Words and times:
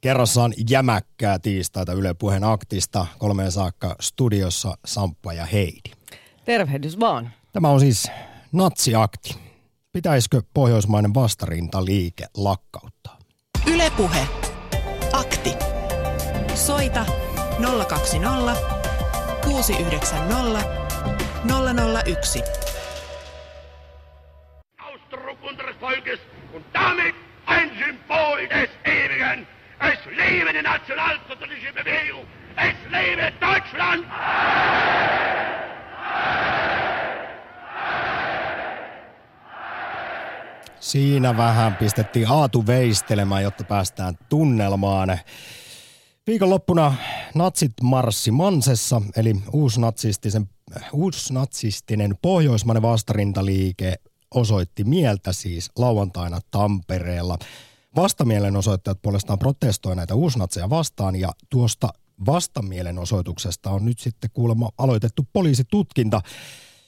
Kerrassaan 0.00 0.52
jämäkkää 0.70 1.38
tiistaita 1.38 1.92
Yle 1.92 2.14
Puheen 2.14 2.44
aktista. 2.44 3.06
Kolmeen 3.18 3.52
saakka 3.52 3.96
studiossa 4.00 4.74
Samppa 4.84 5.32
ja 5.32 5.46
Heidi. 5.46 5.90
Tervehdys 6.44 7.00
vaan. 7.00 7.30
Tämä 7.52 7.68
on 7.68 7.80
siis 7.80 8.10
natsiakti. 8.52 9.38
Pitäisikö 9.92 10.42
pohjoismainen 10.54 11.14
vastarintaliike 11.14 12.26
lakkauttaa? 12.36 13.18
Ylepuhe. 13.66 14.26
Akti. 15.12 15.52
Soita 16.54 17.06
020 17.88 18.56
690 19.44 20.64
001. 22.06 22.42
Ausdruck 24.78 25.44
unseres 25.50 25.80
Volkes 25.80 26.20
und 26.54 26.64
damit 26.74 27.14
ein 27.46 27.70
Symbol 27.78 28.48
des. 28.50 28.79
Es 29.80 29.98
lebe 30.06 30.52
die 30.52 30.62
nationalsozialistische 30.62 31.72
Bewegung. 31.72 32.26
Es 32.56 32.76
lebe 32.90 33.32
Deutschland! 33.40 34.04
Siinä 40.80 41.36
vähän 41.36 41.76
pistettiin 41.76 42.28
Aatu 42.28 42.66
veistelemään, 42.66 43.42
jotta 43.42 43.64
päästään 43.64 44.18
tunnelmaan. 44.28 45.18
Viikonloppuna 46.26 46.94
natsit 47.34 47.72
marssi 47.82 48.30
Mansessa, 48.30 49.02
eli 49.16 49.34
uusnatsistisen, 49.52 50.48
uusnatsistinen 50.92 52.18
pohjoismainen 52.22 52.82
vastarintaliike 52.82 53.94
osoitti 54.34 54.84
mieltä 54.84 55.32
siis 55.32 55.70
lauantaina 55.78 56.40
Tampereella. 56.50 57.38
Vastamielenosoittajat 57.96 59.02
puolestaan 59.02 59.38
protestoi 59.38 59.96
näitä 59.96 60.14
uusnatseja 60.14 60.70
vastaan 60.70 61.16
ja 61.16 61.32
tuosta 61.50 61.88
vastamielenosoituksesta 62.26 63.70
on 63.70 63.84
nyt 63.84 63.98
sitten 63.98 64.30
kuulemma 64.32 64.70
aloitettu 64.78 65.26
poliisitutkinta. 65.32 66.20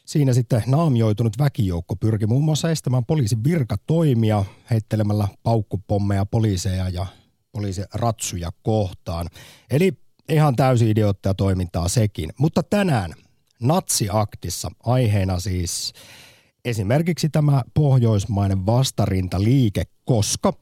Siinä 0.04 0.32
sitten 0.32 0.62
naamioitunut 0.66 1.38
väkijoukko 1.38 1.96
pyrki 1.96 2.26
muun 2.26 2.44
muassa 2.44 2.70
estämään 2.70 3.04
poliisin 3.04 3.44
virkatoimia 3.44 4.44
heittelemällä 4.70 5.28
paukkupommeja 5.42 6.26
poliiseja 6.26 6.88
ja 6.88 7.06
poliisiratsuja 7.52 8.50
kohtaan. 8.62 9.28
Eli 9.70 9.92
ihan 10.28 10.56
täysin 10.56 10.88
idioottia 10.88 11.34
toimintaa 11.34 11.88
sekin. 11.88 12.30
Mutta 12.38 12.62
tänään 12.62 13.12
Natsiaktissa 13.62 14.70
aiheena 14.82 15.40
siis 15.40 15.92
esimerkiksi 16.64 17.28
tämä 17.28 17.62
pohjoismainen 17.74 18.66
vastarintaliike, 18.66 19.82
koska 20.04 20.52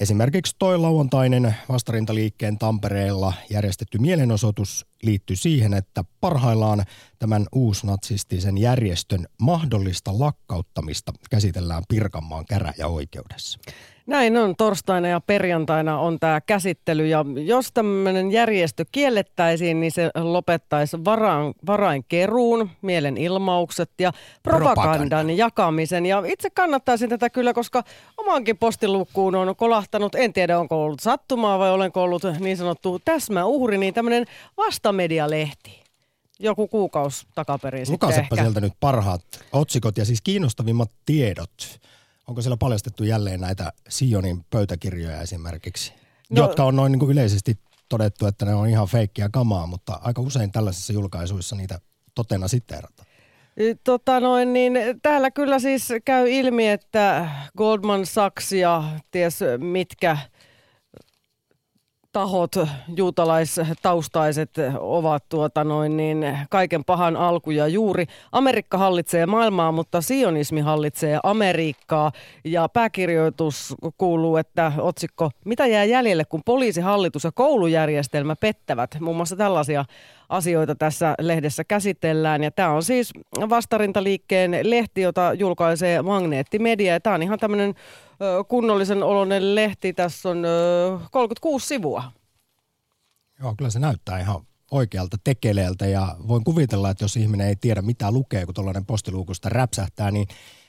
esimerkiksi 0.00 0.56
toi 0.58 0.78
lauantainen 0.78 1.54
vastarintaliikkeen 1.68 2.58
Tampereella 2.58 3.32
järjestetty 3.50 3.98
mielenosoitus 3.98 4.86
liittyy 5.02 5.36
siihen, 5.36 5.74
että 5.74 6.04
parhaillaan 6.20 6.84
tämän 7.18 7.46
uusnatsistisen 7.52 8.58
järjestön 8.58 9.26
mahdollista 9.40 10.18
lakkauttamista 10.18 11.12
käsitellään 11.30 11.82
Pirkanmaan 11.88 12.44
käräjäoikeudessa. 12.46 13.58
Näin 14.08 14.36
on. 14.36 14.56
Torstaina 14.56 15.08
ja 15.08 15.20
perjantaina 15.20 15.98
on 15.98 16.18
tämä 16.20 16.40
käsittely 16.40 17.06
ja 17.06 17.24
jos 17.44 17.72
tämmöinen 17.72 18.32
järjestö 18.32 18.84
kiellettäisiin, 18.92 19.80
niin 19.80 19.92
se 19.92 20.10
lopettaisi 20.14 21.04
varain, 21.04 21.54
varainkeruun, 21.66 22.70
mielenilmaukset 22.82 23.90
ja 23.98 24.12
propagandan 24.42 24.98
Propaganda. 24.98 25.32
jakamisen. 25.32 26.06
Ja 26.06 26.22
itse 26.26 26.50
kannattaisin 26.50 27.08
tätä 27.08 27.30
kyllä, 27.30 27.52
koska 27.52 27.82
omaankin 28.16 28.58
postilukuun 28.58 29.34
on 29.34 29.56
kolahtanut, 29.56 30.14
en 30.14 30.32
tiedä 30.32 30.58
onko 30.58 30.84
ollut 30.84 31.00
sattumaa 31.00 31.58
vai 31.58 31.70
olenko 31.70 32.02
ollut 32.02 32.22
niin 32.40 32.56
sanottu 32.56 32.98
täsmäuhri, 33.04 33.78
niin 33.78 33.94
tämmöinen 33.94 34.24
vastamedialehti 34.56 35.82
joku 36.40 36.68
kuukausi 36.68 37.26
takaperin 37.34 37.86
Lukasepa 37.88 38.36
sieltä 38.36 38.60
nyt 38.60 38.72
parhaat 38.80 39.22
otsikot 39.52 39.98
ja 39.98 40.04
siis 40.04 40.22
kiinnostavimmat 40.22 40.90
tiedot 41.06 41.80
Onko 42.28 42.42
siellä 42.42 42.56
paljastettu 42.56 43.04
jälleen 43.04 43.40
näitä 43.40 43.72
Sionin 43.88 44.44
pöytäkirjoja 44.50 45.20
esimerkiksi, 45.20 45.92
no, 46.30 46.42
jotka 46.42 46.64
on 46.64 46.76
noin 46.76 46.92
niin 46.92 47.00
kuin 47.00 47.10
yleisesti 47.10 47.58
todettu, 47.88 48.26
että 48.26 48.44
ne 48.44 48.54
on 48.54 48.68
ihan 48.68 48.88
feikkiä 48.88 49.28
kamaa, 49.32 49.66
mutta 49.66 50.00
aika 50.02 50.22
usein 50.22 50.52
tällaisissa 50.52 50.92
julkaisuissa 50.92 51.56
niitä 51.56 51.80
totena 52.14 52.48
sitteerata. 52.48 53.04
Tota 53.84 54.20
noin, 54.20 54.52
niin 54.52 54.72
täällä 55.02 55.30
kyllä 55.30 55.58
siis 55.58 55.88
käy 56.04 56.30
ilmi, 56.30 56.68
että 56.68 57.30
Goldman 57.56 58.06
Sachs 58.06 58.52
ja 58.52 58.84
ties 59.10 59.40
mitkä– 59.58 60.18
tahot, 62.18 62.52
juutalaistaustaiset 62.96 64.50
ovat 64.80 65.24
tuota 65.28 65.64
noin 65.64 65.96
niin 65.96 66.38
kaiken 66.50 66.84
pahan 66.84 67.16
alku 67.16 67.50
ja 67.50 67.66
juuri. 67.68 68.06
Amerikka 68.32 68.78
hallitsee 68.78 69.26
maailmaa, 69.26 69.72
mutta 69.72 70.00
sionismi 70.00 70.60
hallitsee 70.60 71.18
Amerikkaa. 71.22 72.12
Ja 72.44 72.68
pääkirjoitus 72.68 73.74
kuuluu, 73.98 74.36
että 74.36 74.72
otsikko, 74.78 75.30
mitä 75.44 75.66
jää 75.66 75.84
jäljelle, 75.84 76.24
kun 76.24 76.42
poliisihallitus 76.44 77.24
ja 77.24 77.32
koulujärjestelmä 77.32 78.36
pettävät. 78.36 78.96
Muun 79.00 79.16
muassa 79.16 79.36
tällaisia 79.36 79.84
asioita 80.28 80.74
tässä 80.74 81.14
lehdessä 81.20 81.64
käsitellään. 81.64 82.42
Ja 82.42 82.50
tämä 82.50 82.70
on 82.70 82.82
siis 82.82 83.12
vastarintaliikkeen 83.48 84.58
lehti, 84.62 85.00
jota 85.00 85.34
julkaisee 85.34 86.02
Magneettimedia. 86.02 87.00
tämä 87.00 87.14
on 87.14 87.22
ihan 87.22 87.38
tämmöinen 87.38 87.74
kunnollisen 88.48 89.02
oloinen 89.02 89.54
lehti. 89.54 89.92
Tässä 89.92 90.28
on 90.28 90.44
36 91.10 91.66
sivua. 91.66 92.02
Joo, 93.40 93.54
kyllä 93.58 93.70
se 93.70 93.78
näyttää 93.78 94.20
ihan 94.20 94.40
oikealta 94.70 95.16
tekeleeltä 95.24 95.86
ja 95.86 96.16
voin 96.28 96.44
kuvitella, 96.44 96.90
että 96.90 97.04
jos 97.04 97.16
ihminen 97.16 97.46
ei 97.46 97.56
tiedä 97.56 97.82
mitä 97.82 98.10
lukee, 98.10 98.44
kun 98.44 98.54
tuollainen 98.54 98.86
postiluukusta 98.86 99.48
räpsähtää, 99.48 100.10
niin 100.10 100.26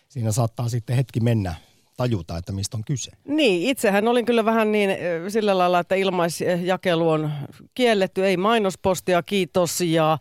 siinä 0.10 0.32
saattaa 0.32 0.70
sitten 0.70 0.96
hetki 0.96 1.20
mennä 1.20 1.56
tajuta, 1.98 2.38
että 2.38 2.52
mistä 2.52 2.78
on 2.78 2.84
kyse. 2.84 3.12
Niin, 3.26 3.70
itsehän 3.70 4.08
olin 4.08 4.26
kyllä 4.26 4.46
vähän 4.46 4.72
niin 4.72 4.90
sillä 5.28 5.58
lailla, 5.58 5.80
että 5.80 5.96
ilmaisjakelu 5.96 7.10
on 7.10 7.32
kielletty, 7.74 8.26
ei 8.26 8.38
mainospostia, 8.38 9.24
kiitos 9.24 9.82
ja 9.82 10.14
äh, 10.14 10.20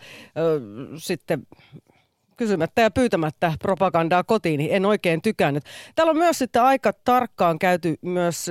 sitten 0.96 1.46
kysymättä 2.38 2.82
ja 2.82 2.90
pyytämättä 2.90 3.52
propagandaa 3.58 4.24
kotiin, 4.24 4.58
niin 4.58 4.70
en 4.72 4.86
oikein 4.86 5.22
tykännyt. 5.22 5.64
Täällä 5.94 6.10
on 6.10 6.16
myös 6.16 6.38
sitten 6.38 6.62
aika 6.62 6.92
tarkkaan 7.04 7.58
käyty 7.58 7.94
myös 8.02 8.50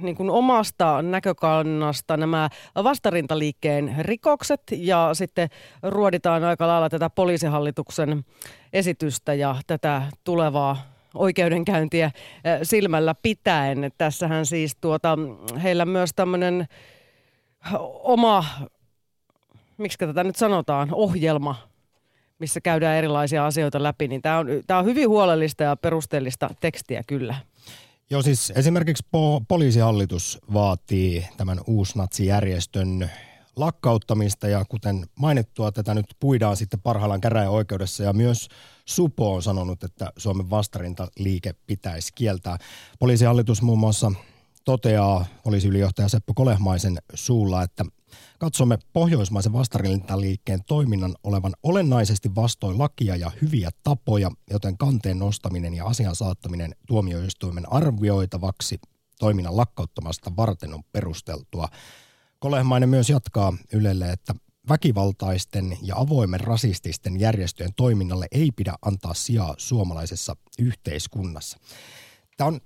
niin 0.00 0.16
kuin 0.16 0.30
omasta 0.30 1.02
näkökannasta 1.02 2.16
nämä 2.16 2.48
vastarintaliikkeen 2.84 3.94
rikokset 3.98 4.62
ja 4.70 5.10
sitten 5.12 5.48
ruoditaan 5.82 6.44
aika 6.44 6.66
lailla 6.66 6.88
tätä 6.88 7.10
poliisihallituksen 7.10 8.24
esitystä 8.72 9.34
ja 9.34 9.56
tätä 9.66 10.02
tulevaa 10.24 10.82
oikeudenkäyntiä 11.14 12.10
silmällä 12.62 13.14
pitäen. 13.22 13.90
Tässähän 13.98 14.46
siis 14.46 14.76
tuota, 14.80 15.18
heillä 15.62 15.84
myös 15.84 16.10
tämmöinen 16.16 16.66
oma, 18.02 18.44
miksi 19.78 19.98
tätä 19.98 20.24
nyt 20.24 20.36
sanotaan, 20.36 20.88
ohjelma 20.92 21.67
missä 22.38 22.60
käydään 22.60 22.96
erilaisia 22.96 23.46
asioita 23.46 23.82
läpi, 23.82 24.08
niin 24.08 24.22
tämä 24.22 24.38
on, 24.38 24.46
tämä 24.66 24.80
on 24.80 24.86
hyvin 24.86 25.08
huolellista 25.08 25.62
ja 25.62 25.76
perusteellista 25.76 26.50
tekstiä 26.60 27.02
kyllä. 27.06 27.34
Joo, 28.10 28.22
siis 28.22 28.52
esimerkiksi 28.56 29.04
po- 29.06 29.44
poliisihallitus 29.48 30.38
vaatii 30.52 31.26
tämän 31.36 31.60
uusnatsijärjestön 31.66 33.10
lakkauttamista 33.56 34.48
ja 34.48 34.64
kuten 34.64 35.06
mainittua, 35.18 35.72
tätä 35.72 35.94
nyt 35.94 36.06
puidaan 36.20 36.56
sitten 36.56 36.80
parhaillaan 36.80 37.20
käräjäoikeudessa 37.20 38.02
ja 38.02 38.12
myös 38.12 38.48
Supo 38.84 39.34
on 39.34 39.42
sanonut, 39.42 39.84
että 39.84 40.12
Suomen 40.16 40.50
vastarintaliike 40.50 41.54
pitäisi 41.66 42.12
kieltää. 42.14 42.58
Poliisihallitus 42.98 43.62
muun 43.62 43.78
muassa 43.78 44.12
toteaa 44.64 45.26
poliisiylijohtaja 45.44 46.08
Seppo 46.08 46.32
Kolehmaisen 46.34 46.98
suulla, 47.14 47.62
että 47.62 47.84
Katsomme 48.38 48.78
pohjoismaisen 48.92 49.52
vastarintaliikkeen 49.52 50.64
toiminnan 50.66 51.14
olevan 51.22 51.52
olennaisesti 51.62 52.34
vastoin 52.34 52.78
lakia 52.78 53.16
ja 53.16 53.30
hyviä 53.42 53.70
tapoja, 53.82 54.30
joten 54.50 54.78
kanteen 54.78 55.18
nostaminen 55.18 55.74
ja 55.74 55.86
asian 55.86 56.16
saattaminen 56.16 56.74
tuomioistuimen 56.86 57.72
arvioitavaksi 57.72 58.78
toiminnan 59.18 59.56
lakkauttamasta 59.56 60.36
varten 60.36 60.74
on 60.74 60.82
perusteltua. 60.92 61.68
Kolehmainen 62.38 62.88
myös 62.88 63.10
jatkaa 63.10 63.56
Ylelle, 63.72 64.12
että 64.12 64.34
väkivaltaisten 64.68 65.78
ja 65.82 65.96
avoimen 65.96 66.40
rasististen 66.40 67.20
järjestöjen 67.20 67.74
toiminnalle 67.76 68.26
ei 68.32 68.50
pidä 68.56 68.74
antaa 68.82 69.14
sijaa 69.14 69.54
suomalaisessa 69.58 70.36
yhteiskunnassa. 70.58 71.58
Tämä 72.36 72.48
on 72.48 72.60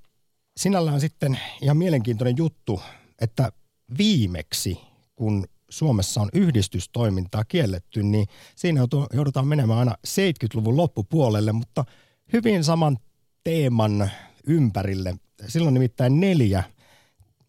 sinällään 0.57 1.01
sitten 1.01 1.41
ihan 1.61 1.77
mielenkiintoinen 1.77 2.37
juttu, 2.37 2.83
että 3.21 3.53
viimeksi 3.99 4.81
kun 5.17 5.45
Suomessa 5.69 6.21
on 6.21 6.29
yhdistystoimintaa 6.33 7.45
kielletty, 7.45 8.03
niin 8.03 8.27
siinä 8.57 8.81
joudutaan 9.13 9.47
menemään 9.47 9.79
aina 9.79 9.95
70-luvun 10.09 10.77
loppupuolelle, 10.77 11.53
mutta 11.53 11.85
hyvin 12.33 12.65
saman 12.65 12.99
teeman 13.45 14.11
ympärille. 14.47 15.17
Silloin 15.49 15.75
nimittäin 15.75 16.21
neljä 16.21 16.65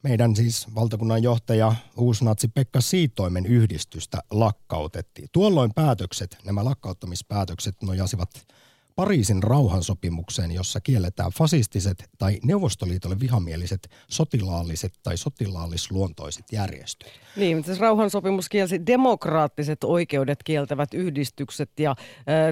meidän 0.04 0.36
siis 0.36 0.76
valtakunnan 0.76 1.24
johtaja 1.24 1.76
uusnatsi 1.98 2.48
Pekka 2.48 2.82
Siitoimen 2.82 3.46
yhdistystä 3.46 4.20
lakkautettiin. 4.32 5.28
Tuolloin 5.32 5.72
päätökset, 5.76 6.38
nämä 6.46 6.66
lakkauttamispäätökset 6.66 7.76
nojasivat 7.84 8.30
Pariisin 8.96 9.44
rauhansopimukseen, 9.44 10.52
jossa 10.52 10.82
kielletään 10.82 11.32
fasistiset 11.32 12.10
tai 12.18 12.40
Neuvostoliitolle 12.44 13.20
vihamieliset 13.20 13.90
sotilaalliset 14.08 14.94
tai 15.04 15.18
sotilaallisluontoiset 15.18 16.46
järjestöt. 16.52 17.10
Niin, 17.36 17.58
mutta 17.58 17.72
rauhansopimus 17.80 18.50
kielsi 18.50 18.86
demokraattiset 18.86 19.84
oikeudet 19.84 20.44
kieltävät 20.44 20.94
yhdistykset 20.94 21.80
ja 21.80 21.92
äh, 21.92 21.96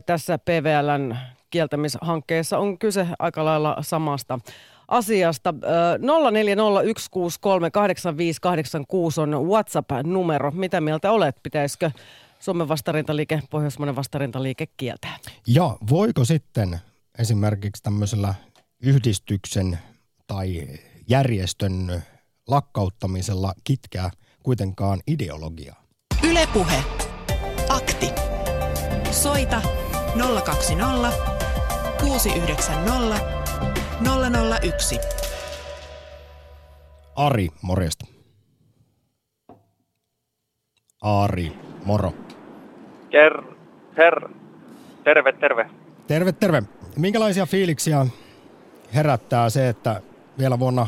tässä 0.06 0.38
PVLn 0.38 1.18
kieltämishankkeessa 1.50 2.58
on 2.58 2.78
kyse 2.78 3.08
aika 3.20 3.46
lailla 3.46 3.78
samasta 3.82 4.40
asiasta. 4.88 5.54
0401638586 5.54 5.58
on 9.22 9.48
WhatsApp-numero. 9.48 10.52
Mitä 10.52 10.82
mieltä 10.82 11.12
olet? 11.12 11.36
Pitäisikö 11.44 11.92
Suomen 12.42 12.68
vastarintaliike, 12.68 13.42
Pohjoismainen 13.50 13.96
vastarintaliike 13.96 14.68
kieltää? 14.78 15.18
Ja 15.48 15.78
voiko 15.90 16.26
sitten 16.26 16.80
esimerkiksi 17.20 17.84
tämmöisellä 17.84 18.34
yhdistyksen 18.84 19.80
tai 20.28 20.68
järjestön 21.10 22.04
lakkauttamisella 22.48 23.54
kitkeä 23.64 24.12
kuitenkaan 24.44 25.00
ideologiaa? 25.08 25.84
Ylepuhe. 26.24 26.84
Akti. 27.70 28.08
Soita 29.12 29.62
020 30.46 31.12
690 32.02 33.20
001. 34.62 35.00
Ari, 37.16 37.50
morjesta. 37.62 38.06
Ari, 41.02 41.52
moro. 41.86 42.14
Ker, 43.12 43.44
her, 43.98 44.30
terve, 45.04 45.32
terve. 45.32 45.70
Terve, 46.08 46.32
terve. 46.32 46.64
Minkälaisia 46.98 47.46
fiiliksiä 47.46 48.06
herättää 48.96 49.50
se, 49.50 49.70
että 49.70 50.02
vielä 50.38 50.60
vuonna 50.60 50.88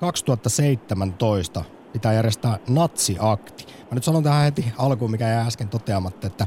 2017 0.00 1.64
pitää 1.92 2.12
järjestää 2.12 2.58
natsiakti? 2.68 3.66
Mä 3.66 3.94
nyt 3.94 4.04
sanon 4.04 4.22
tähän 4.22 4.44
heti 4.44 4.64
alkuun, 4.78 5.10
mikä 5.10 5.28
jäi 5.28 5.46
äsken 5.46 5.68
toteamatta, 5.68 6.26
että 6.26 6.46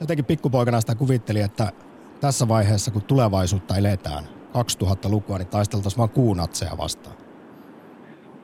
jotenkin 0.00 0.24
pikkupoikana 0.24 0.80
sitä 0.80 0.94
kuvitteli, 0.94 1.40
että 1.40 1.72
tässä 2.20 2.48
vaiheessa, 2.48 2.90
kun 2.90 3.02
tulevaisuutta 3.02 3.76
eletään, 3.76 4.24
2000-lukua, 4.24 5.38
niin 5.38 5.48
taisteltaisiin 5.48 5.98
vaan 5.98 6.10
kuunatseja 6.10 6.72
vastaan. 6.78 7.16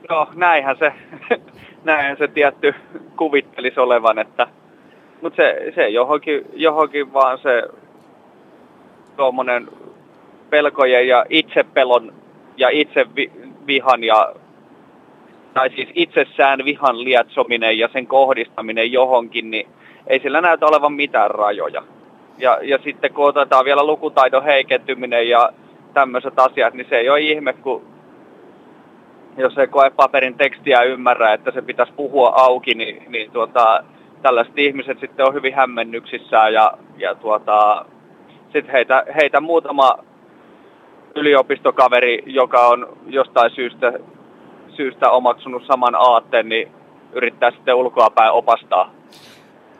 No 0.09 0.27
näinhän 0.35 0.75
se, 0.79 0.93
näinhän 1.83 2.17
se 2.17 2.27
tietty 2.27 2.75
kuvittelisi 3.17 3.79
olevan, 3.79 4.19
että, 4.19 4.47
mutta 5.21 5.35
se, 5.35 5.71
se 5.75 5.89
johonkin, 5.89 6.45
johonkin 6.53 7.13
vaan 7.13 7.37
se 7.37 7.63
tuommoinen 9.17 9.67
pelkojen 10.49 11.07
ja 11.07 11.25
itsepelon 11.29 12.13
ja 12.57 12.69
itsevihan 12.69 14.03
ja 14.03 14.33
tai 15.53 15.69
siis 15.69 15.89
itsessään 15.93 16.59
vihan 16.65 17.03
lietsominen 17.03 17.79
ja 17.79 17.89
sen 17.93 18.07
kohdistaminen 18.07 18.91
johonkin, 18.91 19.51
niin 19.51 19.67
ei 20.07 20.19
sillä 20.19 20.41
näytä 20.41 20.65
olevan 20.65 20.93
mitään 20.93 21.31
rajoja. 21.31 21.83
Ja, 22.37 22.59
ja 22.61 22.79
sitten 22.83 23.13
kun 23.13 23.25
otetaan 23.25 23.65
vielä 23.65 23.83
lukutaidon 23.83 24.43
heikentyminen 24.43 25.29
ja 25.29 25.49
tämmöiset 25.93 26.39
asiat, 26.39 26.73
niin 26.73 26.87
se 26.89 26.97
ei 26.97 27.09
ole 27.09 27.19
ihme, 27.19 27.53
kun 27.53 27.81
jos 29.37 29.57
ei 29.57 29.67
koe 29.67 29.89
paperin 29.89 30.37
tekstiä 30.37 30.81
ymmärrä, 30.81 31.33
että 31.33 31.51
se 31.51 31.61
pitäisi 31.61 31.93
puhua 31.93 32.33
auki, 32.35 32.73
niin, 32.73 33.03
niin 33.07 33.31
tuota, 33.31 33.83
tällaiset 34.21 34.57
ihmiset 34.57 34.99
sitten 34.99 35.27
on 35.27 35.33
hyvin 35.33 35.55
hämmennyksissään 35.55 36.53
ja, 36.53 36.77
ja 36.97 37.15
tuota, 37.15 37.85
sitten 38.43 38.71
heitä, 38.71 39.05
heitä 39.15 39.41
muutama 39.41 39.97
yliopistokaveri, 41.15 42.23
joka 42.25 42.67
on 42.67 42.97
jostain 43.05 43.51
syystä, 43.55 43.93
syystä 44.75 45.09
omaksunut 45.09 45.63
saman 45.67 45.95
aatteen, 45.95 46.49
niin 46.49 46.71
yrittää 47.13 47.51
sitten 47.51 47.75
ulkoapäin 47.75 48.31
opastaa. 48.31 48.91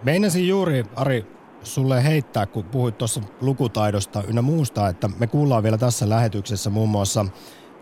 Meinasin 0.03 0.47
juuri, 0.47 0.83
Ari, 0.95 1.25
sulle 1.63 2.03
heittää, 2.03 2.45
kun 2.45 2.63
puhuit 2.63 2.97
tuossa 2.97 3.21
lukutaidosta 3.41 4.23
ynnä 4.27 4.41
muusta, 4.41 4.88
että 4.88 5.09
me 5.19 5.27
kuullaan 5.27 5.63
vielä 5.63 5.77
tässä 5.77 6.09
lähetyksessä 6.09 6.69
muun 6.69 6.89
muassa 6.89 7.25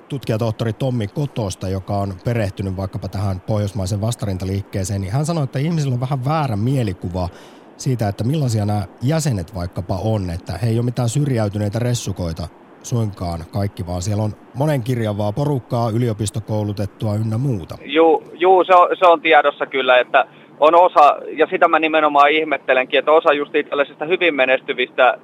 tutkijatohtori 0.10 0.74
Tommi 0.74 1.08
Kotosta, 1.08 1.70
joka 1.70 1.98
on 1.98 2.14
perehtynyt 2.26 2.78
vaikkapa 2.78 3.08
tähän 3.08 3.40
pohjoismaisen 3.40 4.02
vastarintaliikkeeseen, 4.02 5.02
niin 5.02 5.14
hän 5.14 5.26
sanoi, 5.26 5.44
että 5.44 5.60
ihmisillä 5.60 5.94
on 5.94 6.02
vähän 6.02 6.26
väärä 6.26 6.56
mielikuva 6.56 7.30
siitä, 7.78 8.08
että 8.08 8.24
millaisia 8.24 8.66
nämä 8.66 8.84
jäsenet 9.02 9.56
vaikkapa 9.56 10.00
on, 10.04 10.30
että 10.30 10.54
he 10.58 10.68
ei 10.68 10.78
ole 10.78 10.86
mitään 10.86 11.10
syrjäytyneitä 11.10 11.80
ressukoita 11.80 12.48
suinkaan 12.84 13.40
kaikki, 13.52 13.88
vaan 13.88 14.02
siellä 14.02 14.24
on 14.24 14.34
monen 14.56 14.84
kirjavaa 14.84 15.32
porukkaa, 15.32 15.90
yliopistokoulutettua 15.90 17.16
ynnä 17.16 17.38
muuta. 17.38 17.78
Joo, 17.86 18.24
juu, 18.34 18.64
se, 18.64 18.76
on, 18.76 18.88
se 19.00 19.08
on 19.08 19.22
tiedossa 19.22 19.66
kyllä, 19.66 20.00
että 20.00 20.26
on 20.60 20.76
osa, 20.76 21.18
ja 21.38 21.48
sitä 21.50 21.68
mä 21.68 21.80
nimenomaan 21.80 22.32
ihmettelenkin, 22.32 23.00
että 23.00 23.12
osa 23.12 23.34
just 23.34 23.52
tällaisista 23.70 24.06
hyvin 24.06 24.36
menestyvistä, 24.36 25.18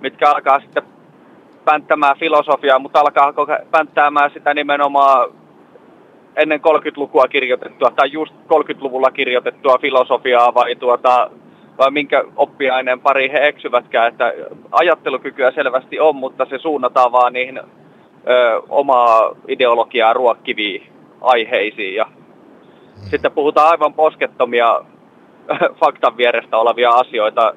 mitkä 0.00 0.30
alkaa 0.30 0.60
sitten 0.60 0.82
pänttämään 1.64 2.16
filosofiaa, 2.18 2.78
mutta 2.78 3.00
alkaa 3.00 3.32
pänttäämään 3.70 4.30
sitä 4.34 4.54
nimenomaan 4.54 5.30
ennen 6.36 6.60
30-lukua 6.60 7.28
kirjoitettua 7.28 7.90
tai 7.96 8.12
just 8.12 8.34
30-luvulla 8.34 9.10
kirjoitettua 9.10 9.78
filosofiaa 9.80 10.54
vai, 10.54 10.76
tuota, 10.76 11.30
vai 11.78 11.90
minkä 11.90 12.24
oppiaineen 12.36 13.00
pari 13.00 13.32
he 13.32 13.48
eksyvätkään, 13.48 14.08
että 14.08 14.32
ajattelukykyä 14.72 15.50
selvästi 15.50 16.00
on, 16.00 16.16
mutta 16.16 16.44
se 16.44 16.58
suunnataan 16.58 17.12
vaan 17.12 17.32
niihin 17.32 17.58
ö, 17.58 17.62
omaa 18.68 19.36
ideologiaa 19.48 20.12
ruokkiviin 20.12 20.92
aiheisiin 21.20 21.94
ja 21.94 22.06
sitten 23.10 23.32
puhutaan 23.32 23.70
aivan 23.70 23.94
poskettomia 23.94 24.80
faktan 25.80 26.16
vierestä 26.16 26.58
olevia 26.58 26.90
asioita 26.90 27.54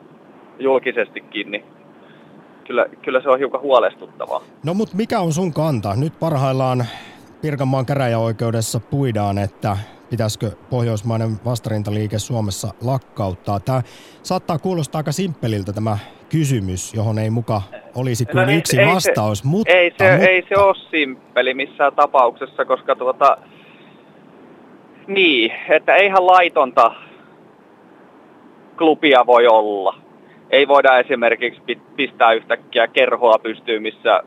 julkisestikin, 0.60 1.52
niin 1.52 1.64
kyllä, 2.68 2.86
kyllä 3.02 3.22
se 3.22 3.30
on 3.30 3.40
hiukan 3.40 3.62
huolestuttavaa. 3.62 4.42
No 4.66 4.74
mutta 4.74 4.96
mikä 4.96 5.20
on 5.20 5.34
sun 5.34 5.54
kanta? 5.54 5.96
Nyt 5.96 6.20
parhaillaan 6.20 6.86
Pirkanmaan 7.42 7.86
käräjäoikeudessa 7.86 8.80
puidaan, 8.80 9.38
että 9.38 9.78
pitäisikö 10.10 10.52
pohjoismainen 10.70 11.30
vastarintaliike 11.46 12.20
Suomessa 12.20 12.68
lakkauttaa. 12.82 13.60
Tämä 13.60 13.82
saattaa 14.24 14.60
kuulostaa 14.60 15.00
aika 15.00 15.12
simppeliltä 15.12 15.74
tämä 15.74 15.98
kysymys, 16.30 16.94
johon 16.94 17.20
ei 17.20 17.30
muka 17.30 17.62
olisi 17.96 18.26
kuin 18.26 18.36
no 18.36 18.46
niin, 18.46 18.58
yksi 18.58 18.80
ei 18.80 18.88
vastaus, 18.88 19.40
se, 19.40 19.48
mutta, 19.48 19.74
ei 19.74 19.94
se, 19.98 20.12
mutta... 20.12 20.28
Ei 20.28 20.46
se 20.50 20.56
ole 20.56 20.76
simppeli 20.92 21.54
missään 21.54 21.94
tapauksessa, 21.96 22.66
koska 22.66 22.96
tuota, 22.96 23.38
niin, 25.08 25.52
että 25.70 25.96
eihän 25.96 26.28
laitonta 26.28 26.92
klubia 28.78 29.26
voi 29.26 29.48
olla. 29.48 30.03
Ei 30.54 30.68
voida 30.68 31.00
esimerkiksi 31.00 31.78
pistää 31.96 32.34
yhtäkkiä 32.34 32.88
kerhoa 32.88 33.40
pystyyn, 33.40 33.82
missä 33.82 34.24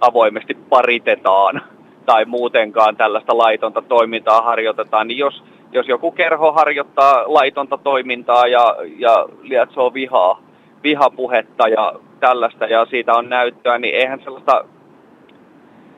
avoimesti 0.00 0.54
paritetaan 0.54 1.62
tai 2.06 2.24
muutenkaan 2.24 2.96
tällaista 2.96 3.38
laitonta 3.38 3.82
toimintaa 3.82 4.42
harjoitetaan, 4.42 5.08
niin 5.08 5.18
jos, 5.18 5.44
jos 5.72 5.88
joku 5.88 6.10
kerho 6.10 6.52
harjoittaa 6.52 7.24
laitonta 7.26 7.78
toimintaa 7.78 8.46
ja, 8.46 8.76
ja 8.98 9.26
lietsoo 9.42 9.94
vihaa, 9.94 10.42
vihapuhetta 10.82 11.68
ja 11.68 11.92
tällaista 12.20 12.64
ja 12.64 12.86
siitä 12.86 13.12
on 13.12 13.28
näyttöä, 13.28 13.78
niin 13.78 13.94
eihän 13.94 14.20
sellaista 14.24 14.64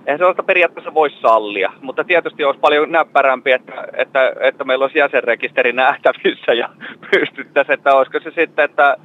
eihän 0.07 0.19
sellaista 0.19 0.43
periaatteessa 0.43 0.95
voi 0.95 1.11
sallia, 1.11 1.73
mutta 1.81 2.05
tietysti 2.05 2.45
olisi 2.45 2.61
paljon 2.61 2.93
näppärämpi, 2.93 3.53
että, 3.53 3.73
että, 3.97 4.33
että 4.41 4.65
meillä 4.65 4.85
olisi 4.85 4.99
jäsenrekisteri 4.99 5.73
nähtävissä 5.73 6.53
ja 6.53 6.69
pystyttäisiin, 7.11 7.75
että 7.75 7.95
olisiko 7.95 8.21
se 8.21 8.31
sitten, 8.31 8.65
että 8.65 8.97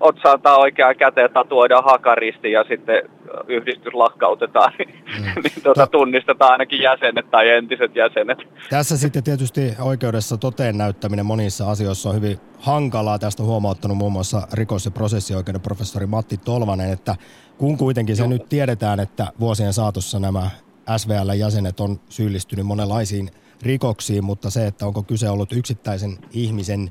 otsaantaa 0.00 0.58
oikeaan 0.58 0.96
käteen 0.96 1.32
tatuoidaan 1.32 1.84
hakaristi 1.84 2.52
ja 2.52 2.64
sitten 2.68 3.02
yhdistys 3.48 3.94
lakkautetaan, 3.94 4.72
niin, 4.78 4.94
mm. 5.18 5.42
niin 5.42 5.62
tuota, 5.62 5.86
tunnistetaan 5.86 6.52
ainakin 6.52 6.80
jäsenet 6.80 7.30
tai 7.30 7.50
entiset 7.50 7.96
jäsenet. 7.96 8.38
Tässä 8.70 8.96
sitten 8.96 9.24
tietysti 9.24 9.74
oikeudessa 9.80 10.36
toteen 10.36 10.78
näyttäminen 10.78 11.26
monissa 11.26 11.70
asioissa 11.70 12.08
on 12.08 12.14
hyvin 12.14 12.38
hankalaa. 12.58 13.18
Tästä 13.18 13.42
on 13.42 13.48
huomauttanut 13.48 13.96
muun 13.96 14.12
muassa 14.12 14.48
rikos- 14.52 14.84
ja 14.84 14.90
prosessioikeuden 14.90 15.60
professori 15.60 16.06
Matti 16.06 16.36
Tolvanen, 16.36 16.92
että 16.92 17.16
kun 17.58 17.76
kuitenkin 17.78 18.16
se 18.16 18.22
Joo. 18.22 18.30
nyt 18.30 18.48
tiedetään, 18.48 19.00
että 19.00 19.26
vuosien 19.40 19.72
saatossa 19.72 20.20
nämä 20.20 20.50
SVL-jäsenet 20.96 21.80
on 21.80 22.00
syyllistynyt 22.08 22.66
monenlaisiin 22.66 23.30
rikoksiin, 23.62 24.24
mutta 24.24 24.50
se, 24.50 24.66
että 24.66 24.86
onko 24.86 25.02
kyse 25.02 25.30
ollut 25.30 25.52
yksittäisen 25.52 26.18
ihmisen 26.32 26.90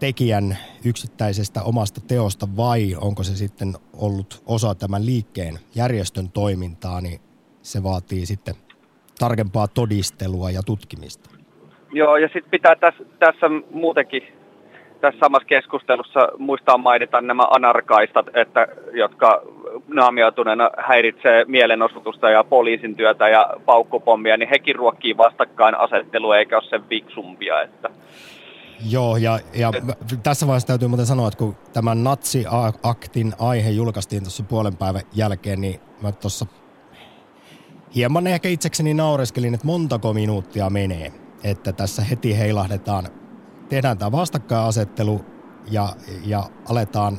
tekijän 0.00 0.56
yksittäisestä 0.84 1.62
omasta 1.62 2.00
teosta 2.08 2.46
vai 2.56 2.96
onko 3.00 3.22
se 3.22 3.36
sitten 3.36 3.74
ollut 4.00 4.42
osa 4.46 4.74
tämän 4.74 5.06
liikkeen 5.06 5.54
järjestön 5.74 6.30
toimintaa, 6.30 7.00
niin 7.00 7.20
se 7.62 7.82
vaatii 7.82 8.26
sitten 8.26 8.54
tarkempaa 9.18 9.68
todistelua 9.68 10.50
ja 10.50 10.62
tutkimista. 10.66 11.30
Joo, 11.92 12.16
ja 12.16 12.28
sitten 12.28 12.50
pitää 12.50 12.76
tässä, 12.76 13.04
tässä 13.18 13.46
muutenkin 13.70 14.22
tässä 15.00 15.20
samassa 15.20 15.46
keskustelussa 15.46 16.28
muistaa 16.38 16.78
mainita 16.78 17.20
nämä 17.20 17.42
anarkaistat, 17.50 18.26
että, 18.34 18.66
jotka 18.92 19.42
naamioituneena 19.88 20.70
häiritsee 20.78 21.44
mielenosoitusta 21.44 22.30
ja 22.30 22.44
poliisin 22.44 22.96
työtä 22.96 23.28
ja 23.28 23.50
paukkupommia, 23.66 24.36
niin 24.36 24.48
hekin 24.48 24.76
ruokkii 24.76 25.16
vastakkainasettelua 25.16 26.38
eikä 26.38 26.56
ole 26.56 26.64
sen 26.70 26.82
fiksumpia. 26.88 27.62
Että. 27.62 27.90
Joo, 28.84 29.16
ja, 29.16 29.40
ja 29.54 29.72
tässä 30.22 30.46
vaiheessa 30.46 30.66
täytyy 30.66 30.88
muuten 30.88 31.06
sanoa, 31.06 31.28
että 31.28 31.38
kun 31.38 31.56
tämän 31.72 32.04
natsiaktin 32.04 33.34
aihe 33.38 33.70
julkaistiin 33.70 34.22
tuossa 34.22 34.42
puolen 34.42 34.76
päivän 34.76 35.02
jälkeen, 35.12 35.60
niin 35.60 35.80
mä 36.02 36.12
tuossa 36.12 36.46
hieman 37.94 38.26
ehkä 38.26 38.48
itsekseni 38.48 38.94
naureskelin, 38.94 39.54
että 39.54 39.66
montako 39.66 40.12
minuuttia 40.12 40.70
menee, 40.70 41.12
että 41.44 41.72
tässä 41.72 42.02
heti 42.02 42.38
heilahdetaan, 42.38 43.08
tehdään 43.68 43.98
tämä 43.98 44.12
vastakkainasettelu 44.12 45.24
ja, 45.70 45.88
ja 46.24 46.50
aletaan 46.68 47.18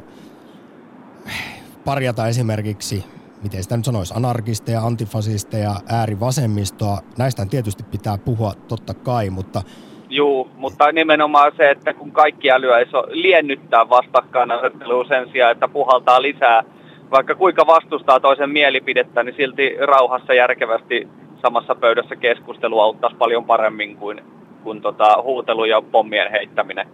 parjata 1.85 2.27
esimerkiksi, 2.27 3.03
miten 3.43 3.63
sitä 3.63 3.77
nyt 3.77 3.85
sanoisi, 3.85 4.13
anarkisteja, 4.17 4.81
antifasisteja, 4.81 5.81
äärivasemmistoa. 5.87 7.01
Näistä 7.17 7.45
tietysti 7.45 7.83
pitää 7.83 8.17
puhua 8.17 8.53
totta 8.53 8.93
kai, 8.93 9.29
mutta 9.29 9.63
Juu, 10.11 10.49
mutta 10.55 10.91
nimenomaan 10.91 11.51
se, 11.57 11.69
että 11.69 11.93
kun 11.93 12.11
kaikki 12.11 12.51
älyä 12.51 12.79
ei 12.79 12.85
liennyttää 13.09 13.89
vastakkainasettelua 13.89 15.03
sen 15.03 15.29
sijaan, 15.31 15.51
että 15.51 15.67
puhaltaa 15.67 16.21
lisää, 16.21 16.63
vaikka 17.11 17.35
kuinka 17.35 17.67
vastustaa 17.67 18.19
toisen 18.19 18.49
mielipidettä, 18.49 19.23
niin 19.23 19.35
silti 19.37 19.75
rauhassa 19.79 20.33
järkevästi 20.33 21.07
samassa 21.41 21.75
pöydässä 21.75 22.15
keskustelu 22.15 22.79
auttaisi 22.79 23.15
paljon 23.17 23.45
paremmin 23.45 23.97
kuin, 23.97 24.21
kuin 24.63 24.81
tota, 24.81 25.21
huutelu 25.23 25.65
ja 25.65 25.81
pommien 25.81 26.31
heittäminen. 26.31 26.87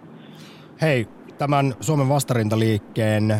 Hei, 0.81 1.07
tämän 1.37 1.73
Suomen 1.79 2.09
vastarintaliikkeen 2.09 3.35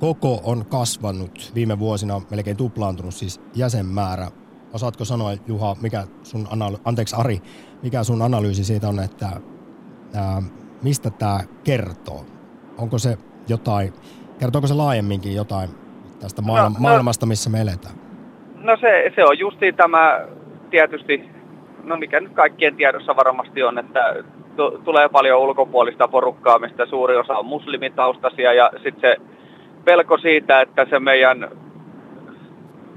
koko 0.00 0.40
on 0.44 0.66
kasvanut 0.66 1.52
viime 1.54 1.78
vuosina, 1.78 2.20
melkein 2.30 2.56
tuplaantunut 2.56 3.14
siis 3.14 3.40
jäsenmäärä. 3.54 4.26
Osaatko 4.74 5.04
sanoa, 5.04 5.32
Juha, 5.46 5.76
mikä 5.82 6.04
sun 6.22 6.46
analy- 6.46 6.80
anteeksi 6.84 7.16
Ari, 7.18 7.38
mikä 7.82 8.04
sun 8.04 8.22
analyysi 8.22 8.64
siitä 8.64 8.88
on, 8.88 9.00
että 9.04 9.26
ää, 10.14 10.42
mistä 10.82 11.10
tämä 11.10 11.40
kertoo? 11.64 12.26
Onko 12.78 12.98
se 12.98 13.18
jotain, 13.48 13.92
kertooko 14.40 14.66
se 14.66 14.74
laajemminkin 14.74 15.34
jotain 15.34 15.70
tästä 16.20 16.42
maailma- 16.42 16.68
no, 16.68 16.74
no, 16.74 16.80
maailmasta, 16.80 17.26
missä 17.26 17.50
me 17.50 17.60
eletään? 17.60 17.94
No 18.62 18.76
se, 18.80 19.12
se 19.14 19.24
on 19.24 19.38
justi 19.38 19.72
tämä 19.72 20.20
tietysti, 20.70 21.30
no 21.84 21.96
mikä 21.96 22.20
nyt 22.20 22.32
kaikkien 22.32 22.76
tiedossa 22.76 23.16
varmasti 23.16 23.62
on, 23.62 23.78
että 23.78 24.14
t- 24.56 24.84
tulee 24.84 25.08
paljon 25.08 25.40
ulkopuolista 25.40 26.08
porukkaa, 26.08 26.58
mistä 26.58 26.86
suuri 26.86 27.16
osa 27.16 27.38
on 27.38 27.46
muslimitaustaisia 27.46 28.52
ja 28.52 28.70
sitten 28.82 29.00
se 29.00 29.16
pelko 29.84 30.18
siitä, 30.18 30.60
että 30.60 30.86
se 30.90 30.98
meidän 30.98 31.50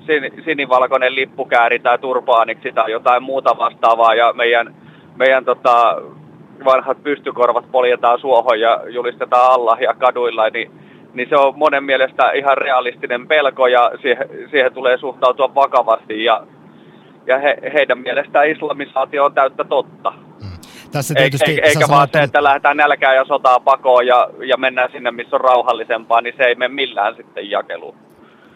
sin, 0.05 0.43
sinivalkoinen 0.45 1.15
lippu 1.15 1.45
kääritään 1.45 1.99
turpaaniksi 1.99 2.71
tai 2.71 2.91
jotain 2.91 3.23
muuta 3.23 3.57
vastaavaa 3.57 4.15
ja 4.15 4.33
meidän, 4.33 4.75
meidän 5.15 5.45
tota, 5.45 6.01
vanhat 6.65 7.03
pystykorvat 7.03 7.71
poljetaan 7.71 8.19
suohon 8.19 8.59
ja 8.59 8.81
julistetaan 8.87 9.51
Allah 9.51 9.81
ja 9.81 9.93
kaduilla, 9.93 10.49
niin, 10.49 10.71
niin 11.13 11.29
se 11.29 11.35
on 11.35 11.57
monen 11.57 11.83
mielestä 11.83 12.31
ihan 12.31 12.57
realistinen 12.57 13.27
pelko 13.27 13.67
ja 13.67 13.91
siihen, 14.01 14.29
siihen 14.51 14.73
tulee 14.73 14.97
suhtautua 14.97 15.55
vakavasti 15.55 16.23
ja, 16.23 16.43
ja 17.27 17.37
he, 17.37 17.57
heidän 17.73 17.99
mielestään 17.99 18.49
islamisaatio 18.49 19.25
on 19.25 19.33
täyttä 19.33 19.63
totta. 19.63 20.11
Mm. 20.11 20.57
Tässä 20.91 21.13
tietysti, 21.13 21.51
eikä 21.51 21.67
eikä 21.67 21.85
vaan 21.89 22.07
se, 22.11 22.19
että 22.19 22.43
lähdetään 22.43 22.77
nälkää 22.77 23.13
ja 23.13 23.25
sotaa 23.25 23.59
pakoon 23.59 24.07
ja, 24.07 24.29
ja 24.45 24.57
mennään 24.57 24.91
sinne, 24.91 25.11
missä 25.11 25.35
on 25.35 25.41
rauhallisempaa, 25.41 26.21
niin 26.21 26.33
se 26.37 26.43
ei 26.43 26.55
mene 26.55 26.73
millään 26.73 27.15
sitten 27.15 27.49
jakeluun. 27.49 28.04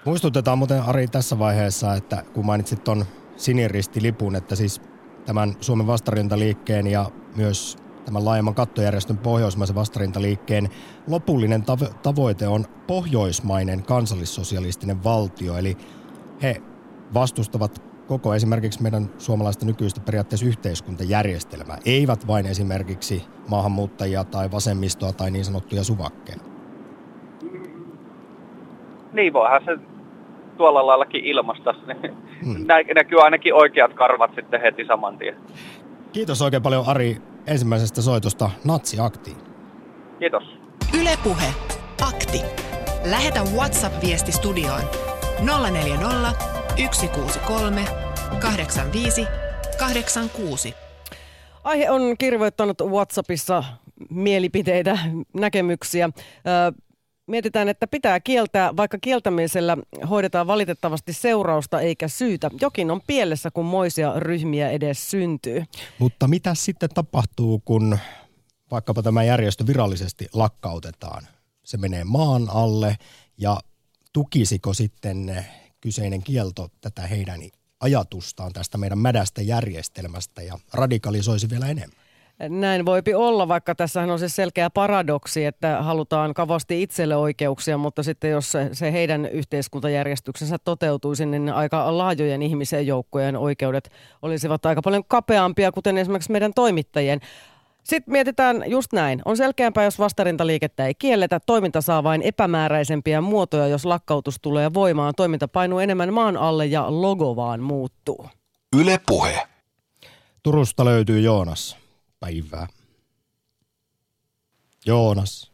Muistutetaan 0.10 0.58
muuten 0.58 0.82
Ari 0.82 1.08
tässä 1.08 1.40
vaiheessa, 1.40 1.94
että 1.94 2.24
kun 2.34 2.46
mainitsit 2.46 2.84
tuon 2.84 3.06
siniristilipun, 3.36 4.36
että 4.36 4.56
siis 4.56 4.82
tämän 5.26 5.54
Suomen 5.62 5.88
vastarintaliikkeen 5.88 6.88
ja 6.88 7.06
myös 7.36 7.78
tämän 8.06 8.26
laajemman 8.26 8.56
kattojärjestön 8.56 9.18
pohjoismaisen 9.18 9.76
vastarintaliikkeen 9.76 10.70
lopullinen 11.08 11.62
tavo- 11.62 11.94
tavoite 12.04 12.48
on 12.48 12.66
pohjoismainen 12.88 13.84
kansallissosialistinen 13.84 15.04
valtio. 15.04 15.58
Eli 15.58 15.78
he 16.42 16.62
vastustavat 17.14 17.84
koko 18.08 18.36
esimerkiksi 18.36 18.82
meidän 18.82 19.10
suomalaista 19.18 19.66
nykyistä 19.66 20.02
periaatteessa 20.02 20.46
yhteiskuntajärjestelmää, 20.46 21.78
eivät 21.86 22.28
vain 22.28 22.46
esimerkiksi 22.46 23.24
maahanmuuttajia 23.48 24.24
tai 24.24 24.52
vasemmistoa 24.52 25.14
tai 25.14 25.32
niin 25.32 25.46
sanottuja 25.46 25.84
suvakkeja. 25.84 26.40
Niin 29.14 29.34
voihan 29.34 29.62
se 29.66 29.89
tuolla 30.60 30.88
laillakin 30.88 31.26
ilmasta. 31.26 31.76
Hmm. 32.46 32.66
Näkyy 32.96 33.22
ainakin 33.22 33.54
oikeat 33.54 33.94
karvat 33.94 34.32
sitten 34.36 34.62
heti 34.62 34.86
saman 34.86 35.18
tien. 35.18 35.36
Kiitos 36.12 36.42
oikein 36.42 36.64
paljon 36.64 36.84
Ari 36.88 37.18
ensimmäisestä 37.48 38.02
soitosta 38.02 38.50
Natsi 38.66 38.98
Aktiin. 39.00 39.38
Kiitos. 40.20 40.44
Ylepuhe 41.02 41.46
Akti. 42.10 42.42
Lähetä 43.10 43.40
WhatsApp-viesti 43.56 44.32
studioon 44.32 44.82
040 45.72 46.32
163 46.92 47.82
85 48.42 49.28
86. 49.80 50.74
Aihe 51.64 51.90
on 51.90 52.02
kirjoittanut 52.18 52.82
WhatsAppissa 52.82 53.64
mielipiteitä, 54.10 54.98
näkemyksiä. 55.34 56.10
Mietitään, 57.30 57.70
että 57.70 57.88
pitää 57.88 58.20
kieltää, 58.20 58.78
vaikka 58.78 58.98
kieltämisellä 59.02 59.78
hoidetaan 60.10 60.48
valitettavasti 60.48 61.14
seurausta 61.14 61.82
eikä 61.82 62.08
syytä. 62.08 62.52
Jokin 62.62 62.92
on 62.92 63.02
pielessä, 63.08 63.52
kun 63.52 63.66
moisia 63.66 64.14
ryhmiä 64.20 64.70
edes 64.70 65.12
syntyy. 65.12 65.64
Mutta 66.00 66.28
mitä 66.28 66.56
sitten 66.56 66.90
tapahtuu, 66.94 67.62
kun 67.66 67.98
vaikkapa 68.72 69.04
tämä 69.04 69.24
järjestö 69.24 69.68
virallisesti 69.68 70.28
lakkautetaan? 70.34 71.28
Se 71.64 71.78
menee 71.78 72.04
maan 72.04 72.50
alle 72.50 72.98
ja 73.38 73.60
tukisiko 74.14 74.74
sitten 74.74 75.46
kyseinen 75.82 76.24
kielto 76.24 76.70
tätä 76.82 77.02
heidän 77.02 77.42
ajatustaan 77.80 78.54
tästä 78.54 78.78
meidän 78.78 79.00
mädästä 79.00 79.42
järjestelmästä 79.42 80.42
ja 80.42 80.60
radikalisoisi 80.74 81.50
vielä 81.50 81.68
enemmän? 81.68 82.09
Näin 82.50 82.86
voipi 82.86 83.14
olla, 83.14 83.48
vaikka 83.48 83.76
tässähän 83.76 84.10
on 84.10 84.20
se 84.20 84.30
selkeä 84.30 84.70
paradoksi, 84.70 85.46
että 85.46 85.84
halutaan 85.84 86.34
kavasti 86.34 86.82
itselle 86.82 87.16
oikeuksia, 87.16 87.78
mutta 87.78 88.04
sitten 88.04 88.32
jos 88.32 88.52
se, 88.52 88.70
se 88.72 88.92
heidän 88.92 89.26
yhteiskuntajärjestyksensä 89.26 90.58
toteutuisi, 90.64 91.26
niin 91.26 91.50
aika 91.50 91.98
laajojen 91.98 92.42
ihmisen 92.42 92.88
joukkojen 92.88 93.38
oikeudet 93.38 93.92
olisivat 94.22 94.66
aika 94.66 94.82
paljon 94.82 95.04
kapeampia, 95.08 95.72
kuten 95.72 95.98
esimerkiksi 95.98 96.32
meidän 96.32 96.54
toimittajien. 96.54 97.20
Sitten 97.84 98.12
mietitään 98.12 98.64
just 98.68 98.94
näin. 98.94 99.22
On 99.26 99.38
selkeämpää, 99.38 99.84
jos 99.84 100.00
vastarintaliikettä 100.00 100.86
ei 100.86 100.96
kielletä. 100.96 101.40
Toiminta 101.46 101.82
saa 101.82 102.04
vain 102.04 102.22
epämääräisempiä 102.22 103.22
muotoja, 103.22 103.68
jos 103.68 103.86
lakkautus 103.86 104.40
tulee 104.42 104.74
voimaan. 104.74 105.14
Toiminta 105.18 105.48
painuu 105.48 105.80
enemmän 105.80 106.14
maan 106.14 106.38
alle 106.38 106.66
ja 106.66 106.86
logo 107.02 107.36
vaan 107.36 107.60
muuttuu. 107.60 108.30
Yle 108.78 109.00
Puhe. 109.08 109.48
Turusta 110.44 110.86
löytyy 110.86 111.20
Joonas. 111.20 111.89
Päivää. 112.20 112.68
Joonas. 114.86 115.52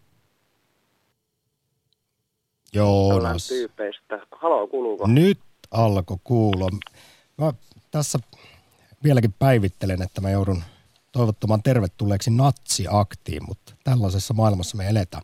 Joonas. 2.74 3.48
tyypeistä. 3.48 4.20
Halo, 4.32 4.68
kuuluuko? 4.68 5.08
Nyt 5.08 5.40
alkoi 5.72 6.18
kuulla. 6.24 6.70
Mä 7.38 7.54
tässä 7.92 8.20
vieläkin 9.04 9.34
päivittelen, 9.40 10.02
että 10.02 10.22
mä 10.22 10.30
joudun 10.30 10.64
toivottamaan 11.12 11.64
tervetulleeksi 11.64 12.32
natsiaktiin, 12.32 13.44
mutta 13.48 13.74
tällaisessa 13.84 14.34
maailmassa 14.34 14.78
me 14.78 14.90
eletään. 14.90 15.24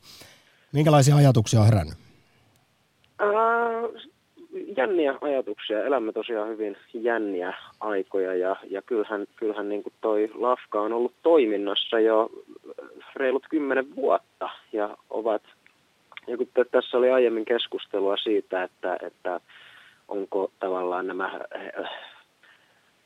Minkälaisia 0.72 1.16
ajatuksia 1.16 1.60
on 1.60 1.66
herännyt? 1.66 1.98
Äh, 3.22 3.61
jänniä 4.78 5.16
ajatuksia. 5.22 5.84
Elämme 5.84 6.14
tosiaan 6.14 6.50
hyvin 6.50 6.78
jänniä 6.94 7.54
aikoja 7.80 8.36
ja, 8.36 8.56
ja 8.70 8.82
kyllähän, 8.82 9.28
kyllähän 9.36 9.70
niin 9.70 9.84
kuin 9.84 9.94
toi 10.02 10.32
Lafka 10.34 10.82
on 10.82 10.94
ollut 10.94 11.14
toiminnassa 11.24 12.00
jo 12.00 12.30
reilut 13.16 13.46
kymmenen 13.50 13.96
vuotta 13.96 14.50
ja 14.74 14.98
ovat, 15.10 15.42
ja 16.28 16.38
kun 16.38 16.48
tässä 16.72 16.98
oli 16.98 17.12
aiemmin 17.12 17.46
keskustelua 17.46 18.18
siitä, 18.18 18.64
että, 18.64 18.98
että 19.02 19.40
onko 20.08 20.52
tavallaan 20.60 21.08
nämä 21.08 21.40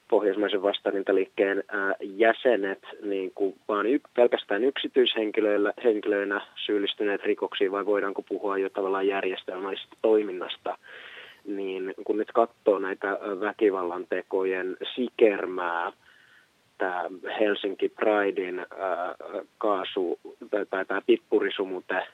pohjoismaisen 0.10 0.62
vastarintaliikkeen 0.62 1.64
jäsenet 2.02 2.80
niin 3.02 3.32
kuin 3.36 3.56
vaan 3.68 3.86
y- 3.86 4.00
pelkästään 4.14 4.64
yksityishenkilöinä 4.64 6.42
syyllistyneet 6.66 7.24
rikoksiin 7.24 7.72
vai 7.72 7.86
voidaanko 7.86 8.22
puhua 8.22 8.58
jo 8.58 8.70
tavallaan 8.70 9.08
järjestelmällisestä 9.08 9.96
toiminnasta, 10.02 10.78
niin 11.48 11.94
kun 12.04 12.18
nyt 12.18 12.32
katsoo 12.32 12.80
näitä 12.80 13.20
väkivallan 13.40 14.06
tekojen 14.10 14.78
sikermää, 14.96 15.92
tämä 16.78 17.04
Helsinki 17.40 17.90
Pridein 17.90 18.66
kaasu 19.58 20.20
tai, 20.70 20.86
tämä 20.86 21.02
pippurisumute 21.06 22.08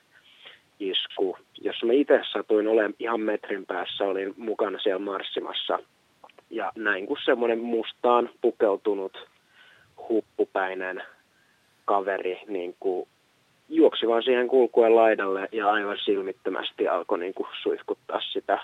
isku, 0.80 1.36
jossa 1.60 1.86
mä 1.86 1.92
itse 1.92 2.20
satuin 2.32 2.68
olemaan 2.68 2.94
ihan 2.98 3.20
metrin 3.20 3.66
päässä, 3.66 4.04
olin 4.04 4.34
mukana 4.36 4.78
siellä 4.78 4.98
marssimassa. 4.98 5.78
Ja 6.50 6.72
näin 6.76 7.06
kun 7.06 7.16
semmoinen 7.24 7.58
mustaan 7.58 8.30
pukeutunut 8.40 9.28
huppupäinen 10.08 11.02
kaveri 11.84 12.40
niin 12.46 12.76
kuin 12.80 13.08
juoksi 13.68 14.08
vaan 14.08 14.22
siihen 14.22 14.48
kulkuen 14.48 14.96
laidalle 14.96 15.48
ja 15.52 15.70
aivan 15.70 15.98
silmittömästi 16.04 16.88
alkoi 16.88 17.18
niin 17.18 17.34
kuin 17.34 17.48
suihkuttaa 17.62 18.20
sitä 18.20 18.58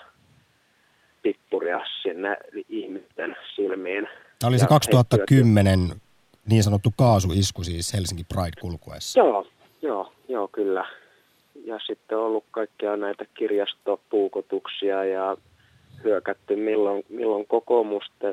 pippuria 1.21 1.79
sinne 2.01 2.37
ihmisten 2.69 3.35
silmiin. 3.55 4.07
Tämä 4.39 4.49
oli 4.49 4.59
se 4.59 4.67
2010 4.67 5.79
niin 6.49 6.63
sanottu 6.63 6.89
kaasuisku 6.97 7.63
siis 7.63 7.93
Helsinki 7.93 8.23
Pride-kulkuessa. 8.23 9.19
Joo, 9.19 9.47
joo, 9.81 10.13
joo 10.27 10.47
kyllä. 10.47 10.85
Ja 11.65 11.79
sitten 11.87 12.17
on 12.17 12.23
ollut 12.23 12.45
kaikkia 12.51 12.97
näitä 12.97 13.25
kirjastopuukotuksia 13.33 15.05
ja 15.05 15.37
hyökätty 16.03 16.55
milloin, 16.55 17.03
milloin 17.09 17.45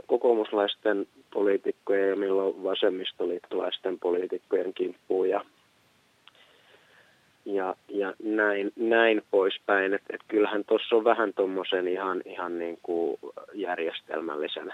kokoomuslaisten 0.07 1.07
poliitikkojen 1.35 2.09
ja 2.11 2.17
milloin 2.17 2.63
vasemmistoliittolaisten 2.63 3.99
poliitikkojen 3.99 4.75
kimppuun 4.75 5.29
ja, 5.29 5.45
ja, 7.47 7.75
ja 7.89 8.15
näin, 8.23 8.73
näin 8.77 9.23
poispäin. 9.31 9.95
Että 9.95 10.07
et 10.15 10.21
kyllähän 10.29 10.65
tuossa 10.65 10.97
on 10.97 11.05
vähän 11.05 11.33
tuommoisen 11.35 11.89
ihan, 11.89 12.23
ihan 12.25 12.59
niin 12.59 12.79
kuin 12.83 13.19
järjestelmällisen 13.55 14.73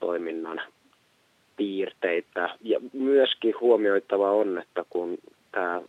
toiminnan 0.00 0.60
piirteitä. 1.56 2.56
Ja 2.60 2.80
myöskin 2.92 3.54
huomioittava 3.60 4.30
on, 4.30 4.58
että 4.58 4.84
kun 4.90 5.18
tämä 5.52 5.82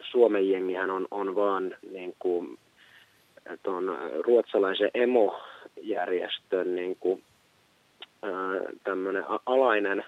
Suomen 0.00 0.50
jengihän 0.50 0.90
on, 0.90 1.06
on 1.10 1.34
vaan 1.34 1.76
niin 1.90 2.14
kuin 2.18 2.58
tuon 3.62 3.98
ruotsalaisen 4.20 4.90
emojärjestön 4.94 6.74
niin 6.74 6.96
kuin, 7.00 7.22
tämmöinen 8.84 9.24
alainen 9.46 10.04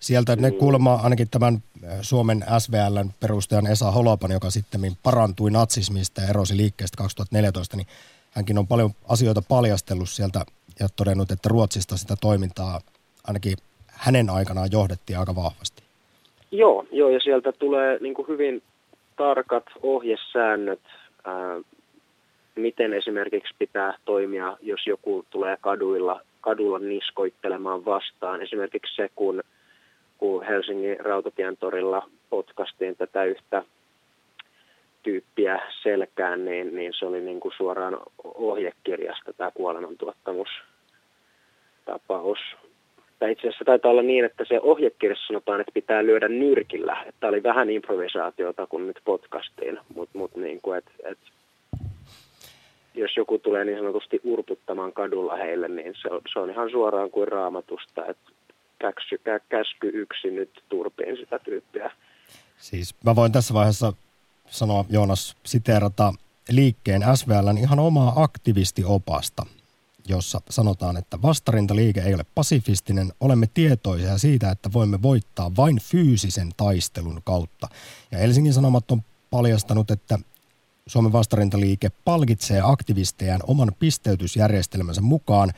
Sieltä 0.00 0.36
ne 0.36 0.50
kuulemma 0.50 0.94
ainakin 0.94 1.28
tämän 1.30 1.62
Suomen 2.02 2.44
SVLn 2.58 3.10
perustajan 3.20 3.66
Esa 3.66 3.90
Holopan, 3.90 4.30
joka 4.30 4.50
sitten 4.50 4.80
parantui 5.02 5.50
natsismista 5.50 6.20
ja 6.20 6.28
erosi 6.28 6.56
liikkeestä 6.56 6.96
2014, 6.96 7.76
niin 7.76 7.86
hänkin 8.30 8.58
on 8.58 8.66
paljon 8.66 8.90
asioita 9.08 9.42
paljastellut 9.48 10.08
sieltä 10.08 10.44
ja 10.80 10.88
todennut, 10.96 11.30
että 11.30 11.48
Ruotsista 11.48 11.96
sitä 11.96 12.14
toimintaa 12.20 12.80
ainakin 13.26 13.56
hänen 13.86 14.30
aikanaan 14.30 14.68
johdettiin 14.72 15.18
aika 15.18 15.34
vahvasti. 15.34 15.82
Joo, 16.50 16.86
joo 16.92 17.08
ja 17.08 17.20
sieltä 17.20 17.52
tulee 17.52 17.98
niin 18.00 18.14
kuin 18.14 18.28
hyvin 18.28 18.62
tarkat 19.16 19.64
ohjesäännöt, 19.82 20.80
ää, 21.24 21.60
miten 22.56 22.92
esimerkiksi 22.92 23.54
pitää 23.58 23.98
toimia, 24.04 24.56
jos 24.62 24.86
joku 24.86 25.24
tulee 25.30 25.56
kaduilla, 25.60 26.20
kadulla 26.40 26.78
niskoittelemaan 26.78 27.84
vastaan. 27.84 28.42
Esimerkiksi 28.42 28.96
se, 28.96 29.10
kun, 29.16 29.42
kun 30.18 30.44
Helsingin 30.44 31.00
Rautatien 31.00 31.56
torilla 31.56 32.08
potkastiin 32.30 32.96
tätä 32.96 33.24
yhtä 33.24 33.62
tyyppiä 35.02 35.60
selkään, 35.82 36.44
niin, 36.44 36.74
niin 36.74 36.92
se 36.98 37.06
oli 37.06 37.20
niin 37.20 37.40
kuin 37.40 37.54
suoraan 37.56 37.96
ohjekirjasta 38.24 39.32
tämä 39.32 39.50
kuolemantuottamustapaus. 39.50 42.38
Tai 43.18 43.32
itse 43.32 43.48
asiassa 43.48 43.64
taitaa 43.64 43.90
olla 43.90 44.02
niin, 44.02 44.24
että 44.24 44.44
se 44.48 44.60
ohjekirjassa 44.60 45.26
sanotaan, 45.26 45.60
että 45.60 45.72
pitää 45.74 46.04
lyödä 46.04 46.28
nyrkillä. 46.28 46.96
Että 47.06 47.28
oli 47.28 47.42
vähän 47.42 47.70
improvisaatiota, 47.70 48.66
kun 48.66 48.86
nyt 48.86 49.00
potkastiin, 49.04 49.78
mutta 49.94 50.18
mut 50.18 50.36
niin 50.36 50.60
kuin, 50.62 50.78
et, 50.78 50.84
et, 51.04 51.18
jos 52.94 53.16
joku 53.16 53.38
tulee 53.38 53.64
niin 53.64 53.78
sanotusti 53.78 54.20
urputtamaan 54.24 54.92
kadulla 54.92 55.36
heille, 55.36 55.68
niin 55.68 55.94
se 56.02 56.08
on, 56.08 56.20
se 56.32 56.38
on 56.38 56.50
ihan 56.50 56.70
suoraan 56.70 57.10
kuin 57.10 57.28
raamatusta, 57.28 58.06
että 58.06 58.30
käsky, 58.92 59.20
käsky 59.48 59.90
yksi 59.94 60.30
nyt 60.30 60.64
turpiin 60.68 61.16
sitä 61.16 61.38
tyyppiä. 61.38 61.90
Siis 62.58 62.94
mä 63.04 63.16
voin 63.16 63.32
tässä 63.32 63.54
vaiheessa 63.54 63.92
sanoa 64.50 64.84
Joonas 64.88 65.36
siteerata 65.46 66.12
liikkeen 66.50 67.02
SVLn 67.14 67.58
ihan 67.58 67.78
omaa 67.78 68.12
aktivistiopasta, 68.16 69.46
jossa 70.08 70.40
sanotaan, 70.50 70.96
että 70.96 71.22
vastarintaliike 71.22 72.00
ei 72.00 72.14
ole 72.14 72.24
pasifistinen, 72.34 73.12
olemme 73.20 73.46
tietoisia 73.54 74.18
siitä, 74.18 74.50
että 74.50 74.72
voimme 74.72 75.02
voittaa 75.02 75.56
vain 75.56 75.80
fyysisen 75.80 76.48
taistelun 76.56 77.20
kautta. 77.24 77.68
Ja 78.10 78.18
Helsingin 78.18 78.52
Sanomat 78.52 78.90
on 78.90 79.02
paljastanut, 79.30 79.90
että 79.90 80.18
Suomen 80.86 81.12
vastarintaliike 81.12 81.90
palkitsee 82.04 82.60
aktivistejaan 82.64 83.40
oman 83.46 83.72
pisteytysjärjestelmänsä 83.78 85.00
mukaan. 85.00 85.52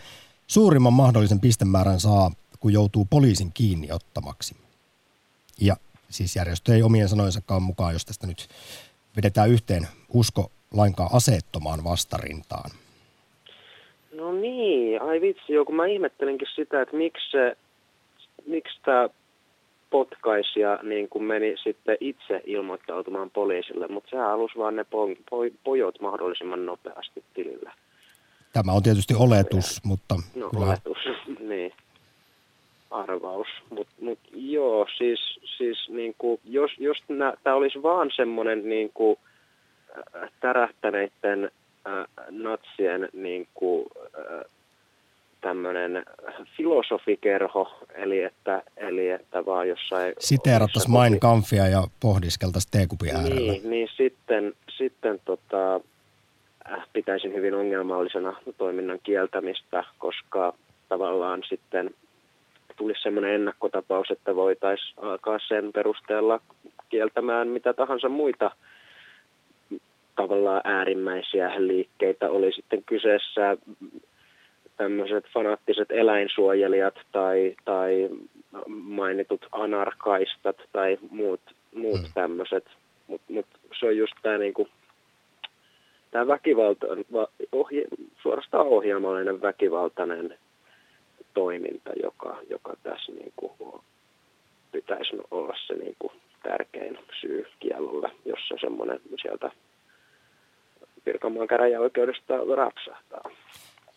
Suurimman 0.46 0.92
mahdollisen 0.92 1.40
pistemäärän 1.40 2.00
saa, 2.00 2.30
kun 2.66 2.72
joutuu 2.72 3.04
poliisin 3.10 3.50
kiinni 3.54 3.92
ottamaksi. 3.92 4.56
Ja 5.60 5.76
siis 6.08 6.36
järjestö 6.36 6.74
ei 6.74 6.82
omien 6.82 7.08
sanojensakaan 7.08 7.62
mukaan, 7.62 7.92
jos 7.92 8.04
tästä 8.04 8.26
nyt 8.26 8.48
vedetään 9.16 9.50
yhteen, 9.50 9.82
usko 10.14 10.50
lainkaan 10.74 11.10
aseettomaan 11.12 11.84
vastarintaan. 11.84 12.70
No 14.14 14.32
niin, 14.32 15.02
ai 15.02 15.20
vitsi, 15.20 15.52
joku 15.52 15.72
mä 15.72 15.86
ihmettelinkin 15.86 16.48
sitä, 16.54 16.82
että 16.82 16.96
miksi, 16.96 17.30
se, 17.30 17.56
miksi 18.46 18.80
tämä 18.84 19.08
potkaisija 19.90 20.78
niin 20.82 21.08
kuin 21.08 21.24
meni 21.24 21.54
sitten 21.62 21.96
itse 22.00 22.42
ilmoittautumaan 22.46 23.30
poliisille, 23.30 23.88
mutta 23.88 24.10
sehän 24.10 24.30
halusi 24.30 24.58
vaan 24.58 24.76
ne 24.76 24.82
po- 24.82 25.18
po- 25.30 25.56
pojot 25.64 26.00
mahdollisimman 26.00 26.66
nopeasti 26.66 27.24
tilille. 27.34 27.70
Tämä 28.52 28.72
on 28.72 28.82
tietysti 28.82 29.14
oletus, 29.14 29.76
ja, 29.76 29.80
mutta... 29.84 30.14
No 30.34 30.50
kyllä... 30.50 30.66
oletus, 30.66 30.98
niin. 31.48 31.72
Arvaus. 32.96 33.48
Mutta 33.70 33.94
mut, 34.00 34.18
joo, 34.34 34.86
siis, 34.98 35.20
siis 35.56 35.88
niin 35.88 36.14
kuin, 36.18 36.40
jos, 36.44 36.70
jos 36.78 36.98
tämä 37.42 37.54
olisi 37.54 37.82
vaan 37.82 38.10
semmoinen 38.16 38.68
niin 38.68 38.90
kuin, 38.94 39.18
äh, 39.98 40.30
tärähtäneiden 40.40 41.50
äh, 41.86 42.06
natsien 42.30 43.08
niin 43.12 43.48
kuin, 43.54 43.86
äh, 44.18 44.44
tämmöinen 45.40 46.04
filosofikerho, 46.56 47.78
eli 47.94 48.22
että, 48.22 48.62
eli 48.76 49.10
että 49.10 49.46
vaan 49.46 49.68
jossain... 49.68 50.14
Siteerattaisiin 50.18 50.92
Mein 50.92 51.20
Kampfia 51.20 51.68
ja 51.68 51.82
pohdiskeltaisiin 52.00 52.70
teekupin 52.70 53.16
äärellä. 53.16 53.52
Niin, 53.52 53.70
niin 53.70 53.88
sitten, 53.96 54.52
sitten 54.78 55.20
tota, 55.24 55.80
äh, 56.72 56.86
pitäisin 56.92 57.34
hyvin 57.34 57.54
ongelmallisena 57.54 58.36
toiminnan 58.58 58.98
kieltämistä, 59.02 59.84
koska 59.98 60.54
tavallaan 60.88 61.42
sitten 61.48 61.90
tulisi 62.76 63.02
semmoinen 63.02 63.34
ennakkotapaus, 63.34 64.10
että 64.10 64.36
voitaisiin 64.36 64.94
alkaa 64.96 65.38
sen 65.48 65.72
perusteella 65.72 66.40
kieltämään 66.88 67.48
mitä 67.48 67.72
tahansa 67.72 68.08
muita 68.08 68.50
tavallaan 70.16 70.60
äärimmäisiä 70.64 71.52
liikkeitä, 71.56 72.30
oli 72.30 72.52
sitten 72.52 72.82
kyseessä 72.82 73.56
tämmöiset 74.76 75.24
fanaattiset 75.34 75.90
eläinsuojelijat 75.90 76.94
tai, 77.12 77.56
tai 77.64 78.10
mainitut 78.68 79.46
anarkaistat 79.52 80.56
tai 80.72 80.98
muut, 81.10 81.40
muut 81.74 82.00
mm. 82.00 82.12
tämmöiset. 82.14 82.64
Mutta 83.06 83.32
mut 83.32 83.46
se 83.80 83.86
on 83.86 83.96
just 83.96 84.14
tämä 84.22 84.38
niinku, 84.38 84.68
tää 86.10 86.26
väkivalta, 86.26 86.86
ohje, 87.52 87.84
suorastaan 88.22 88.66
ohjelmallinen 88.66 89.42
väkivaltainen 89.42 90.38
toiminta, 91.36 91.90
joka, 92.02 92.38
joka 92.50 92.72
tässä 92.82 93.12
niinku 93.12 93.54
pitäisi 94.72 95.16
olla 95.30 95.54
se 95.66 95.74
niinku 95.74 96.12
tärkein 96.42 96.98
syy 97.20 97.46
kielolle, 97.60 98.10
jossa 98.24 98.54
semmoinen 98.60 99.00
sieltä 99.22 99.50
Pirkanmaan 101.04 101.48
käräjäoikeudesta 101.48 102.34
rapsahtaa. 102.56 103.22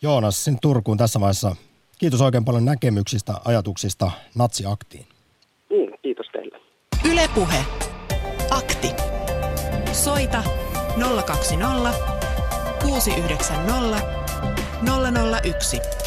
Joonas, 0.02 0.44
sin 0.44 0.58
Turkuun 0.62 0.98
tässä 0.98 1.20
vaiheessa. 1.20 1.56
Kiitos 1.98 2.20
oikein 2.20 2.44
paljon 2.44 2.64
näkemyksistä, 2.64 3.32
ajatuksista 3.44 4.10
natsiaktiin. 4.38 5.06
Mm, 5.70 5.92
kiitos 6.02 6.26
teille. 6.32 6.60
Ylepuhe. 7.12 7.64
Akti. 8.50 8.88
Soita 9.92 10.42
020 11.26 11.92
690 12.82 14.20
001. 15.44 15.99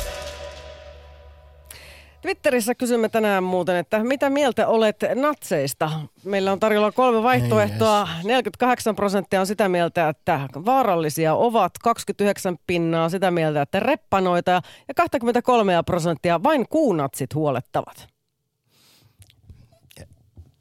Twitterissä 2.23 2.75
kysymme 2.75 3.09
tänään 3.09 3.43
muuten, 3.43 3.75
että 3.75 4.03
mitä 4.03 4.29
mieltä 4.29 4.67
olet 4.67 4.95
natseista? 5.15 5.91
Meillä 6.23 6.51
on 6.51 6.59
tarjolla 6.59 6.91
kolme 6.91 7.23
vaihtoehtoa. 7.23 8.07
48 8.23 8.95
prosenttia 8.95 9.39
on 9.39 9.47
sitä 9.47 9.69
mieltä, 9.69 10.09
että 10.09 10.49
vaarallisia 10.65 11.35
ovat, 11.35 11.77
29 11.77 12.57
pinnaa 12.67 13.09
sitä 13.09 13.31
mieltä, 13.31 13.61
että 13.61 13.79
reppanoita 13.79 14.51
ja 14.87 14.93
23 14.95 15.83
prosenttia 15.85 16.43
vain 16.43 16.65
kuunatsit 16.69 17.35
huolettavat. 17.35 18.07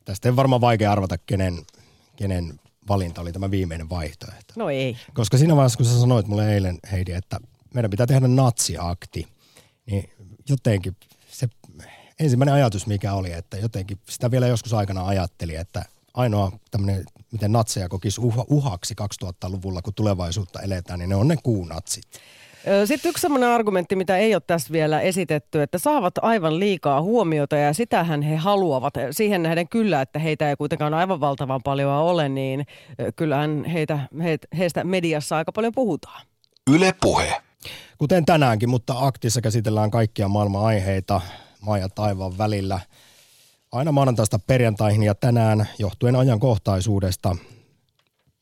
Tästä 0.04 0.28
ei 0.28 0.36
varmaan 0.36 0.60
vaikea 0.60 0.92
arvata, 0.92 1.18
kenen, 1.18 1.54
kenen 2.16 2.60
valinta 2.88 3.20
oli 3.20 3.32
tämä 3.32 3.50
viimeinen 3.50 3.90
vaihtoehto. 3.90 4.54
No 4.56 4.70
ei. 4.70 4.96
Koska 5.14 5.38
siinä 5.38 5.56
vaiheessa, 5.56 5.76
kun 5.76 5.86
sä 5.86 6.00
sanoit 6.00 6.26
mulle 6.26 6.54
eilen, 6.54 6.78
Heidi, 6.92 7.12
että 7.12 7.40
meidän 7.74 7.90
pitää 7.90 8.06
tehdä 8.06 8.28
natsiakti, 8.28 9.26
niin 9.86 10.10
jotenkin 10.48 10.96
ensimmäinen 12.22 12.54
ajatus, 12.54 12.86
mikä 12.86 13.12
oli, 13.12 13.32
että 13.32 13.56
jotenkin 13.56 13.98
sitä 14.08 14.30
vielä 14.30 14.46
joskus 14.46 14.74
aikana 14.74 15.06
ajatteli, 15.06 15.56
että 15.56 15.84
ainoa 16.14 16.52
tämmöinen, 16.70 17.04
miten 17.32 17.52
natseja 17.52 17.88
kokisi 17.88 18.20
uh, 18.20 18.44
uhaksi 18.48 18.94
2000-luvulla, 19.24 19.82
kun 19.82 19.94
tulevaisuutta 19.94 20.60
eletään, 20.60 20.98
niin 20.98 21.08
ne 21.08 21.16
on 21.16 21.28
ne 21.28 21.36
kuunatsit. 21.42 22.04
Sitten 22.84 23.08
yksi 23.08 23.20
sellainen 23.20 23.48
argumentti, 23.48 23.96
mitä 23.96 24.16
ei 24.16 24.34
ole 24.34 24.42
tässä 24.46 24.72
vielä 24.72 25.00
esitetty, 25.00 25.62
että 25.62 25.78
saavat 25.78 26.14
aivan 26.22 26.60
liikaa 26.60 27.02
huomiota 27.02 27.56
ja 27.56 27.72
sitähän 27.72 28.22
he 28.22 28.36
haluavat. 28.36 28.94
Siihen 29.10 29.42
nähden 29.42 29.68
kyllä, 29.68 30.00
että 30.00 30.18
heitä 30.18 30.50
ei 30.50 30.56
kuitenkaan 30.56 30.94
aivan 30.94 31.20
valtavan 31.20 31.60
paljon 31.64 31.90
ole, 31.90 32.28
niin 32.28 32.66
kyllähän 33.16 33.64
heitä, 33.64 33.98
heistä 34.58 34.84
mediassa 34.84 35.36
aika 35.36 35.52
paljon 35.52 35.72
puhutaan. 35.74 36.22
Yle 36.70 36.94
Puhe. 37.00 37.42
Kuten 37.98 38.24
tänäänkin, 38.24 38.68
mutta 38.68 38.94
aktissa 38.98 39.40
käsitellään 39.40 39.90
kaikkia 39.90 40.28
maailman 40.28 40.64
aiheita 40.64 41.20
maa 41.66 41.78
ja 41.78 41.88
taivaan 41.88 42.38
välillä. 42.38 42.80
Aina 43.72 43.92
maanantaista 43.92 44.38
perjantaihin 44.46 45.02
ja 45.02 45.14
tänään 45.14 45.66
johtuen 45.78 46.16
ajankohtaisuudesta 46.16 47.36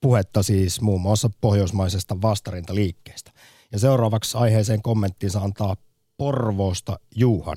puhetta 0.01 0.43
siis 0.43 0.81
muun 0.81 1.01
muassa 1.01 1.29
pohjoismaisesta 1.41 2.17
vastarintaliikkeestä. 2.23 3.31
Ja 3.73 3.79
seuraavaksi 3.79 4.39
aiheeseen 4.39 4.83
kommenttinsa 4.83 5.41
antaa 5.41 5.75
Porvoosta 6.17 6.97
Juhan. 7.17 7.57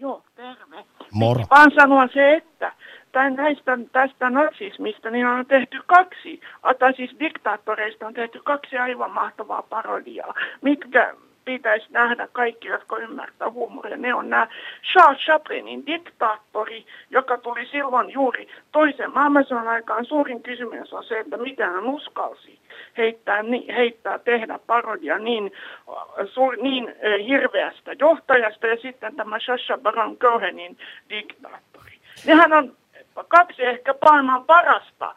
Joo, 0.00 0.22
terve. 0.34 0.84
Moro. 1.12 1.44
Vaan 1.50 1.70
sanoa 1.80 2.06
se, 2.14 2.34
että 2.34 2.72
tai 3.12 3.30
näistä, 3.30 3.78
tästä 3.92 4.30
natsismista 4.30 5.10
niin 5.10 5.26
on 5.26 5.46
tehty 5.46 5.82
kaksi, 5.86 6.40
tai 6.78 6.94
siis 6.96 7.10
diktaattoreista 7.20 8.06
on 8.06 8.14
tehty 8.14 8.40
kaksi 8.44 8.76
aivan 8.76 9.10
mahtavaa 9.10 9.62
parodiaa, 9.62 10.34
mitkä 10.62 11.14
pitäisi 11.48 11.86
nähdä 11.90 12.28
kaikki, 12.32 12.68
jotka 12.68 12.98
ymmärtää 12.98 13.50
huumoria. 13.50 13.96
Ne 13.96 14.14
on 14.14 14.30
nämä 14.30 14.48
Charles 14.92 15.18
Chaplinin 15.18 15.86
diktaattori, 15.86 16.86
joka 17.10 17.38
tuli 17.38 17.66
silloin 17.66 18.10
juuri 18.10 18.48
toisen 18.72 19.14
maailmansodan 19.14 19.68
aikaan. 19.68 20.04
Suurin 20.04 20.42
kysymys 20.42 20.92
on 20.92 21.04
se, 21.04 21.18
että 21.18 21.36
mitä 21.36 21.66
hän 21.66 21.84
uskalsi 21.84 22.58
heittää, 22.96 23.44
heittää 23.76 24.18
tehdä 24.18 24.58
parodia 24.66 25.18
niin, 25.18 25.52
niin 26.62 26.94
hirveästä 27.26 27.92
johtajasta 27.98 28.66
ja 28.66 28.76
sitten 28.76 29.16
tämä 29.16 29.38
Sasha 29.46 29.78
Baron 29.78 30.16
Cohenin 30.16 30.78
diktaattori. 31.10 31.98
Nehän 32.26 32.52
on 32.52 32.76
kaksi 33.28 33.64
ehkä 33.64 33.94
maailman 34.04 34.44
parasta 34.44 35.14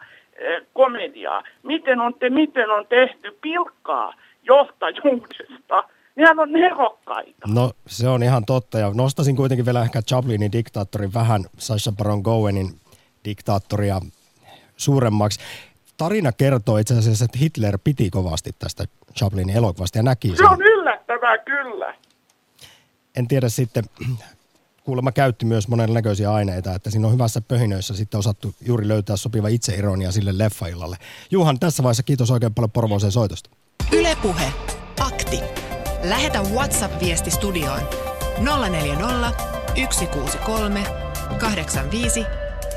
komediaa. 0.74 1.44
Miten 1.64 2.00
on, 2.00 2.14
te, 2.14 2.30
miten 2.30 2.70
on 2.70 2.88
tehty 2.88 3.38
pilkkaa 3.42 4.14
johtajuudesta. 4.44 5.84
Nehän 6.16 6.40
on 6.40 6.52
nerokkaita. 6.52 7.48
No 7.48 7.72
se 7.88 8.10
on 8.10 8.24
ihan 8.24 8.46
totta 8.46 8.80
ja 8.80 8.92
nostasin 8.94 9.36
kuitenkin 9.36 9.66
vielä 9.66 9.82
ehkä 9.82 10.02
Chaplinin 10.02 10.52
diktaattorin 10.52 11.14
vähän 11.14 11.46
Sasha 11.58 11.92
Baron 11.92 12.24
Cohenin 12.24 12.80
diktaattoria 13.26 14.02
suuremmaksi. 14.78 15.40
Tarina 15.98 16.32
kertoo 16.32 16.78
itse 16.78 16.98
asiassa, 16.98 17.26
että 17.26 17.38
Hitler 17.38 17.80
piti 17.84 18.10
kovasti 18.10 18.56
tästä 18.60 18.86
Chaplinin 19.18 19.58
elokuvasta 19.58 19.98
ja 19.98 20.04
näki 20.04 20.28
sen. 20.28 20.38
Se 20.38 20.46
on 20.46 20.62
yllättävää 20.62 21.38
kyllä. 21.38 21.96
En 23.16 23.28
tiedä 23.28 23.50
sitten, 23.50 23.84
kuulemma 24.86 25.12
käytti 25.12 25.46
myös 25.46 25.68
monennäköisiä 25.68 26.34
aineita, 26.34 26.76
että 26.76 26.90
siinä 26.90 27.08
on 27.08 27.14
hyvässä 27.14 27.42
pöhinöissä 27.42 27.94
sitten 27.94 28.18
osattu 28.18 28.56
juuri 28.66 28.88
löytää 28.88 29.16
sopiva 29.16 29.48
itseironia 29.48 30.12
sille 30.12 30.38
leffaillalle. 30.38 30.98
Juhan, 31.32 31.60
tässä 31.60 31.84
vaiheessa 31.84 32.04
kiitos 32.04 32.32
oikein 32.32 32.54
paljon 32.54 32.72
Porvooseen 32.72 33.12
soitosta. 33.12 33.50
Ylepuhe 33.92 34.54
Akti. 35.00 35.71
Lähetä 36.04 36.42
WhatsApp-viesti 36.42 37.32
studioon 37.32 37.80
040 38.70 39.32
163 39.92 40.84
85 41.40 42.26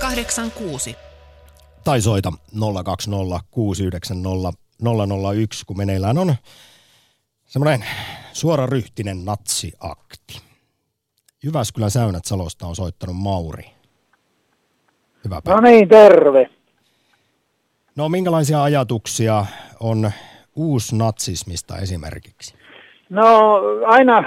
86. 0.00 0.96
Tai 1.84 2.00
soita 2.00 2.32
020 2.84 3.40
690 3.50 4.60
001, 5.32 5.66
kun 5.66 5.76
meneillään 5.76 6.18
on 6.18 6.34
semmoinen 7.46 7.86
suoraryhtinen 8.32 9.24
natsiakti. 9.24 10.40
Jyväskylän 11.42 11.90
Säynät 11.90 12.24
Salosta 12.24 12.66
on 12.66 12.76
soittanut 12.76 13.16
Mauri. 13.16 13.64
Hyvä 15.24 15.42
päivä. 15.42 15.60
No 15.60 15.68
niin, 15.68 15.88
terve. 15.88 16.50
No 17.96 18.08
minkälaisia 18.08 18.62
ajatuksia 18.62 19.46
on 19.80 20.12
uusnatsismista 20.56 21.78
esimerkiksi? 21.78 22.63
No 23.10 23.60
aina 23.86 24.24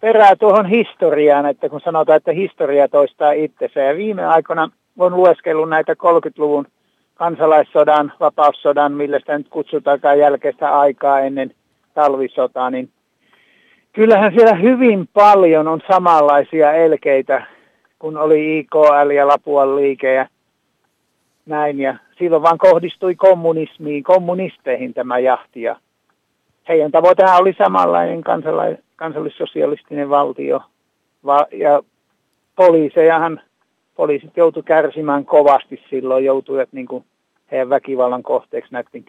perää 0.00 0.36
tuohon 0.36 0.66
historiaan, 0.66 1.46
että 1.46 1.68
kun 1.68 1.80
sanotaan, 1.80 2.16
että 2.16 2.32
historia 2.32 2.88
toistaa 2.88 3.32
itsensä. 3.32 3.80
Ja 3.80 3.96
viime 3.96 4.26
aikoina 4.26 4.70
on 4.98 5.16
lueskellut 5.16 5.68
näitä 5.68 5.92
30-luvun 5.92 6.66
kansalaissodan, 7.14 8.12
vapaussodan, 8.20 8.92
millä 8.92 9.18
sitä 9.18 9.38
nyt 9.38 9.48
kutsutaankaan 9.48 10.18
jälkeistä 10.18 10.78
aikaa 10.78 11.20
ennen 11.20 11.54
talvisotaa, 11.94 12.70
niin 12.70 12.90
kyllähän 13.92 14.32
siellä 14.32 14.54
hyvin 14.54 15.08
paljon 15.12 15.68
on 15.68 15.80
samanlaisia 15.92 16.72
elkeitä, 16.72 17.46
kun 17.98 18.16
oli 18.16 18.58
IKL 18.58 19.10
ja 19.10 19.28
Lapuan 19.28 19.76
liike 19.76 20.14
ja 20.14 20.26
näin. 21.46 21.80
Ja 21.80 21.96
silloin 22.18 22.42
vaan 22.42 22.58
kohdistui 22.58 23.14
kommunismiin, 23.14 24.02
kommunisteihin 24.02 24.94
tämä 24.94 25.18
jahti. 25.18 25.62
Ja 25.62 25.76
heidän 26.68 26.92
tavoitehan 26.92 27.40
oli 27.40 27.54
samanlainen 27.58 28.22
kansala- 28.22 28.82
kansallissosialistinen 28.96 30.10
valtio. 30.10 30.62
Va- 31.24 31.46
ja 31.52 31.82
poliisejahan, 32.56 33.40
poliisit 33.94 34.36
joutu 34.36 34.62
kärsimään 34.62 35.24
kovasti 35.24 35.82
silloin, 35.90 36.24
joutuivat 36.24 36.68
niin 36.72 36.86
kuin 36.86 37.04
heidän 37.50 37.70
väkivallan 37.70 38.22
kohteeksi 38.22 38.72
näiden 38.72 39.04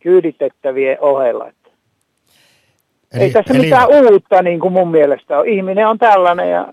kyyditettävien 0.00 0.96
ohella. 1.00 1.44
Eli, 1.44 3.22
Ei 3.22 3.30
tässä 3.30 3.54
eli... 3.54 3.62
mitään 3.62 3.88
uutta 3.88 4.42
niin 4.42 4.60
kuin 4.60 4.72
mun 4.72 4.90
mielestä 4.90 5.38
ole. 5.38 5.48
Ihminen 5.48 5.88
on 5.88 5.98
tällainen 5.98 6.50
ja 6.50 6.68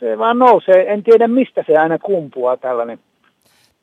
se 0.00 0.18
vaan 0.18 0.38
nousee. 0.38 0.92
En 0.92 1.02
tiedä 1.02 1.28
mistä 1.28 1.64
se 1.66 1.76
aina 1.76 1.98
kumpuaa 1.98 2.56
tällainen. 2.56 2.98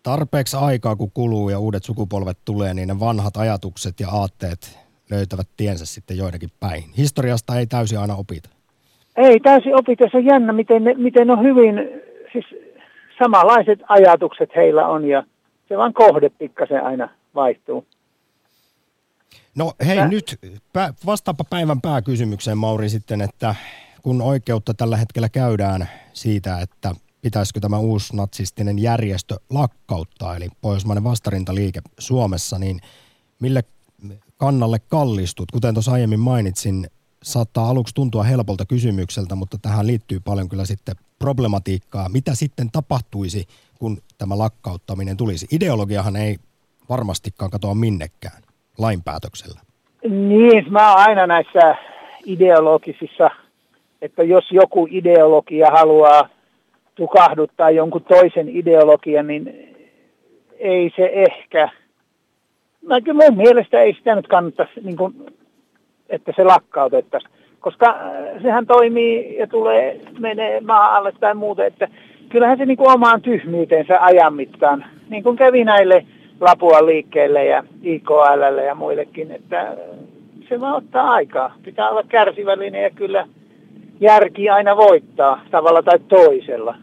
Tarpeeksi 0.04 0.58
aikaa 0.60 0.96
kun 0.96 1.12
kuluu 1.14 1.50
ja 1.50 1.60
uudet 1.60 1.84
sukupolvet 1.84 2.38
tulee, 2.46 2.74
niin 2.74 2.88
ne 2.88 3.00
vanhat 3.00 3.38
ajatukset 3.38 4.00
ja 4.00 4.08
aatteet 4.10 4.83
löytävät 5.14 5.48
tiensä 5.58 5.86
sitten 5.86 6.18
joidenkin 6.18 6.52
päin. 6.60 6.84
Historiasta 6.98 7.56
ei 7.60 7.68
täysin 7.68 8.00
aina 8.00 8.16
opita. 8.16 8.50
Ei 9.18 9.40
täysin 9.40 9.76
opita. 9.76 10.04
Se 10.12 10.18
on 10.18 10.26
jännä, 10.26 10.54
miten, 10.54 10.84
ne, 10.84 10.94
miten 10.94 11.30
on 11.30 11.44
hyvin, 11.44 11.76
siis 12.32 12.46
samanlaiset 13.20 13.80
ajatukset 13.88 14.50
heillä 14.56 14.88
on 14.88 15.06
ja 15.06 15.24
se 15.70 15.78
vaan 15.78 15.94
kohde 15.94 16.30
pikkasen 16.30 16.84
aina 16.84 17.10
vaihtuu. 17.36 17.86
No 19.56 19.74
hei 19.86 19.98
Mä... 19.98 20.08
nyt 20.08 20.40
vastaapa 21.06 21.44
päivän 21.50 21.82
pääkysymykseen 21.82 22.58
Mauri 22.58 22.90
sitten, 22.90 23.22
että 23.22 23.56
kun 24.02 24.22
oikeutta 24.22 24.74
tällä 24.74 24.98
hetkellä 24.98 25.30
käydään 25.30 25.90
siitä, 26.14 26.60
että 26.60 26.96
pitäisikö 27.22 27.60
tämä 27.60 27.78
uusi 27.78 28.16
natsistinen 28.16 28.80
järjestö 28.80 29.36
lakkauttaa, 29.50 30.36
eli 30.36 30.50
Pohjoismainen 30.62 31.04
vastarintaliike 31.04 31.82
Suomessa, 32.00 32.60
niin 32.60 32.80
mille 33.40 33.64
kannalle 34.38 34.78
kallistut? 34.88 35.52
Kuten 35.52 35.74
tuossa 35.74 35.92
aiemmin 35.92 36.20
mainitsin, 36.20 36.88
saattaa 37.24 37.70
aluksi 37.70 37.96
tuntua 37.96 38.24
helpolta 38.24 38.66
kysymykseltä, 38.66 39.36
mutta 39.36 39.58
tähän 39.62 39.88
liittyy 39.88 40.20
paljon 40.20 40.50
kyllä 40.50 40.66
sitten 40.66 40.96
problematiikkaa. 41.20 42.10
Mitä 42.10 42.36
sitten 42.36 42.72
tapahtuisi, 42.72 43.46
kun 43.80 43.98
tämä 44.18 44.38
lakkauttaminen 44.38 45.18
tulisi? 45.18 45.48
Ideologiahan 45.52 46.16
ei 46.16 46.38
varmastikaan 46.90 47.52
katoa 47.52 47.76
minnekään 47.76 48.42
lainpäätöksellä. 48.78 49.60
Niin, 50.10 50.66
mä 50.72 50.92
oon 50.92 51.00
aina 51.00 51.28
näissä 51.28 51.76
ideologisissa, 52.26 53.30
että 54.02 54.24
jos 54.24 54.52
joku 54.52 54.88
ideologia 54.92 55.68
haluaa 55.72 56.30
tukahduttaa 56.96 57.70
jonkun 57.70 58.04
toisen 58.04 58.50
ideologian, 58.50 59.28
niin 59.28 59.76
ei 60.60 60.92
se 60.96 61.12
ehkä, 61.14 61.70
no 62.84 63.00
mun 63.14 63.38
mielestä 63.38 63.82
ei 63.82 63.94
sitä 63.94 64.16
nyt 64.16 64.28
kannattaisi, 64.28 64.74
niin 64.84 64.98
kuin, 64.98 65.16
että 66.10 66.34
se 66.36 66.44
lakkautettaisiin. 66.44 67.34
koska 67.60 67.90
äh, 67.90 68.42
sehän 68.42 68.68
toimii 68.68 69.38
ja 69.38 69.48
tulee, 69.48 70.02
menee 70.20 70.62
maa 70.62 70.96
alle 70.96 71.14
tai 71.20 71.36
muuten, 71.36 71.66
että 71.66 71.88
kyllähän 72.30 72.58
se 72.58 72.66
niin 72.66 72.78
kuin 72.78 72.92
omaan 72.92 73.22
tyhmyytensä 73.22 74.02
ajan 74.02 74.34
mittaan, 74.34 74.86
niin 75.10 75.24
kuin 75.24 75.38
kävi 75.38 75.64
näille 75.64 76.06
Lapua 76.42 76.86
liikkeelle 76.86 77.46
ja 77.46 77.64
IKL 77.84 78.58
ja 78.66 78.76
muillekin, 78.76 79.32
että 79.32 79.78
se 80.50 80.60
vaan 80.60 80.76
ottaa 80.76 81.12
aikaa. 81.12 81.56
Pitää 81.64 81.90
olla 81.90 82.04
kärsivällinen 82.04 82.84
ja 82.84 82.90
kyllä 82.90 83.28
järki 84.00 84.50
aina 84.50 84.78
voittaa 84.78 85.42
tavalla 85.52 85.84
tai 85.84 86.00
toisella. 86.00 86.76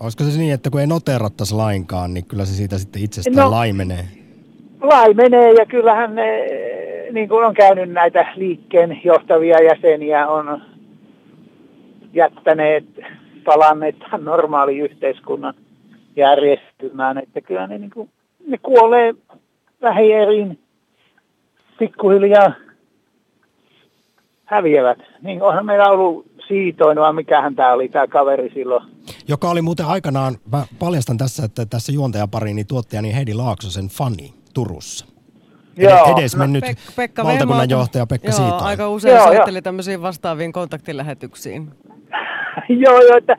Olisiko 0.00 0.24
se 0.24 0.38
niin, 0.38 0.54
että 0.54 0.70
kun 0.70 0.80
ei 0.80 0.86
noterattaisi 0.86 1.54
lainkaan, 1.54 2.14
niin 2.14 2.24
kyllä 2.24 2.44
se 2.44 2.54
siitä 2.54 2.78
sitten 2.78 3.02
itsestään 3.02 3.36
no, 3.36 3.50
laimenee? 3.50 4.04
Laimenee 4.88 5.52
ja 5.52 5.66
kyllähän 5.66 6.14
ne, 6.14 6.46
niin 7.12 7.28
kuin 7.28 7.46
on 7.46 7.54
käynyt 7.54 7.90
näitä 7.90 8.26
liikkeen 8.36 9.00
johtavia 9.04 9.62
jäseniä, 9.64 10.26
on 10.28 10.62
jättäneet, 12.12 12.84
palanneet 13.44 13.96
normaali 14.18 14.78
yhteiskunnan 14.78 15.54
järjestelmään, 16.16 17.18
että 17.18 17.40
kyllä 17.40 17.66
ne, 17.66 17.78
niin 17.78 17.90
kuin, 17.90 18.10
ne 18.46 18.58
kuolee 18.58 19.14
vähierin 19.82 20.58
pikkuhiljaa 21.78 22.52
häviävät. 24.44 24.98
Niin 25.22 25.42
onhan 25.42 25.66
meillä 25.66 25.88
ollut 25.88 26.26
Siitoin, 26.48 26.98
vaan 26.98 27.14
mikähän 27.14 27.56
tämä 27.56 27.72
oli, 27.72 27.88
tämä 27.88 28.06
kaveri 28.06 28.50
silloin. 28.54 28.84
Joka 29.28 29.50
oli 29.50 29.62
muuten 29.62 29.86
aikanaan, 29.86 30.36
mä 30.52 30.64
paljastan 30.78 31.18
tässä, 31.18 31.44
että 31.44 31.66
tässä 31.66 31.92
juontajapariini 31.92 32.64
tuottajani 32.64 33.14
Heidi 33.14 33.34
Laaksosen 33.34 33.88
fani 33.88 34.35
Turussa. 34.56 35.06
Joo. 35.76 36.14
Edes 36.18 36.36
no, 36.36 36.38
mennyt 36.38 36.64
Pek- 36.64 36.92
Pekka 36.96 37.24
valtakunnan 37.24 37.70
johtaja 37.70 38.06
Pekka 38.06 38.28
joo, 38.28 38.36
Siitoin. 38.36 38.64
aika 38.64 38.88
usein 38.88 39.16
joo, 39.16 39.26
soitteli 39.26 39.62
tämmöisiin 39.62 40.02
vastaaviin 40.02 40.52
kontaktilähetyksiin. 40.52 41.68
joo, 42.84 43.00
joo, 43.00 43.16
että 43.16 43.36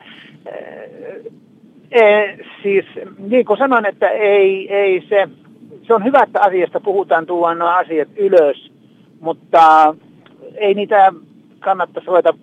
e, 1.90 2.02
siis 2.62 2.84
niin 3.18 3.46
kuin 3.46 3.58
sanoin, 3.58 3.86
että 3.86 4.08
ei, 4.08 4.74
ei 4.74 5.06
se, 5.08 5.28
se 5.86 5.94
on 5.94 6.04
hyvä, 6.04 6.22
että 6.22 6.40
asiasta 6.40 6.80
puhutaan, 6.80 7.26
tuodaan 7.26 7.58
nuo 7.58 7.68
asiat 7.68 8.08
ylös, 8.16 8.72
mutta 9.20 9.94
ei 10.54 10.74
niitä 10.74 11.12
kannattaisi 11.60 12.06
ruveta 12.06 12.34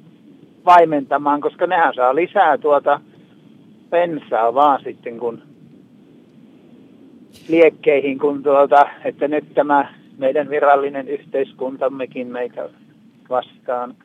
vaimentamaan, 0.66 1.42
koska 1.42 1.68
nehän 1.68 1.94
saa 1.96 2.16
lisää 2.16 2.58
tuota 2.58 3.00
pensaa 3.90 4.54
vaan 4.54 4.80
sitten 4.84 5.20
kun 5.20 5.55
liekkeihin, 7.48 8.20
kun 8.20 8.44
tuota, 8.44 8.86
että 9.06 9.28
nyt 9.28 9.54
tämä 9.54 9.94
meidän 10.18 10.50
virallinen 10.50 11.08
yhteiskuntammekin 11.08 12.28
meitä 12.28 12.70
vastaan 13.30 13.96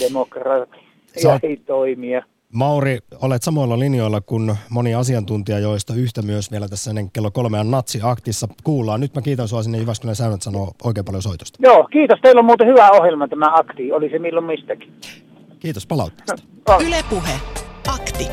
demokratia 0.00 1.40
ei 1.42 1.56
toimia. 1.56 2.22
Mauri, 2.52 2.98
olet 3.22 3.42
samoilla 3.42 3.78
linjoilla 3.78 4.20
kuin 4.20 4.56
moni 4.70 4.94
asiantuntija, 4.94 5.58
joista 5.58 5.94
yhtä 5.94 6.22
myös 6.22 6.50
vielä 6.50 6.68
tässä 6.68 6.90
ennen 6.90 7.10
kello 7.10 7.30
kolmean 7.30 7.70
natsi-aktissa 7.70 8.48
kuullaan. 8.64 9.00
Nyt 9.00 9.14
mä 9.14 9.22
kiitän 9.22 9.48
sinua 9.48 9.62
sinne 9.62 9.78
Jyväskylän 9.78 10.16
säännöt 10.16 10.42
sanoo 10.42 10.72
oikein 10.84 11.04
paljon 11.04 11.22
soitosta. 11.22 11.58
Joo, 11.62 11.88
kiitos. 11.92 12.18
Teillä 12.22 12.38
on 12.38 12.44
muuten 12.44 12.66
hyvä 12.66 12.90
ohjelma 12.90 13.28
tämä 13.28 13.50
akti. 13.52 13.92
Oli 13.92 14.10
se 14.10 14.18
milloin 14.18 14.46
mistäkin. 14.46 14.92
Kiitos 15.58 15.86
palautteesta. 15.86 16.42
Ylepuhe 16.86 17.32
Akti. 17.88 18.28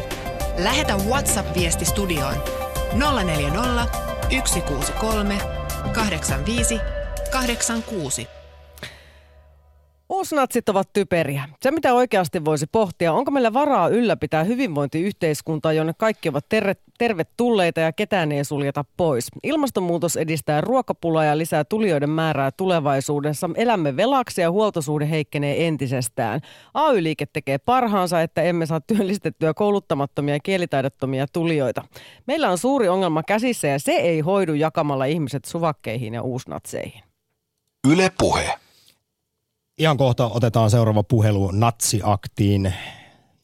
Lähetä 0.63 0.93
WhatsApp-viesti 1.09 1.85
studioon 1.85 2.35
040 2.95 3.87
163 4.29 5.39
85 5.93 6.81
86. 7.31 8.42
Uusnatsit 10.13 10.69
ovat 10.69 10.93
typeriä. 10.93 11.49
Se, 11.61 11.71
mitä 11.71 11.93
oikeasti 11.93 12.45
voisi 12.45 12.65
pohtia, 12.71 13.13
onko 13.13 13.31
meillä 13.31 13.53
varaa 13.53 13.87
ylläpitää 13.87 14.43
hyvinvointiyhteiskuntaa, 14.43 15.73
jonne 15.73 15.93
kaikki 15.97 16.29
ovat 16.29 16.45
ter- 16.49 16.75
tervetulleita 16.97 17.79
ja 17.79 17.91
ketään 17.91 18.31
ei 18.31 18.43
suljeta 18.43 18.85
pois. 18.97 19.27
Ilmastonmuutos 19.43 20.17
edistää 20.17 20.61
ruokapulaa 20.61 21.23
ja 21.23 21.37
lisää 21.37 21.63
tulijoiden 21.63 22.09
määrää 22.09 22.51
tulevaisuudessa. 22.51 23.49
Elämme 23.55 23.97
velaksi 23.97 24.41
ja 24.41 24.51
huoltosuhde 24.51 25.09
heikkenee 25.09 25.67
entisestään. 25.67 26.41
AY-liike 26.73 27.25
tekee 27.25 27.57
parhaansa, 27.57 28.21
että 28.21 28.41
emme 28.41 28.65
saa 28.65 28.81
työllistettyä 28.81 29.53
kouluttamattomia 29.53 30.35
ja 30.35 30.39
kielitaidottomia 30.39 31.25
tulijoita. 31.33 31.81
Meillä 32.27 32.49
on 32.49 32.57
suuri 32.57 32.89
ongelma 32.89 33.23
käsissä 33.23 33.67
ja 33.67 33.79
se 33.79 33.91
ei 33.91 34.19
hoidu 34.19 34.53
jakamalla 34.53 35.05
ihmiset 35.05 35.45
suvakkeihin 35.45 36.13
ja 36.13 36.21
uusnatseihin. 36.21 37.03
Yle 37.87 38.11
puhe. 38.19 38.63
Ihan 39.77 39.97
kohta 39.97 40.27
otetaan 40.27 40.71
seuraava 40.71 41.03
puhelu 41.03 41.51
natsiaktiin 41.51 42.73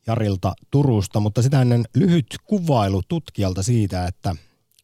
Jarilta 0.07 0.53
Turusta, 0.71 1.19
mutta 1.19 1.41
sitä 1.41 1.61
ennen 1.61 1.85
lyhyt 1.95 2.25
kuvailu 2.45 3.01
tutkijalta 3.07 3.63
siitä, 3.63 4.05
että 4.05 4.35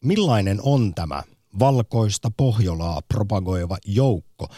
millainen 0.04 0.58
on 0.62 0.94
tämä 0.94 1.22
valkoista 1.58 2.30
Pohjolaa 2.36 3.02
propagoiva 3.14 3.76
joukko. 3.84 4.48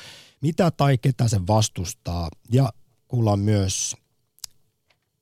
Mitä 0.40 0.70
tai 0.70 0.98
ketä 0.98 1.28
se 1.28 1.46
vastustaa 1.46 2.28
ja 2.52 2.72
kuullaan 3.08 3.40
myös, 3.40 3.96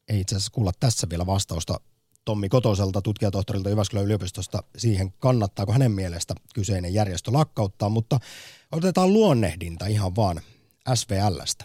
ei 0.09 0.21
itse 0.21 0.37
asiassa 0.37 0.53
kuulla 0.53 0.73
tässä 0.81 1.07
vielä 1.11 1.27
vastausta 1.27 1.81
Tommi 2.25 2.49
Kotoselta, 2.49 3.03
tutkijatohtorilta 3.03 3.71
Jyväskylän 3.71 4.05
yliopistosta 4.05 4.63
siihen, 4.77 5.13
kannattaako 5.19 5.73
hänen 5.73 5.93
mielestä 5.93 6.35
kyseinen 6.55 6.95
järjestö 6.95 7.33
lakkauttaa, 7.33 7.89
mutta 7.89 8.21
otetaan 8.73 9.13
luonnehdinta 9.13 9.87
ihan 9.87 10.17
vaan 10.17 10.41
SVLstä? 10.95 11.65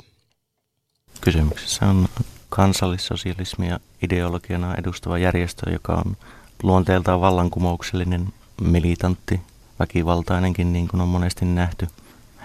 Kysymyksessä 1.22 1.86
on 1.86 2.08
kansallissosialismia 2.50 3.80
ideologiana 4.04 4.76
edustava 4.76 5.18
järjestö, 5.18 5.72
joka 5.72 5.94
on 6.06 6.18
luonteeltaan 6.64 7.22
vallankumouksellinen, 7.22 8.34
militantti, 8.62 9.42
väkivaltainenkin, 9.80 10.74
niin 10.74 10.88
kuin 10.88 11.02
on 11.02 11.08
monesti 11.08 11.46
nähty. 11.46 11.88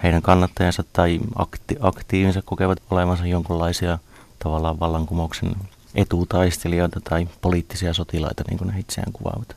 Heidän 0.03 0.21
kannattajansa 0.21 0.83
tai 0.93 1.19
akti- 1.35 1.77
aktiivinsa 1.79 2.41
kokevat 2.41 2.79
olevansa 2.91 3.25
jonkinlaisia 3.25 3.99
tavallaan 4.43 4.79
vallankumouksen 4.79 5.55
etutaistelijoita 5.95 6.99
tai 7.09 7.27
poliittisia 7.41 7.93
sotilaita, 7.93 8.43
niin 8.49 8.57
kuin 8.57 8.69
he 8.69 8.79
itseään 8.79 9.13
kuvaavat. 9.13 9.55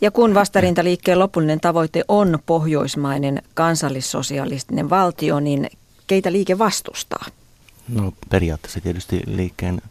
Ja 0.00 0.10
kun 0.10 0.34
vastarintaliikkeen 0.34 1.18
lopullinen 1.18 1.60
tavoite 1.60 2.04
on 2.08 2.38
pohjoismainen 2.46 3.42
kansallissosialistinen 3.54 4.90
valtio, 4.90 5.40
niin 5.40 5.70
keitä 6.12 6.32
liike 6.32 6.58
vastustaa? 6.58 7.26
No 7.88 8.12
periaatteessa 8.28 8.80
tietysti 8.80 9.20
liikkeen 9.26 9.82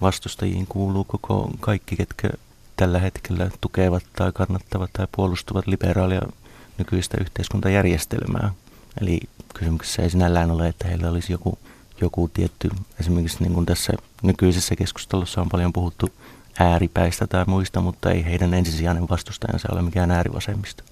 vastustajiin 0.00 0.66
kuuluu 0.66 1.04
koko 1.04 1.50
kaikki, 1.60 1.96
ketkä 1.96 2.30
tällä 2.76 2.98
hetkellä 2.98 3.50
tukevat 3.60 4.02
tai 4.16 4.32
kannattavat 4.32 4.90
tai 4.92 5.06
puolustavat 5.16 5.66
liberaalia 5.66 6.20
nykyistä 6.78 7.16
yhteiskuntajärjestelmää. 7.20 8.50
Eli 9.00 9.20
kysymyksessä 9.54 10.02
ei 10.02 10.10
sinällään 10.10 10.50
ole, 10.50 10.68
että 10.68 10.88
heillä 10.88 11.10
olisi 11.10 11.32
joku, 11.32 11.58
joku 12.00 12.30
tietty, 12.34 12.70
esimerkiksi 13.00 13.42
niin 13.42 13.54
kuin 13.54 13.66
tässä 13.66 13.92
nykyisessä 14.22 14.76
keskustelussa 14.76 15.40
on 15.40 15.48
paljon 15.48 15.72
puhuttu 15.72 16.08
ääripäistä 16.58 17.26
tai 17.26 17.44
muista, 17.46 17.80
mutta 17.80 18.10
ei 18.10 18.24
heidän 18.24 18.54
ensisijainen 18.54 19.08
vastustajansa 19.08 19.68
ole 19.72 19.82
mikään 19.82 20.10
äärivasemmista. 20.10 20.84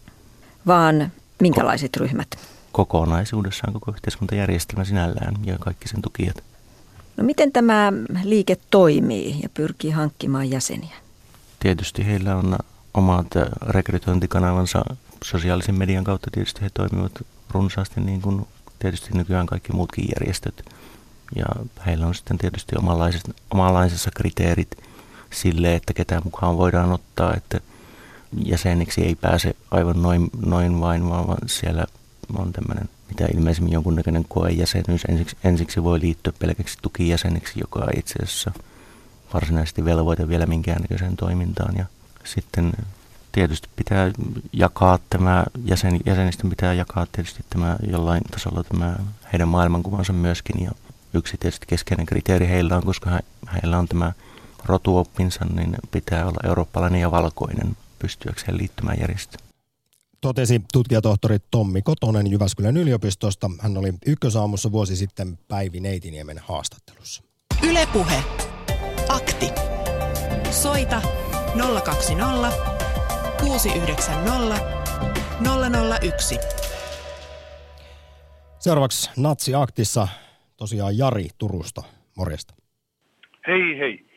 Vaan 0.67 1.13
minkälaiset 1.41 1.97
ryhmät? 1.97 2.58
Kokonaisuudessaan 2.73 3.73
koko 3.73 3.91
yhteiskuntajärjestelmä 3.91 4.85
sinällään 4.85 5.35
ja 5.45 5.59
kaikki 5.59 5.89
sen 5.89 6.03
tukijat. 6.03 6.43
No 7.17 7.25
miten 7.25 7.53
tämä 7.53 7.93
liike 8.23 8.57
toimii 8.71 9.41
ja 9.43 9.49
pyrkii 9.49 9.91
hankkimaan 9.91 10.51
jäseniä? 10.51 10.97
Tietysti 11.61 12.07
heillä 12.07 12.37
on 12.37 12.59
omat 12.95 13.27
rekrytointikanavansa 13.63 14.85
sosiaalisen 15.25 15.79
median 15.79 16.05
kautta. 16.05 16.31
Tietysti 16.31 16.61
he 16.61 16.71
toimivat 16.75 17.13
runsaasti 17.51 18.01
niin 18.01 18.21
kuin 18.21 18.47
tietysti 18.79 19.11
nykyään 19.15 19.47
kaikki 19.47 19.73
muutkin 19.73 20.05
järjestöt. 20.15 20.65
Ja 21.37 21.47
heillä 21.87 22.07
on 22.07 22.15
sitten 22.15 22.39
tietysti 22.39 22.77
omanlaisensa 23.51 24.11
kriteerit 24.17 24.71
sille, 25.33 25.75
että 25.75 25.95
ketään 25.95 26.23
mukaan 26.25 26.59
voidaan 26.59 26.93
ottaa, 26.93 27.35
että 27.35 27.61
jäseniksi 28.45 29.01
ei 29.01 29.15
pääse 29.15 29.57
aivan 29.71 30.03
noin, 30.03 30.31
noin 30.47 30.81
vain, 30.81 31.09
vaan 31.09 31.39
siellä 31.47 31.85
on 32.37 32.53
tämmöinen 32.53 32.89
mitä 33.09 33.27
ilmeisemmin 33.35 33.73
jonkunnäköinen 33.73 34.25
koejäsenyys. 34.29 35.05
Ensiksi, 35.09 35.37
ensiksi 35.45 35.83
voi 35.83 36.01
liittyä 36.01 36.33
pelkäksi 36.39 36.79
tukijäseneksi, 36.83 37.61
joka 37.61 37.81
ei 37.81 37.99
itse 37.99 38.19
asiassa 38.23 38.53
varsinaisesti 39.35 39.85
velvoita 39.85 40.29
vielä 40.29 40.47
minkäännäköiseen 40.47 41.17
toimintaan. 41.17 41.77
Ja 41.77 41.85
sitten 42.25 42.73
tietysti 43.33 43.69
pitää 43.77 44.11
jakaa 44.53 44.99
tämä, 45.11 45.45
jäsen, 45.65 46.01
jäsenistön 46.07 46.51
pitää 46.51 46.75
jakaa 46.75 47.07
tietysti 47.13 47.45
tämä 47.51 47.77
jollain 47.91 48.23
tasolla 48.31 48.65
tämä 48.65 48.97
heidän 49.33 49.49
maailmankuvansa 49.49 50.13
myöskin. 50.13 50.65
Ja 50.65 50.71
yksi 51.15 51.37
tietysti 51.37 51.67
keskeinen 51.67 52.07
kriteeri 52.07 52.49
heillä 52.49 52.77
on, 52.77 52.83
koska 52.83 53.11
he, 53.11 53.21
heillä 53.53 53.79
on 53.79 53.89
tämä 53.89 54.13
rotuoppinsa, 54.65 55.45
niin 55.45 55.77
pitää 55.91 56.27
olla 56.27 56.49
eurooppalainen 56.49 57.01
ja 57.01 57.11
valkoinen 57.11 57.77
pystyäkseen 57.99 58.59
liittymään 58.59 59.01
järjestöön. 59.01 59.48
Totesi 60.21 60.61
tutkijatohtori 60.73 61.37
Tommi 61.51 61.83
Kotonen 61.83 62.31
Jyväskylän 62.31 62.77
yliopistosta. 62.77 63.51
Hän 63.61 63.77
oli 63.77 63.93
ykkösaamussa 64.07 64.73
vuosi 64.73 64.97
sitten 64.97 65.39
Päivi 65.49 65.81
Neitiniemen 65.81 66.39
haastattelussa. 66.39 67.23
Ylepuhe. 67.69 68.23
Akti. 69.09 69.47
Soita 70.51 71.03
020 71.85 72.53
690 73.41 74.61
001. 76.03 76.39
Seuraavaksi 78.59 79.11
Natsi-aktissa 79.17 80.09
tosiaan 80.57 80.99
Jari 80.99 81.29
Turusta. 81.39 81.83
Morjesta. 82.17 82.55
Hei 83.47 83.79
hei. 83.79 84.08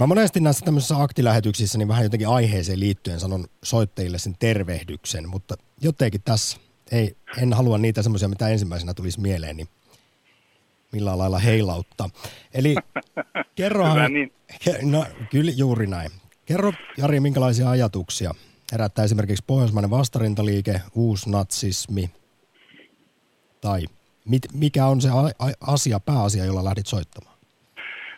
Mä 0.00 0.06
monesti 0.06 0.40
näissä 0.40 0.64
tämmöisissä 0.64 1.02
aktilähetyksissä 1.02 1.78
niin 1.78 1.88
vähän 1.88 2.02
jotenkin 2.02 2.28
aiheeseen 2.28 2.80
liittyen 2.80 3.20
sanon 3.20 3.44
soittajille 3.64 4.18
sen 4.18 4.34
tervehdyksen, 4.38 5.28
mutta 5.28 5.54
jotenkin 5.80 6.22
tässä 6.24 6.60
ei, 6.92 7.16
en 7.42 7.52
halua 7.52 7.78
niitä 7.78 8.02
semmoisia, 8.02 8.28
mitä 8.28 8.48
ensimmäisenä 8.48 8.94
tulisi 8.94 9.20
mieleen, 9.20 9.56
niin 9.56 9.68
millään 10.92 11.18
lailla 11.18 11.38
heilauttaa. 11.38 12.08
Eli 12.54 12.74
kerrohan... 13.54 13.96
Hyvä 13.96 14.08
niin. 14.08 14.32
No, 14.82 15.06
kyllä 15.30 15.50
juuri 15.56 15.86
näin. 15.86 16.10
Kerro 16.46 16.72
Jari, 16.96 17.20
minkälaisia 17.20 17.70
ajatuksia 17.70 18.34
herättää 18.72 19.04
esimerkiksi 19.04 19.44
pohjoismainen 19.46 19.90
vastarintaliike, 19.90 20.80
uusnatsismi 20.94 22.10
tai 23.60 23.80
mit, 24.24 24.42
mikä 24.54 24.86
on 24.86 25.00
se 25.00 25.08
a, 25.08 25.46
a, 25.46 25.72
asia, 25.72 26.00
pääasia, 26.00 26.44
jolla 26.44 26.64
lähdit 26.64 26.86
soittamaan? 26.86 27.38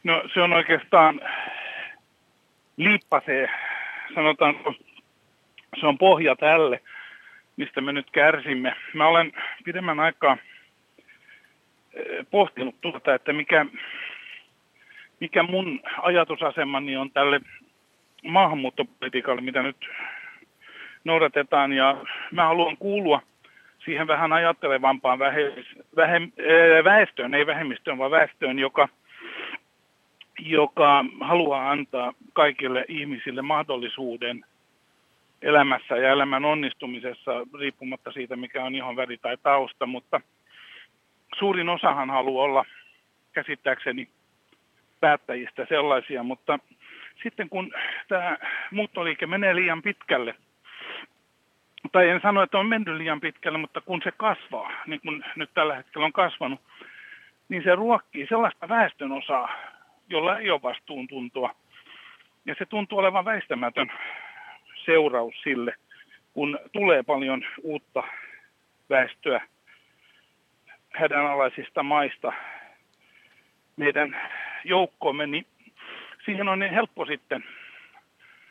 No 0.04 0.22
se 0.34 0.42
on 0.42 0.52
oikeastaan 0.52 1.20
liippasee, 2.84 3.48
sanotaanko, 4.14 4.74
se 5.80 5.86
on 5.86 5.98
pohja 5.98 6.36
tälle, 6.36 6.80
mistä 7.56 7.80
me 7.80 7.92
nyt 7.92 8.10
kärsimme. 8.10 8.74
Mä 8.94 9.06
olen 9.06 9.32
pidemmän 9.64 10.00
aikaa 10.00 10.36
eh, 11.94 12.26
pohtinut 12.30 12.80
tuota, 12.80 13.14
että 13.14 13.32
mikä, 13.32 13.66
mikä 15.20 15.42
mun 15.42 15.80
ajatusasemani 16.02 16.96
on 16.96 17.10
tälle 17.10 17.40
maahanmuuttopolitiikalle, 18.24 19.42
mitä 19.42 19.62
nyt 19.62 19.88
noudatetaan. 21.04 21.72
Ja 21.72 22.04
mä 22.32 22.46
haluan 22.46 22.76
kuulua 22.76 23.22
siihen 23.84 24.06
vähän 24.06 24.32
ajattelevampaan 24.32 25.18
väestöön, 26.84 27.34
ei 27.34 27.46
vähemmistöön, 27.46 27.98
vaan 27.98 28.10
väestöön, 28.10 28.58
joka, 28.58 28.88
joka 30.40 31.04
haluaa 31.20 31.70
antaa 31.70 32.12
kaikille 32.32 32.84
ihmisille 32.88 33.42
mahdollisuuden 33.42 34.44
elämässä 35.42 35.96
ja 35.96 36.12
elämän 36.12 36.44
onnistumisessa, 36.44 37.32
riippumatta 37.58 38.12
siitä, 38.12 38.36
mikä 38.36 38.64
on 38.64 38.74
ihon 38.74 38.96
väri 38.96 39.18
tai 39.18 39.36
tausta, 39.42 39.86
mutta 39.86 40.20
suurin 41.38 41.68
osahan 41.68 42.10
haluaa 42.10 42.44
olla 42.44 42.64
käsittääkseni 43.32 44.08
päättäjistä 45.00 45.66
sellaisia, 45.68 46.22
mutta 46.22 46.58
sitten 47.22 47.48
kun 47.48 47.72
tämä 48.08 48.38
muuttoliike 48.70 49.26
menee 49.26 49.54
liian 49.54 49.82
pitkälle– 49.82 50.34
tai 51.92 52.08
en 52.08 52.20
sano, 52.20 52.42
että 52.42 52.58
on 52.58 52.66
mennyt 52.66 52.96
liian 52.96 53.20
pitkälle, 53.20 53.58
mutta 53.58 53.80
kun 53.80 54.00
se 54.04 54.12
kasvaa, 54.16 54.72
niin 54.86 55.00
kuin 55.00 55.24
nyt 55.36 55.50
tällä 55.54 55.74
hetkellä 55.74 56.04
on 56.04 56.12
kasvanut, 56.12 56.60
niin 57.48 57.62
se 57.62 57.74
ruokkii 57.74 58.26
sellaista 58.26 58.68
väestön 58.68 59.12
osaa, 59.12 59.48
jolla 60.10 60.38
ei 60.38 60.50
ole 60.50 60.62
vastuuntuntoa. 60.62 61.54
Ja 62.46 62.54
se 62.58 62.66
tuntuu 62.66 62.98
olevan 62.98 63.24
väistämätön 63.24 63.92
seuraus 64.84 65.34
sille, 65.42 65.74
kun 66.32 66.58
tulee 66.72 67.02
paljon 67.02 67.44
uutta 67.62 68.02
väestöä 68.90 69.40
hädänalaisista 70.94 71.82
maista 71.82 72.32
meidän 73.76 74.16
joukkoomme, 74.64 75.26
niin 75.26 75.46
siihen 76.24 76.48
on 76.48 76.58
niin 76.58 76.72
helppo 76.72 77.06
sitten 77.06 77.44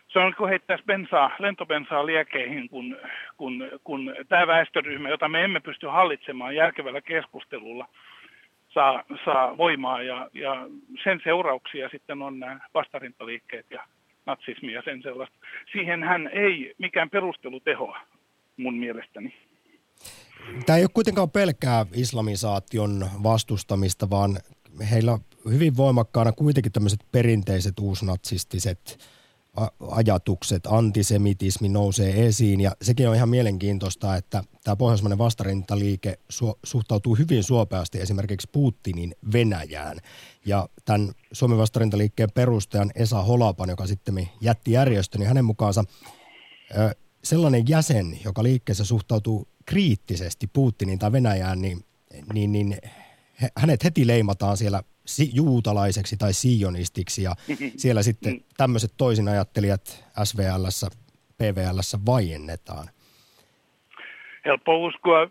se 0.09 0.19
on 0.19 0.35
kuin 0.35 0.49
heittäisi 0.49 0.83
bensaa, 0.83 1.31
lentobensaa 1.39 2.05
liekeihin, 2.05 2.69
kun, 2.69 2.97
kun, 3.37 3.69
kun 3.83 4.15
tämä 4.29 4.47
väestöryhmä, 4.47 5.09
jota 5.09 5.29
me 5.29 5.43
emme 5.43 5.59
pysty 5.59 5.87
hallitsemaan 5.87 6.55
järkevällä 6.55 7.01
keskustelulla, 7.01 7.87
saa, 8.73 9.03
saa 9.25 9.57
voimaa 9.57 10.01
ja, 10.01 10.29
ja 10.33 10.67
sen 11.03 11.19
seurauksia 11.23 11.89
sitten 11.89 12.21
on 12.21 12.39
nämä 12.39 12.59
vastarintaliikkeet 12.73 13.65
ja 13.69 13.83
natsismi 14.25 14.73
ja 14.73 14.81
sen 14.85 15.01
sellaista. 15.01 15.37
Siihen 15.71 16.03
hän 16.03 16.27
ei 16.27 16.75
mikään 16.77 17.09
perustelu 17.09 17.59
tehoa 17.59 17.99
mun 18.57 18.73
mielestäni. 18.73 19.33
Tämä 20.65 20.77
ei 20.77 20.83
ole 20.83 20.89
kuitenkaan 20.93 21.31
pelkkää 21.31 21.85
islamisaation 21.93 23.05
vastustamista, 23.23 24.09
vaan 24.09 24.37
heillä 24.91 25.17
hyvin 25.51 25.77
voimakkaana 25.77 26.31
kuitenkin 26.31 26.71
tämmöiset 26.71 26.99
perinteiset 27.11 27.73
uusnatsistiset 27.79 28.97
ajatukset, 29.91 30.67
antisemitismi 30.67 31.69
nousee 31.69 32.25
esiin 32.25 32.61
ja 32.61 32.71
sekin 32.81 33.09
on 33.09 33.15
ihan 33.15 33.29
mielenkiintoista, 33.29 34.15
että 34.15 34.43
tämä 34.63 34.75
pohjoismainen 34.75 35.17
vastarintaliike 35.17 36.19
su- 36.33 36.59
suhtautuu 36.63 37.15
hyvin 37.15 37.43
suopeasti 37.43 38.01
esimerkiksi 38.01 38.49
Putinin 38.51 39.15
Venäjään. 39.33 39.97
Ja 40.45 40.69
tämän 40.85 41.11
Suomen 41.31 41.57
vastarintaliikkeen 41.57 42.31
perustajan 42.33 42.91
Esa 42.95 43.23
Holapan, 43.23 43.69
joka 43.69 43.87
sitten 43.87 44.29
jätti 44.41 44.71
järjestön, 44.71 45.19
niin 45.19 45.27
hänen 45.27 45.45
mukaansa 45.45 45.83
ö, 46.77 46.95
sellainen 47.23 47.67
jäsen, 47.67 48.19
joka 48.25 48.43
liikkeessä 48.43 48.85
suhtautuu 48.85 49.47
kriittisesti 49.65 50.47
Putinin 50.47 50.99
tai 50.99 51.11
Venäjään, 51.11 51.61
niin, 51.61 51.85
niin, 52.33 52.51
niin 52.51 52.77
hänet 53.57 53.83
heti 53.83 54.07
leimataan 54.07 54.57
siellä 54.57 54.83
si- 55.15 55.31
juutalaiseksi 55.33 56.17
tai 56.17 56.33
sionistiksi 56.33 57.23
ja 57.23 57.31
siellä 57.81 58.03
sitten 58.03 58.33
mm. 58.33 58.39
tämmöiset 58.57 58.91
toisinajattelijat 58.97 60.05
SVLssä, 60.23 60.87
PVLssä 61.37 61.97
vaiennetaan. 62.05 62.87
Helppo 64.45 64.85
uskoa. 64.85 65.29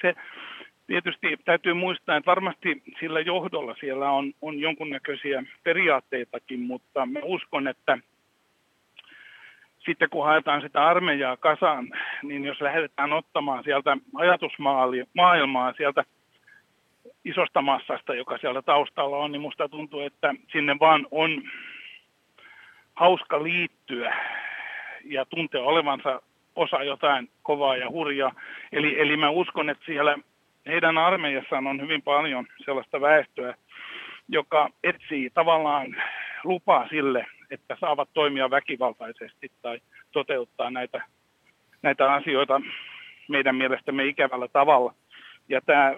Se 0.00 0.14
tietysti 0.86 1.36
täytyy 1.44 1.74
muistaa, 1.74 2.16
että 2.16 2.30
varmasti 2.30 2.82
sillä 3.00 3.20
johdolla 3.20 3.74
siellä 3.80 4.10
on, 4.10 4.32
on 4.42 4.60
jonkunnäköisiä 4.60 5.42
periaatteitakin, 5.64 6.60
mutta 6.60 7.06
mä 7.06 7.18
uskon, 7.22 7.68
että 7.68 7.98
sitten 9.84 10.10
kun 10.10 10.24
haetaan 10.24 10.62
sitä 10.62 10.86
armeijaa 10.86 11.36
kasaan, 11.36 11.88
niin 12.22 12.44
jos 12.44 12.60
lähdetään 12.60 13.12
ottamaan 13.12 13.64
sieltä 13.64 13.96
ajatusmaailmaa 14.14 15.72
sieltä 15.76 16.04
isosta 17.26 17.62
massasta, 17.62 18.14
joka 18.14 18.38
siellä 18.38 18.62
taustalla 18.62 19.16
on, 19.16 19.32
niin 19.32 19.42
musta 19.42 19.68
tuntuu, 19.68 20.00
että 20.00 20.34
sinne 20.52 20.76
vaan 20.80 21.06
on 21.10 21.42
hauska 22.94 23.42
liittyä 23.42 24.16
ja 25.04 25.24
tuntea 25.24 25.62
olevansa 25.62 26.22
osa 26.56 26.82
jotain 26.82 27.30
kovaa 27.42 27.76
ja 27.76 27.90
hurjaa. 27.90 28.32
Eli, 28.72 29.00
eli 29.00 29.16
mä 29.16 29.30
uskon, 29.30 29.70
että 29.70 29.84
siellä 29.86 30.18
heidän 30.66 30.98
armeijassaan 30.98 31.66
on 31.66 31.80
hyvin 31.80 32.02
paljon 32.02 32.46
sellaista 32.64 33.00
väestöä, 33.00 33.54
joka 34.28 34.70
etsii 34.84 35.30
tavallaan 35.30 35.96
lupaa 36.44 36.88
sille, 36.88 37.26
että 37.50 37.76
saavat 37.80 38.08
toimia 38.14 38.50
väkivaltaisesti 38.50 39.50
tai 39.62 39.80
toteuttaa 40.12 40.70
näitä, 40.70 41.02
näitä 41.82 42.12
asioita 42.12 42.60
meidän 43.28 43.56
mielestämme 43.56 44.04
ikävällä 44.04 44.48
tavalla. 44.48 44.94
Ja 45.48 45.60
tämä 45.60 45.94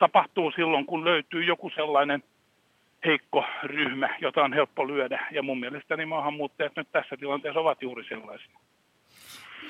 tapahtuu 0.00 0.50
silloin, 0.50 0.86
kun 0.86 1.04
löytyy 1.04 1.44
joku 1.44 1.70
sellainen 1.74 2.22
heikko 3.04 3.44
ryhmä, 3.62 4.08
jota 4.20 4.42
on 4.42 4.52
helppo 4.52 4.88
lyödä. 4.88 5.28
Ja 5.32 5.42
mun 5.42 5.60
mielestäni 5.60 6.06
maahanmuuttajat 6.06 6.72
nyt 6.76 6.88
tässä 6.92 7.16
tilanteessa 7.16 7.60
ovat 7.60 7.82
juuri 7.82 8.04
sellaisia. 8.08 8.58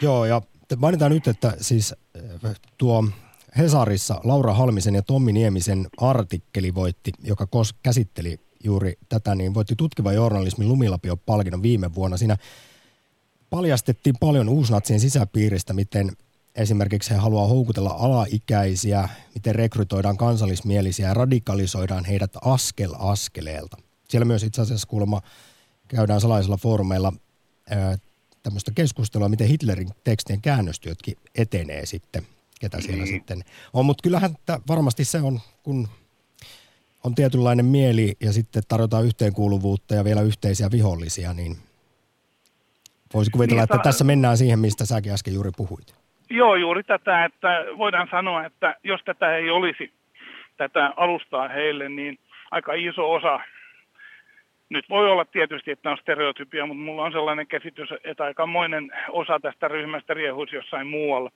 Joo, 0.02 0.24
ja 0.24 0.40
mainitaan 0.76 1.12
nyt, 1.12 1.26
että 1.26 1.52
siis 1.56 1.94
äh, 2.44 2.54
tuo 2.78 3.04
Hesarissa 3.58 4.20
Laura 4.24 4.54
Halmisen 4.54 4.94
ja 4.94 5.02
Tommi 5.02 5.32
Niemisen 5.32 5.86
artikkeli 6.00 6.74
voitti, 6.74 7.12
joka 7.24 7.44
kos- 7.44 7.78
käsitteli 7.82 8.36
juuri 8.64 8.92
tätä, 9.08 9.34
niin 9.34 9.54
voitti 9.54 9.74
tutkiva 9.76 10.12
journalismin 10.12 10.68
Lumilapio-palkinnon 10.68 11.62
viime 11.62 11.94
vuonna. 11.94 12.16
Siinä 12.16 12.36
paljastettiin 13.50 14.14
paljon 14.20 14.48
uusnatsien 14.48 15.00
sisäpiiristä, 15.00 15.72
miten 15.72 16.10
Esimerkiksi 16.60 17.10
he 17.10 17.14
haluaa 17.14 17.46
houkutella 17.46 17.90
alaikäisiä, 17.90 19.08
miten 19.34 19.54
rekrytoidaan 19.54 20.16
kansallismielisiä 20.16 21.08
ja 21.08 21.14
radikalisoidaan 21.14 22.04
heidät 22.04 22.30
askel 22.44 22.94
askeleelta. 22.98 23.76
Siellä 24.08 24.24
myös 24.24 24.42
itse 24.42 24.62
asiassa 24.62 24.88
kuulemma 24.88 25.22
käydään 25.88 26.20
salaisilla 26.20 26.56
foorumeilla 26.56 27.12
tämmöistä 28.42 28.72
keskustelua, 28.74 29.28
miten 29.28 29.48
Hitlerin 29.48 29.88
tekstien 30.04 30.40
käännöstyötkin 30.40 31.16
etenee 31.34 31.86
sitten, 31.86 32.26
ketä 32.60 32.80
siellä 32.80 33.04
mm. 33.04 33.08
sitten 33.10 33.44
on. 33.72 33.86
Mutta 33.86 34.02
kyllähän 34.02 34.36
varmasti 34.68 35.04
se 35.04 35.20
on, 35.20 35.40
kun 35.62 35.88
on 37.04 37.14
tietynlainen 37.14 37.66
mieli 37.66 38.16
ja 38.20 38.32
sitten 38.32 38.62
tarjotaan 38.68 39.04
yhteenkuuluvuutta 39.04 39.94
ja 39.94 40.04
vielä 40.04 40.22
yhteisiä 40.22 40.70
vihollisia, 40.70 41.34
niin 41.34 41.58
Voisi 43.14 43.30
kuvitella, 43.30 43.60
Niin, 43.60 43.64
että 43.64 43.76
sa- 43.76 43.82
tässä 43.82 44.04
mennään 44.04 44.38
siihen, 44.38 44.58
mistä 44.58 44.86
säkin 44.86 45.12
äsken 45.12 45.34
juuri 45.34 45.50
puhuit. 45.56 45.94
Joo, 46.30 46.56
juuri 46.56 46.82
tätä, 46.82 47.24
että 47.24 47.64
voidaan 47.78 48.08
sanoa, 48.10 48.44
että 48.44 48.76
jos 48.84 49.00
tätä 49.04 49.36
ei 49.36 49.50
olisi, 49.50 49.92
tätä 50.56 50.92
alustaa 50.96 51.48
heille, 51.48 51.88
niin 51.88 52.18
aika 52.50 52.72
iso 52.72 53.12
osa, 53.12 53.40
nyt 54.68 54.88
voi 54.88 55.10
olla 55.10 55.24
tietysti, 55.24 55.70
että 55.70 55.90
on 55.90 55.98
stereotypia, 55.98 56.66
mutta 56.66 56.82
mulla 56.82 57.02
on 57.02 57.12
sellainen 57.12 57.46
käsitys, 57.46 57.88
että 58.04 58.24
aikamoinen 58.24 58.90
osa 59.08 59.40
tästä 59.40 59.68
ryhmästä 59.68 60.14
riehuisi 60.14 60.56
jossain 60.56 60.86
muualla. 60.86 61.30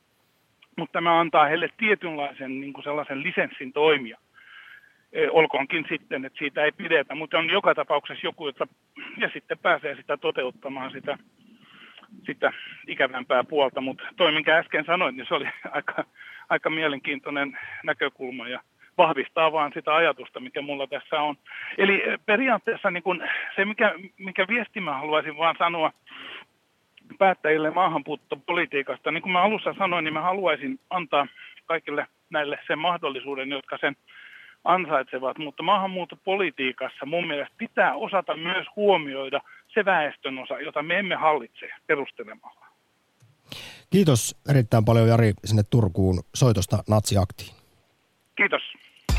Mutta 0.77 0.93
tämä 0.93 1.21
antaa 1.21 1.45
heille 1.45 1.69
tietynlaisen 1.77 2.61
niin 2.61 2.73
kuin 2.73 2.85
sellaisen 2.85 3.23
lisenssin 3.23 3.73
toimia. 3.73 4.19
E, 5.13 5.29
olkoonkin 5.31 5.87
sitten, 5.89 6.25
että 6.25 6.39
siitä 6.39 6.65
ei 6.65 6.73
pidetä, 6.73 7.15
mutta 7.15 7.39
on 7.39 7.51
joka 7.51 7.75
tapauksessa 7.75 8.27
joku, 8.27 8.47
jota, 8.47 8.67
ja 9.17 9.31
sitten 9.33 9.59
pääsee 9.59 9.97
sitä 9.97 10.17
toteuttamaan 10.17 10.91
sitä 10.91 11.19
sitä 12.27 12.53
ikävämpää 12.87 13.45
puolta, 13.45 13.81
mutta 13.81 14.05
toi, 14.17 14.33
minkä 14.33 14.59
äsken 14.59 14.85
sanoin, 14.85 15.17
niin 15.17 15.27
se 15.29 15.35
oli 15.35 15.49
aika, 15.73 16.05
aika 16.49 16.71
mielenkiintoinen 16.71 17.59
näkökulma 17.85 18.49
ja 18.49 18.61
vahvistaa 18.99 19.53
vaan 19.53 19.73
sitä 19.75 19.95
ajatusta, 19.95 20.41
mikä 20.41 20.63
mulla 20.63 20.87
tässä 20.87 21.21
on. 21.21 21.37
Eli 21.79 22.03
eh, 22.07 22.19
periaatteessa 22.27 22.91
niin 22.91 23.03
kun 23.03 23.23
se, 23.57 23.65
mikä, 23.65 23.95
mikä 24.19 24.47
viesti 24.49 24.81
mä 24.81 24.99
haluaisin 24.99 25.37
vaan 25.37 25.57
sanoa 25.59 25.93
päättäjille 27.19 27.71
maahanmuuttopolitiikasta, 27.71 29.11
niin 29.11 29.23
kuin 29.23 29.33
mä 29.33 29.43
alussa 29.43 29.75
sanoin, 29.79 30.05
niin 30.05 30.15
mä 30.15 30.21
haluaisin 30.21 30.81
antaa 30.91 31.27
kaikille 31.67 32.07
näille 32.31 32.59
sen 32.67 32.79
mahdollisuuden, 32.79 33.51
jotka 33.51 33.79
sen 33.81 33.97
ansaitsevat, 34.65 35.39
mutta 35.39 35.63
maahanmuuttopolitiikassa 35.63 37.07
mun 37.07 37.27
mielestä 37.27 37.55
pitää 37.59 37.95
osata 37.95 38.37
myös 38.37 38.67
huomioida 38.77 39.41
se 39.75 39.85
väestönosa, 39.85 40.61
jota 40.61 40.83
me 40.83 40.99
emme 40.99 41.15
hallitse 41.15 41.69
perustelemalla. 41.87 42.67
Kiitos 43.91 44.37
erittäin 44.51 44.85
paljon 44.85 45.09
Jari 45.09 45.33
sinne 45.45 45.63
Turkuun 45.71 46.23
soitosta 46.35 46.79
natsiaktiin. 46.89 47.55
Kiitos. 48.37 48.63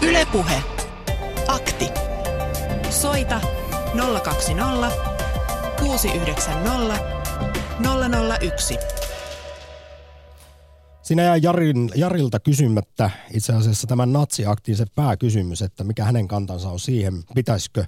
Ylepuhe. 0.07 0.55
Akti. 1.47 1.85
Soita 2.89 3.41
020 4.23 4.95
690 5.79 7.15
001. 8.41 8.77
Siinä 11.01 11.21
jää 11.21 11.37
Jarin, 11.37 11.89
Jarilta 11.95 12.39
kysymättä 12.39 13.09
itse 13.33 13.53
asiassa 13.53 13.87
tämän 13.87 14.13
natsiaktiin 14.13 14.77
se 14.77 14.85
pääkysymys, 14.95 15.61
että 15.61 15.83
mikä 15.83 16.03
hänen 16.03 16.27
kantansa 16.27 16.69
on 16.69 16.79
siihen, 16.79 17.13
pitäisikö 17.35 17.85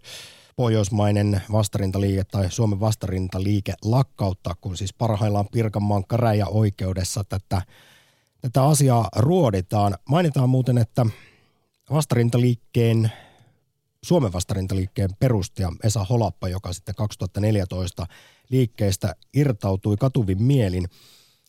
pohjoismainen 0.58 1.42
vastarintaliike 1.52 2.24
tai 2.24 2.52
Suomen 2.52 2.80
vastarintaliike 2.80 3.74
lakkauttaa, 3.84 4.56
kun 4.62 4.78
siis 4.78 4.94
parhaillaan 4.94 5.48
Pirkanmaan 5.52 6.08
käräjäoikeudessa 6.08 7.24
tätä, 7.24 7.62
tätä 8.42 8.64
asiaa 8.64 9.10
ruoditaan. 9.16 9.98
Mainitaan 10.10 10.50
muuten, 10.50 10.78
että 10.78 11.06
vastarintaliikkeen 11.92 13.12
Suomen 14.04 14.34
vastarintaliikkeen 14.34 15.10
perustaja 15.20 15.72
Esa 15.84 16.04
Holappa, 16.04 16.48
joka 16.50 16.74
sitten 16.74 16.96
2014 16.96 18.08
liikkeestä 18.50 19.16
irtautui 19.34 19.98
katuvin 19.98 20.44
mielin. 20.44 20.88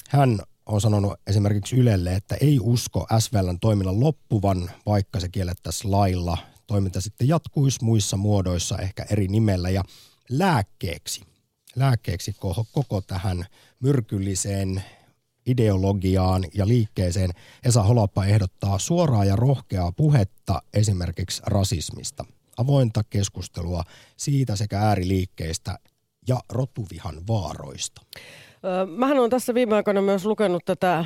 Hän 0.08 0.38
on 0.66 0.80
sanonut 0.80 1.14
esimerkiksi 1.26 1.76
Ylelle, 1.76 2.14
että 2.14 2.36
ei 2.40 2.58
usko 2.62 3.06
SVLn 3.18 3.60
toiminnan 3.60 4.00
loppuvan, 4.00 4.70
vaikka 4.86 5.20
se 5.20 5.28
kiellettäisiin 5.28 5.90
lailla. 5.90 6.38
Toiminta 6.68 7.00
sitten 7.00 7.28
jatkuisi 7.28 7.84
muissa 7.84 8.16
muodoissa, 8.16 8.78
ehkä 8.78 9.06
eri 9.10 9.28
nimellä. 9.28 9.70
Ja 9.70 9.84
lääkkeeksi, 10.30 11.20
lääkkeeksi 11.76 12.32
koko, 12.32 12.64
koko 12.72 13.00
tähän 13.00 13.46
myrkylliseen 13.80 14.82
ideologiaan 15.46 16.44
ja 16.54 16.68
liikkeeseen 16.68 17.30
Esa 17.64 17.82
Holappa 17.82 18.24
ehdottaa 18.24 18.78
suoraa 18.78 19.24
ja 19.24 19.36
rohkeaa 19.36 19.92
puhetta 19.92 20.62
esimerkiksi 20.74 21.42
rasismista. 21.46 22.24
Avointa 22.56 23.04
keskustelua 23.10 23.84
siitä 24.16 24.56
sekä 24.56 24.80
ääriliikkeistä 24.80 25.78
ja 26.28 26.40
rotuvihan 26.48 27.26
vaaroista. 27.26 28.02
Mähän 28.96 29.18
olen 29.18 29.30
tässä 29.30 29.54
viime 29.54 29.76
aikoina 29.76 30.02
myös 30.02 30.26
lukenut 30.26 30.64
tätä 30.64 31.04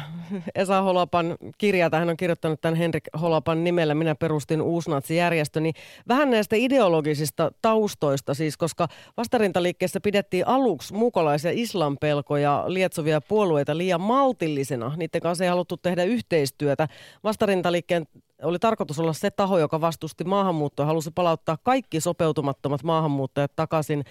Esa 0.55 0.82
Holapan 0.82 1.36
kirjaa, 1.59 1.90
tai 1.90 2.00
hän 2.00 2.09
on 2.09 2.16
kirjoittanut 2.16 2.61
tämän 2.61 2.74
Henrik 2.74 3.05
Holapan 3.20 3.64
nimellä, 3.64 3.94
minä 3.94 4.14
perustin 4.14 4.62
uusnatsijärjestö, 4.62 5.61
niin 5.61 5.74
vähän 6.09 6.30
näistä 6.30 6.57
ideologisista 6.57 7.53
taustoista 7.62 8.34
siis, 8.34 8.57
koska 8.57 8.88
vastarintaliikkeessä 9.16 10.00
pidettiin 10.00 10.48
aluksi 10.48 10.94
mukalaisia 10.94 11.50
islampelkoja 11.55 12.64
lietsovia 12.66 13.20
puolueita 13.20 13.76
liian 13.76 14.00
maltillisena, 14.00 14.92
niiden 14.96 15.20
kanssa 15.20 15.44
ei 15.44 15.50
haluttu 15.50 15.76
tehdä 15.76 16.05
yhteistyötä. 16.05 16.88
Vastarintaliikkeen 17.24 18.07
oli 18.42 18.59
tarkoitus 18.59 18.98
olla 18.98 19.12
se 19.12 19.30
taho, 19.30 19.59
joka 19.59 19.80
vastusti 19.80 20.24
maahanmuuttoa, 20.24 20.86
halusi 20.86 21.11
palauttaa 21.14 21.57
kaikki 21.62 22.00
sopeutumattomat 22.00 22.82
maahanmuuttajat 22.82 23.57
takaisin 23.57 24.05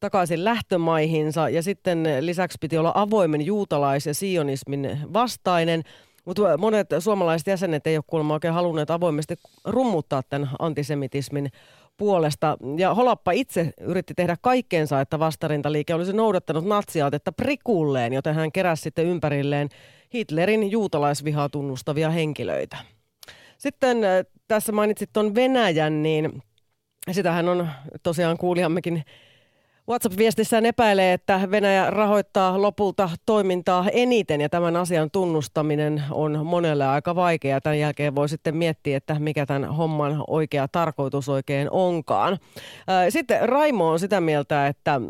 takaisin 0.00 0.44
lähtömaihinsa 0.44 1.48
ja 1.48 1.62
sitten 1.62 2.04
lisäksi 2.20 2.58
piti 2.60 2.78
olla 2.78 2.92
avoimen 2.94 3.40
juutalais- 3.40 4.06
ja 4.06 4.14
sionismin 4.14 4.98
vastainen. 5.12 5.82
Mutta 6.24 6.58
monet 6.58 6.88
suomalaiset 6.98 7.46
jäsenet 7.46 7.86
ei 7.86 7.96
ole 7.96 8.04
kuulemma 8.06 8.34
oikein 8.34 8.54
halunneet 8.54 8.90
avoimesti 8.90 9.34
rummuttaa 9.64 10.22
tämän 10.22 10.50
antisemitismin 10.58 11.50
puolesta. 11.96 12.56
Ja 12.76 12.94
Holappa 12.94 13.30
itse 13.32 13.72
yritti 13.80 14.14
tehdä 14.14 14.36
kaikkeensa, 14.40 15.00
että 15.00 15.18
vastarintaliike 15.18 15.94
olisi 15.94 16.12
noudattanut 16.12 16.64
natsiaatetta 16.64 17.32
prikulleen, 17.32 18.12
joten 18.12 18.34
hän 18.34 18.52
keräsi 18.52 18.82
sitten 18.82 19.06
ympärilleen 19.06 19.68
Hitlerin 20.14 20.70
juutalaisvihaa 20.70 21.48
tunnustavia 21.48 22.10
henkilöitä. 22.10 22.76
Sitten 23.58 24.04
äh, 24.04 24.10
tässä 24.48 24.72
mainitsit 24.72 25.10
tuon 25.12 25.34
Venäjän, 25.34 26.02
niin 26.02 26.42
sitähän 27.12 27.48
on 27.48 27.68
tosiaan 28.02 28.38
kuulijammekin 28.38 29.02
WhatsApp-viestissään 29.88 30.66
epäilee, 30.66 31.12
että 31.12 31.40
Venäjä 31.50 31.90
rahoittaa 31.90 32.62
lopulta 32.62 33.10
toimintaa 33.26 33.86
eniten 33.92 34.40
ja 34.40 34.48
tämän 34.48 34.76
asian 34.76 35.10
tunnustaminen 35.10 36.02
on 36.10 36.46
monelle 36.46 36.86
aika 36.86 37.14
vaikea. 37.14 37.60
Tämän 37.60 37.78
jälkeen 37.78 38.14
voi 38.14 38.28
sitten 38.28 38.56
miettiä, 38.56 38.96
että 38.96 39.16
mikä 39.18 39.46
tämän 39.46 39.74
homman 39.74 40.24
oikea 40.26 40.68
tarkoitus 40.68 41.28
oikein 41.28 41.68
onkaan. 41.70 42.38
Sitten 43.08 43.48
Raimo 43.48 43.90
on 43.90 43.98
sitä 43.98 44.20
mieltä, 44.20 44.66
että 44.66 45.00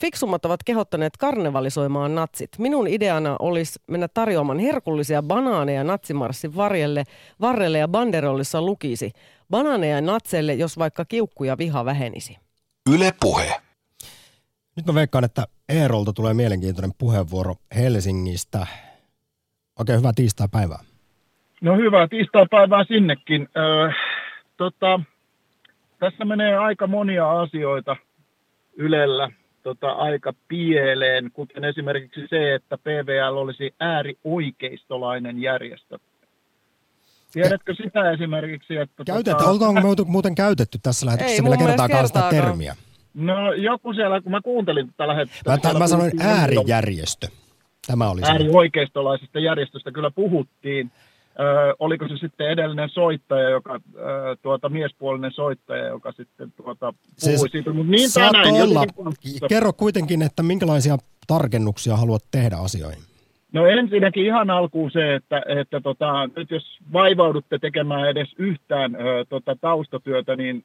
Fiksummat 0.00 0.44
ovat 0.44 0.60
kehottaneet 0.64 1.16
karnevalisoimaan 1.16 2.14
natsit. 2.14 2.50
Minun 2.58 2.88
ideana 2.88 3.36
olisi 3.38 3.78
mennä 3.86 4.08
tarjoamaan 4.08 4.58
herkullisia 4.58 5.22
banaaneja 5.22 5.84
natsimarssin 5.84 6.56
varjelle, 6.56 7.04
varrelle 7.40 7.78
ja 7.78 7.88
banderollissa 7.88 8.62
lukisi. 8.62 9.12
Banaaneja 9.50 10.00
natseille, 10.00 10.54
jos 10.54 10.78
vaikka 10.78 11.04
kiukku 11.04 11.44
ja 11.44 11.58
viha 11.58 11.84
vähenisi. 11.84 12.38
Yle 12.94 13.12
Puhe. 13.20 13.69
Nyt 14.80 14.86
mä 14.86 14.94
veikkaan, 14.94 15.24
että 15.24 15.44
Eerolta 15.68 16.12
tulee 16.12 16.34
mielenkiintoinen 16.34 16.90
puheenvuoro 16.98 17.54
Helsingistä. 17.76 18.66
Oikein 19.78 19.98
hyvää 19.98 20.12
tiistai-päivää. 20.14 20.78
No 21.60 21.76
hyvää 21.76 22.08
tiistaipäivää 22.08 22.84
sinnekin. 22.84 23.48
Öö, 23.56 23.90
tota, 24.56 25.00
tässä 25.98 26.24
menee 26.24 26.56
aika 26.56 26.86
monia 26.86 27.40
asioita 27.40 27.96
Ylellä 28.76 29.30
tota, 29.62 29.92
aika 29.92 30.32
pieleen, 30.48 31.30
kuten 31.32 31.64
esimerkiksi 31.64 32.20
se, 32.30 32.54
että 32.54 32.78
PVL 32.78 33.36
olisi 33.36 33.74
äärioikeistolainen 33.80 35.42
järjestö. 35.42 35.98
Tiedätkö 37.32 37.74
sitä 37.74 38.10
esimerkiksi, 38.10 38.76
että... 38.76 39.04
Käytet, 39.04 39.36
tota, 39.36 39.50
oltaanko 39.50 39.80
me 39.80 40.04
muuten 40.06 40.34
käytetty 40.34 40.78
tässä 40.82 41.06
lähetyksessä 41.06 41.42
vielä 41.44 41.56
kertaakaan 41.56 42.06
sitä 42.06 42.20
kertaakaan. 42.20 42.44
termiä? 42.44 42.76
No 43.14 43.52
joku 43.52 43.92
siellä, 43.92 44.20
kun 44.20 44.32
mä 44.32 44.40
kuuntelin 44.40 44.86
tätä 44.86 45.08
lähetystä... 45.08 45.58
Mä, 45.72 45.78
mä 45.78 45.86
sanoin 45.86 46.12
äärijärjestö. 46.20 47.26
Tämä 47.86 48.10
oli 48.10 48.20
se. 48.20 48.26
äärioikeistolaisesta 48.32 49.38
järjestöstä 49.40 49.92
kyllä 49.92 50.10
puhuttiin. 50.10 50.90
Ö, 51.40 51.74
oliko 51.78 52.08
se 52.08 52.16
sitten 52.16 52.50
edellinen 52.50 52.88
soittaja, 52.88 53.48
joka, 53.50 53.74
ö, 53.74 54.36
tuota, 54.42 54.68
miespuolinen 54.68 55.32
soittaja, 55.32 55.86
joka 55.86 56.12
sitten 56.12 56.52
tuota, 56.56 56.92
puhui 56.92 57.38
Siis 57.38 57.52
siitä. 57.52 57.72
Mutta 57.72 57.90
niin 57.90 58.10
tai 58.14 58.30
näin, 58.32 58.54
olla. 58.62 58.84
jotenkin- 58.98 59.48
Kerro 59.48 59.72
kuitenkin, 59.72 60.22
että 60.22 60.42
minkälaisia 60.42 60.96
tarkennuksia 61.26 61.96
haluat 61.96 62.22
tehdä 62.30 62.56
asioihin. 62.56 63.02
No 63.52 63.66
ensinnäkin 63.66 64.26
ihan 64.26 64.50
alkuun 64.50 64.90
se, 64.90 65.14
että, 65.14 65.42
että 65.60 65.80
tota, 65.80 66.28
nyt 66.36 66.50
jos 66.50 66.78
vaivaudutte 66.92 67.58
tekemään 67.58 68.08
edes 68.08 68.28
yhtään 68.38 68.94
ö, 68.94 69.24
tota, 69.28 69.56
taustatyötä, 69.60 70.36
niin 70.36 70.64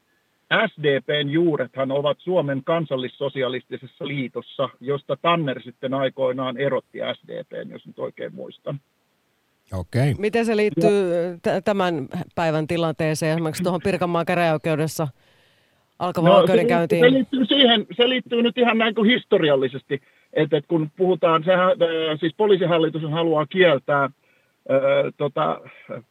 SDPn 0.68 1.30
juurethan 1.30 1.92
ovat 1.92 2.18
Suomen 2.20 2.64
kansallissosialistisessa 2.64 4.08
liitossa, 4.08 4.70
josta 4.80 5.18
Tanner 5.22 5.62
sitten 5.62 5.94
aikoinaan 5.94 6.58
erotti 6.58 7.00
SDPn, 7.14 7.72
jos 7.72 7.88
nyt 7.88 8.00
oikein 8.00 8.36
muistan. 8.36 8.80
Okei. 9.74 10.16
Miten 10.18 10.46
se 10.46 10.58
liittyy 10.58 11.14
t- 11.42 11.66
tämän 11.66 12.08
päivän 12.36 12.68
tilanteeseen, 12.68 13.32
esimerkiksi 13.32 13.64
tuohon 13.64 13.82
Pirkanmaan 13.84 14.26
käräjäoikeudessa 14.26 15.08
alkavaan 16.00 16.34
no, 16.34 16.40
oikeudenkäyntiin? 16.40 17.06
Se, 17.06 17.10
se, 17.10 17.14
liittyy 17.14 17.46
siihen, 17.46 17.86
se 17.98 18.10
liittyy 18.10 18.42
nyt 18.42 18.58
ihan 18.58 18.78
näin 18.78 18.96
kuin 18.96 19.10
historiallisesti, 19.10 20.02
että, 20.34 20.58
että 20.58 20.68
kun 20.68 20.92
puhutaan, 20.98 21.44
sehän, 21.44 21.72
siis 22.20 22.34
poliisihallitus 22.38 23.04
haluaa 23.12 23.46
kieltää 23.46 24.10
tota, 25.18 25.62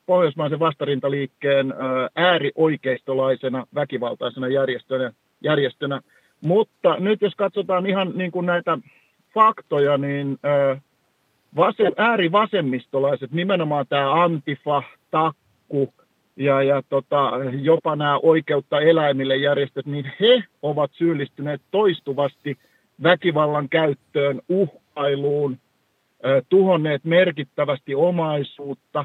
pohjoismaisen 0.07 0.59
vastarintaliikkeen 0.59 1.75
äärioikeistolaisena 2.15 3.67
väkivaltaisena 3.75 4.49
järjestönä, 4.49 5.13
järjestönä. 5.41 6.01
Mutta 6.41 6.97
nyt 6.99 7.23
jos 7.23 7.35
katsotaan 7.35 7.87
ihan 7.87 8.13
niin 8.15 8.31
kuin 8.31 8.47
näitä 8.47 8.79
faktoja, 9.35 9.99
niin 9.99 10.39
vasem, 11.57 11.93
äärivasemmistolaiset, 11.97 13.33
nimenomaan 13.33 13.87
tämä 13.89 14.23
Antifa, 14.23 14.83
Takku 15.11 15.95
ja, 16.37 16.63
ja 16.63 16.83
tota, 16.89 17.31
jopa 17.61 17.97
nämä 17.97 18.19
oikeutta 18.23 18.81
eläimille 18.81 19.37
järjestöt, 19.37 19.87
niin 19.87 20.13
he 20.21 20.45
ovat 20.63 20.91
syyllistyneet 20.93 21.63
toistuvasti 21.71 22.59
väkivallan 23.03 23.69
käyttöön, 23.69 24.41
uhkailuun, 24.49 25.59
tuhonneet 26.49 27.05
merkittävästi 27.05 27.95
omaisuutta, 27.95 29.05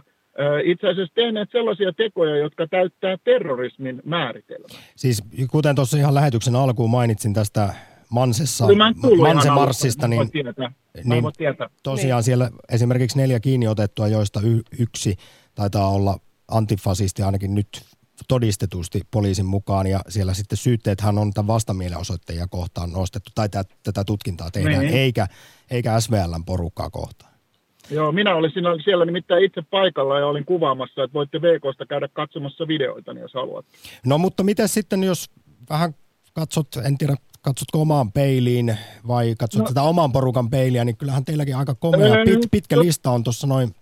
itse 0.64 0.88
asiassa 0.88 1.14
tehneet 1.16 1.50
sellaisia 1.52 1.94
tekoja, 1.94 2.38
jotka 2.38 2.68
täyttää 2.68 3.18
terrorismin 3.24 4.02
määritelmää. 4.06 4.80
Siis 4.96 5.24
kuten 5.52 5.76
tuossa 5.76 5.98
ihan 5.98 6.16
lähetyksen 6.16 6.56
alkuun 6.56 6.90
mainitsin 6.90 7.34
tästä 7.34 7.74
Mansessa, 8.10 8.66
Manse-marssista, 9.22 10.08
niin, 10.08 10.30
niin 11.04 11.24
tosiaan 11.84 12.18
niin. 12.18 12.24
siellä 12.24 12.50
esimerkiksi 12.72 13.18
neljä 13.18 13.40
kiinni 13.40 13.68
otettua, 13.68 14.08
joista 14.08 14.42
y- 14.44 14.80
yksi 14.80 15.16
taitaa 15.56 15.90
olla 15.90 16.18
antifasisti 16.48 17.22
ainakin 17.22 17.56
nyt 17.56 17.68
todistetusti 18.30 19.02
poliisin 19.12 19.46
mukaan 19.46 19.88
ja 19.88 20.00
siellä 20.08 20.34
sitten 20.34 20.58
syytteethän 20.58 21.18
on 21.18 21.34
tämän 21.34 21.48
vastamielenosoittajia 21.48 22.48
kohtaan 22.48 22.92
nostettu 22.92 23.32
tai 23.36 23.50
tätä, 23.50 23.76
tätä 23.84 24.04
tutkintaa 24.04 24.52
tehdään, 24.52 24.80
niin. 24.80 24.94
eikä, 24.94 25.28
eikä 25.72 26.00
SVLn 26.00 26.46
porukkaa 26.46 26.90
kohtaan. 26.90 27.34
Joo, 27.92 28.12
minä 28.12 28.36
olin 28.36 28.52
siinä, 28.52 28.70
siellä 28.84 29.06
nimittäin 29.06 29.46
itse 29.46 29.62
paikalla 29.62 30.20
ja 30.20 30.28
olin 30.28 30.46
kuvaamassa, 30.46 31.04
että 31.04 31.14
voitte 31.14 31.42
VKsta 31.42 31.86
käydä 31.86 32.08
katsomassa 32.14 32.68
videoita, 32.68 33.12
jos 33.12 33.34
haluatte. 33.34 33.78
No 34.06 34.18
mutta 34.18 34.44
miten 34.44 34.70
sitten, 34.70 35.04
jos 35.04 35.30
vähän 35.70 35.94
katsot, 36.34 36.68
en 36.86 36.98
tiedä, 36.98 37.16
katsotko 37.42 37.82
omaan 37.82 38.12
peiliin 38.12 38.78
vai 39.08 39.36
katsot 39.40 39.62
no. 39.62 39.68
tätä 39.68 39.82
oman 39.82 40.12
porukan 40.12 40.50
peiliä, 40.50 40.86
niin 40.86 40.98
kyllähän 40.98 41.26
teilläkin 41.26 41.56
aika 41.56 41.76
komea, 41.76 42.26
pit, 42.26 42.52
pitkä 42.52 42.76
no. 42.76 42.82
lista 42.82 43.12
on 43.12 43.24
tuossa 43.24 43.48
noin 43.48 43.76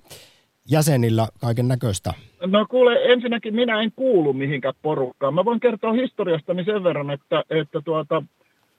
jäsenillä 0.70 1.28
kaiken 1.42 1.68
näköistä? 1.68 2.14
No 2.46 2.66
kuule, 2.70 3.00
ensinnäkin 3.04 3.56
minä 3.56 3.82
en 3.82 3.92
kuulu 3.96 4.34
mihinkään 4.34 4.74
porukkaan. 4.82 5.34
Mä 5.34 5.46
voin 5.46 5.60
kertoa 5.60 5.94
historiastani 5.94 6.64
sen 6.64 6.84
verran, 6.84 7.12
että, 7.12 7.44
että 7.50 7.82
tuota, 7.82 8.24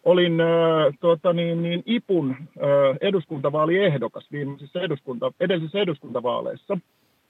olin 0.05 0.33
tuota, 1.01 1.33
niin, 1.33 1.63
niin 1.63 1.83
IPUn 1.87 2.37
eduskuntavaaliehdokas 3.01 4.33
viimeisissä 4.33 4.81
eduskunta, 4.81 5.33
edellisissä 5.41 5.79
eduskuntavaaleissa. 5.79 6.79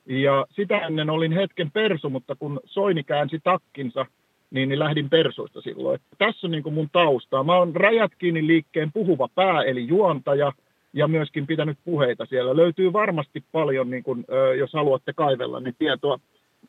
Ja 0.07 0.47
sitä 0.51 0.79
ennen 0.79 1.11
olin 1.11 1.33
hetken 1.33 1.71
persu, 1.71 2.11
mutta 2.11 2.37
kun 2.37 2.61
Soini 2.65 3.03
käänsi 3.03 3.41
takkinsa, 3.45 4.07
niin, 4.51 4.69
niin 4.69 4.79
lähdin 4.79 5.11
persuista 5.11 5.61
silloin. 5.61 5.95
Että 5.95 6.17
tässä 6.19 6.47
on 6.47 6.51
niin 6.51 6.75
mun 6.75 6.89
taustaa. 6.93 7.45
Mä 7.45 7.57
oon 7.57 7.77
Rajat 7.77 8.13
kiinni 8.19 8.47
liikkeen 8.47 8.93
puhuva 8.93 9.29
pää, 9.35 9.63
eli 9.63 9.89
juontaja– 9.89 10.53
ja 10.93 11.09
myöskin 11.09 11.47
pitänyt 11.47 11.79
puheita 11.85 12.27
siellä. 12.27 12.57
Löytyy 12.57 12.93
varmasti 12.93 13.45
paljon, 13.53 13.91
niin 13.91 14.03
kun, 14.03 14.25
jos 14.59 14.73
haluatte 14.73 15.13
kaivella, 15.13 15.61
niin 15.61 15.75
tietoa. 15.79 16.21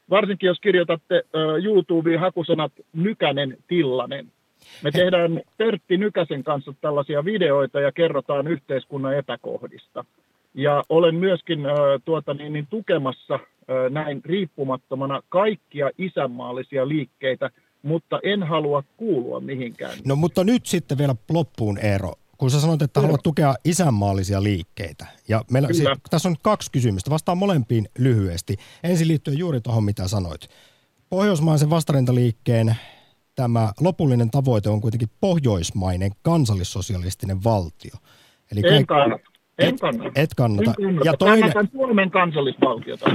Varsinkin 0.09 0.47
jos 0.47 0.59
kirjoitatte 0.59 1.23
YouTubeen 1.63 2.19
hakusanat 2.19 2.71
Nykänen 2.93 3.57
Tillanen. 3.67 4.31
Me 4.83 4.91
tehdään 4.91 5.41
Pertti 5.57 5.97
Nykäsen 5.97 6.43
kanssa 6.43 6.73
tällaisia 6.81 7.25
videoita 7.25 7.79
ja 7.79 7.91
kerrotaan 7.91 8.47
yhteiskunnan 8.47 9.17
epäkohdista. 9.17 10.05
Ja 10.53 10.83
olen 10.89 11.15
myöskin 11.15 11.59
tuota, 12.05 12.33
niin, 12.33 12.53
niin, 12.53 12.67
tukemassa 12.69 13.39
näin 13.89 14.21
riippumattomana 14.25 15.21
kaikkia 15.29 15.89
isänmaallisia 15.97 16.87
liikkeitä, 16.87 17.49
mutta 17.83 18.19
en 18.23 18.43
halua 18.43 18.83
kuulua 18.97 19.39
mihinkään. 19.39 19.93
No 20.07 20.15
mutta 20.15 20.43
nyt 20.43 20.65
sitten 20.65 20.97
vielä 20.97 21.15
loppuun 21.29 21.77
Eero 21.77 22.13
kun 22.39 22.51
sä 22.51 22.61
sanoit, 22.61 22.81
että 22.81 23.01
haluat 23.01 23.23
tukea 23.23 23.55
isänmaallisia 23.65 24.43
liikkeitä. 24.43 25.05
Ja 25.27 25.43
meillä, 25.51 25.67
siis, 25.71 25.89
tässä 26.09 26.29
on 26.29 26.35
kaksi 26.41 26.71
kysymystä. 26.71 27.09
Vastaan 27.09 27.37
molempiin 27.37 27.89
lyhyesti. 27.97 28.57
Ensin 28.83 29.07
liittyen 29.07 29.37
juuri 29.37 29.61
tuohon, 29.61 29.83
mitä 29.83 30.07
sanoit. 30.07 30.47
Pohjoismaisen 31.09 31.69
vastarintaliikkeen 31.69 32.75
tämä 33.35 33.71
lopullinen 33.79 34.31
tavoite 34.31 34.69
on 34.69 34.81
kuitenkin 34.81 35.09
pohjoismainen 35.21 36.11
kansallissosialistinen 36.21 37.43
valtio. 37.43 37.95
Eli 38.51 38.61
en 38.75 38.85
kannata. 38.85 39.23
En 39.59 39.73
et, 39.73 39.79
kannata. 39.79 40.11
Et 40.15 40.33
kannata. 40.35 40.73
En 40.79 40.85
kannata. 40.85 41.05
Ja 41.05 41.17
toinen, 41.17 41.39
Kannatan 41.39 41.69
Suomen 41.71 42.11
kansallisvaltiota. 42.11 43.05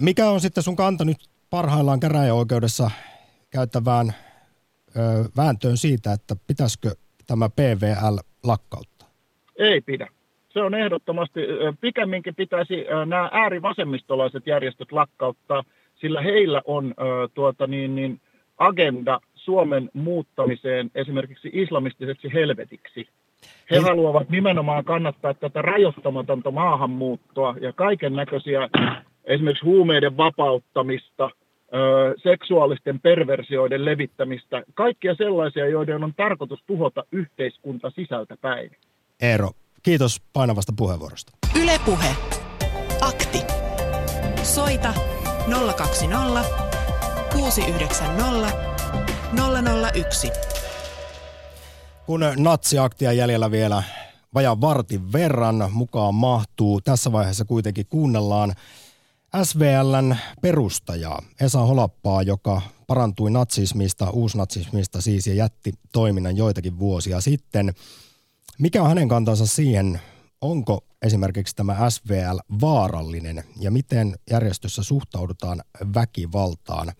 Mikä 0.00 0.30
on 0.30 0.40
sitten 0.40 0.62
sun 0.62 0.76
kanta 0.76 1.04
nyt 1.04 1.18
parhaillaan 1.50 2.00
käräjäoikeudessa 2.00 2.90
käyttävään 3.50 4.14
ö, 4.96 5.24
vääntöön 5.36 5.76
siitä, 5.76 6.12
että 6.12 6.36
pitäisikö 6.46 6.94
tämä 7.26 7.48
PVL 7.48 8.31
lakkauttaa? 8.44 9.08
Ei 9.58 9.80
pidä. 9.80 10.08
Se 10.48 10.60
on 10.60 10.74
ehdottomasti, 10.74 11.40
pikemminkin 11.80 12.34
pitäisi 12.34 12.86
nämä 13.06 13.28
äärivasemmistolaiset 13.32 14.46
järjestöt 14.46 14.92
lakkauttaa, 14.92 15.64
sillä 15.94 16.22
heillä 16.22 16.62
on 16.64 16.94
tuota 17.34 17.66
niin, 17.66 17.94
niin 17.94 18.20
agenda 18.58 19.20
Suomen 19.34 19.90
muuttamiseen 19.92 20.90
esimerkiksi 20.94 21.50
islamistiseksi 21.52 22.32
helvetiksi. 22.32 23.08
He 23.70 23.76
Ei. 23.76 23.82
haluavat 23.82 24.30
nimenomaan 24.30 24.84
kannattaa 24.84 25.34
tätä 25.34 25.62
rajoittamatonta 25.62 26.50
maahanmuuttoa 26.50 27.54
ja 27.60 27.72
kaiken 27.72 28.12
näköisiä 28.12 28.68
esimerkiksi 29.24 29.64
huumeiden 29.64 30.16
vapauttamista– 30.16 31.30
seksuaalisten 32.22 33.00
perversioiden 33.00 33.84
levittämistä, 33.84 34.62
kaikkia 34.74 35.14
sellaisia, 35.14 35.68
joiden 35.68 36.04
on 36.04 36.14
tarkoitus 36.14 36.62
tuhota 36.66 37.04
yhteiskunta 37.12 37.90
sisältä 37.90 38.36
päin. 38.40 38.70
Eero, 39.22 39.50
kiitos 39.82 40.22
painavasta 40.32 40.72
puheenvuorosta. 40.76 41.32
Ylepuhe. 41.62 42.16
Akti. 43.00 43.38
Soita 44.42 44.94
020 45.76 46.44
690 47.32 48.72
001. 49.94 50.30
Kun 52.06 52.20
natsiaktia 52.36 53.12
jäljellä 53.12 53.50
vielä 53.50 53.82
vajaan 54.34 54.60
vartin 54.60 55.12
verran 55.12 55.68
mukaan 55.72 56.14
mahtuu, 56.14 56.80
tässä 56.80 57.12
vaiheessa 57.12 57.44
kuitenkin 57.44 57.86
kuunnellaan 57.88 58.52
SVLn 59.44 60.16
perustajaa 60.42 61.22
Esa 61.40 61.60
Holappaa, 61.60 62.22
joka 62.22 62.62
parantui 62.86 63.30
natsismista, 63.30 64.10
uusnatsismista 64.10 65.00
siis 65.00 65.26
ja 65.26 65.34
jätti 65.34 65.72
toiminnan 65.92 66.36
joitakin 66.36 66.78
vuosia 66.78 67.20
sitten. 67.20 67.74
Mikä 68.58 68.82
on 68.82 68.88
hänen 68.88 69.08
kantansa 69.08 69.46
siihen, 69.46 70.00
onko 70.40 70.84
esimerkiksi 71.02 71.56
tämä 71.56 71.90
SVL 71.90 72.38
vaarallinen 72.60 73.44
ja 73.60 73.70
miten 73.70 74.16
järjestössä 74.30 74.82
suhtaudutaan 74.82 75.62
väkivaltaan? 75.94 76.92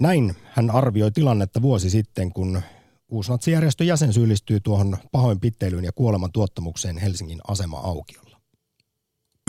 Näin 0.00 0.36
hän 0.44 0.70
arvioi 0.70 1.10
tilannetta 1.10 1.62
vuosi 1.62 1.90
sitten, 1.90 2.32
kun 2.32 2.62
uusnatsijärjestön 3.08 3.86
jäsen 3.86 4.12
syyllistyy 4.12 4.60
tuohon 4.60 4.98
pahoinpitelyyn 5.12 5.84
ja 5.84 5.92
kuoleman 5.92 6.32
tuottamukseen 6.32 6.98
Helsingin 6.98 7.40
asema-aukiolla. 7.48 8.40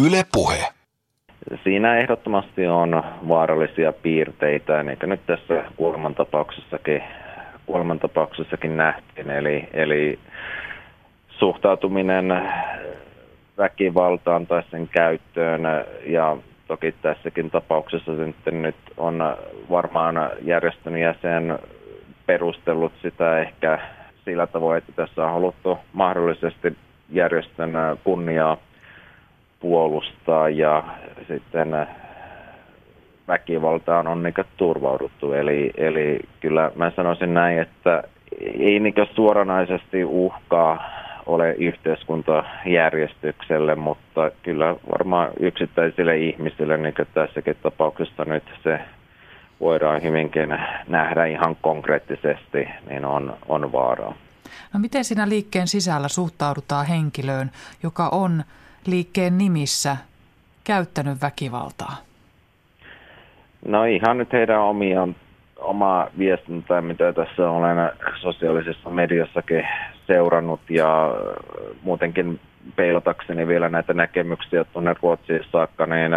Yle 0.01 0.25
Puhe 0.31 0.73
siinä 1.63 1.97
ehdottomasti 1.97 2.67
on 2.67 3.03
vaarallisia 3.27 3.93
piirteitä, 3.93 4.83
niin 4.83 4.97
kuin 4.97 5.09
nyt 5.09 5.25
tässä 5.25 5.63
kuolemantapauksessakin, 5.75 7.03
kuolemantapauksessakin 7.65 8.77
nähtiin. 8.77 9.29
Eli, 9.29 9.69
eli 9.73 10.19
suhtautuminen 11.29 12.41
väkivaltaan 13.57 14.47
tai 14.47 14.63
sen 14.71 14.87
käyttöön 14.87 15.61
ja 16.05 16.37
toki 16.67 16.91
tässäkin 17.01 17.51
tapauksessa 17.51 18.25
sitten 18.25 18.61
nyt 18.61 18.75
on 18.97 19.37
varmaan 19.69 20.29
järjestön 20.41 20.97
jäsen 20.97 21.59
perustellut 22.25 22.93
sitä 23.01 23.39
ehkä 23.39 23.79
sillä 24.25 24.47
tavoin, 24.47 24.77
että 24.77 24.91
tässä 24.95 25.25
on 25.25 25.33
haluttu 25.33 25.77
mahdollisesti 25.93 26.75
järjestön 27.09 27.71
kunniaa 28.03 28.57
puolustaa 29.59 30.49
ja 30.49 30.83
sitten 31.27 31.73
äh, 31.73 31.87
väkivaltaan 33.27 34.07
on 34.07 34.23
niin 34.23 34.33
turvauduttu. 34.57 35.33
Eli, 35.33 35.71
eli 35.77 36.19
kyllä 36.39 36.71
mä 36.75 36.91
sanoisin 36.95 37.33
näin, 37.33 37.59
että 37.59 38.03
ei 38.41 38.79
niin 38.79 38.93
suoranaisesti 39.15 40.05
uhkaa 40.05 40.89
ole 41.25 41.53
yhteiskuntajärjestykselle, 41.53 43.75
mutta 43.75 44.31
kyllä 44.43 44.75
varmaan 44.91 45.29
yksittäisille 45.39 46.17
ihmisille, 46.17 46.77
niin 46.77 46.95
kuin 46.95 47.07
tässäkin 47.13 47.57
tapauksessa 47.63 48.25
nyt 48.25 48.43
se 48.63 48.79
voidaan 49.59 50.03
hyvinkin 50.03 50.57
nähdä 50.87 51.25
ihan 51.25 51.57
konkreettisesti, 51.61 52.67
niin 52.89 53.05
on, 53.05 53.37
on 53.47 53.71
vaaraa. 53.71 54.13
No 54.73 54.79
miten 54.79 55.03
siinä 55.03 55.29
liikkeen 55.29 55.67
sisällä 55.67 56.07
suhtaudutaan 56.07 56.85
henkilöön, 56.85 57.51
joka 57.83 58.09
on 58.09 58.43
liikkeen 58.89 59.37
nimissä 59.37 59.97
käyttänyt 60.63 61.21
väkivaltaa? 61.21 61.95
No 63.65 63.83
ihan 63.83 64.17
nyt 64.17 64.33
heidän 64.33 64.61
omia, 64.61 65.07
omaa 65.57 66.07
viestintää, 66.17 66.81
mitä 66.81 67.13
tässä 67.13 67.49
olen 67.49 67.77
sosiaalisessa 68.21 68.89
mediassakin 68.89 69.67
seurannut 70.07 70.59
ja 70.69 71.15
muutenkin 71.81 72.39
peilatakseni 72.75 73.47
vielä 73.47 73.69
näitä 73.69 73.93
näkemyksiä 73.93 74.63
tuonne 74.63 74.95
Ruotsiin 75.01 75.45
saakka, 75.51 75.85
niin 75.85 76.11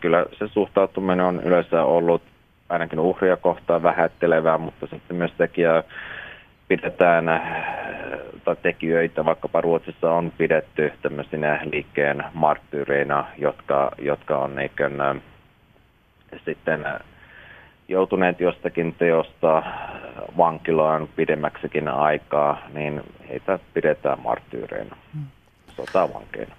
kyllä 0.00 0.26
se 0.38 0.48
suhtautuminen 0.48 1.24
on 1.26 1.40
yleensä 1.44 1.84
ollut 1.84 2.22
ainakin 2.68 2.98
uhria 2.98 3.36
kohtaan 3.36 3.82
vähättelevää, 3.82 4.58
mutta 4.58 4.86
sitten 4.86 5.16
myös 5.16 5.32
tekijää 5.38 5.82
pidetään, 6.76 7.24
tai 8.44 8.56
tekijöitä 8.62 9.24
vaikkapa 9.24 9.60
Ruotsissa 9.60 10.10
on 10.10 10.32
pidetty 10.38 10.92
tämmöisinä 11.02 11.60
liikkeen 11.72 12.24
marttyyreina, 12.34 13.26
jotka, 13.38 13.90
jotka 13.98 14.38
on 14.38 14.60
ikään, 14.60 15.22
sitten 16.44 16.84
joutuneet 17.88 18.40
jostakin 18.40 18.94
teosta 18.94 19.62
vankilaan 20.36 21.08
pidemmäksikin 21.16 21.88
aikaa, 21.88 22.58
niin 22.74 23.00
heitä 23.28 23.58
pidetään 23.74 24.20
marttyyreina, 24.20 24.96
hmm. 25.14 25.26
sotavankeina. 25.76 26.54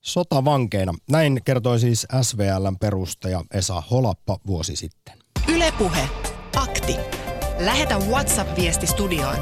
Sotavankeina. 0.00 0.92
Näin 1.10 1.38
kertoi 1.44 1.78
siis 1.78 2.06
SVLn 2.22 2.76
perustaja 2.80 3.40
Esa 3.54 3.82
Holappa 3.90 4.36
vuosi 4.46 4.76
sitten. 4.76 5.14
Ylepuhe 5.54 6.08
Akti. 6.56 7.25
Lähetä 7.58 7.98
WhatsApp-viesti 7.98 8.86
studioon 8.86 9.36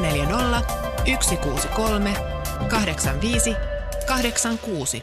040 0.00 0.62
163 1.20 2.14
85 2.68 3.54
86. 4.06 5.02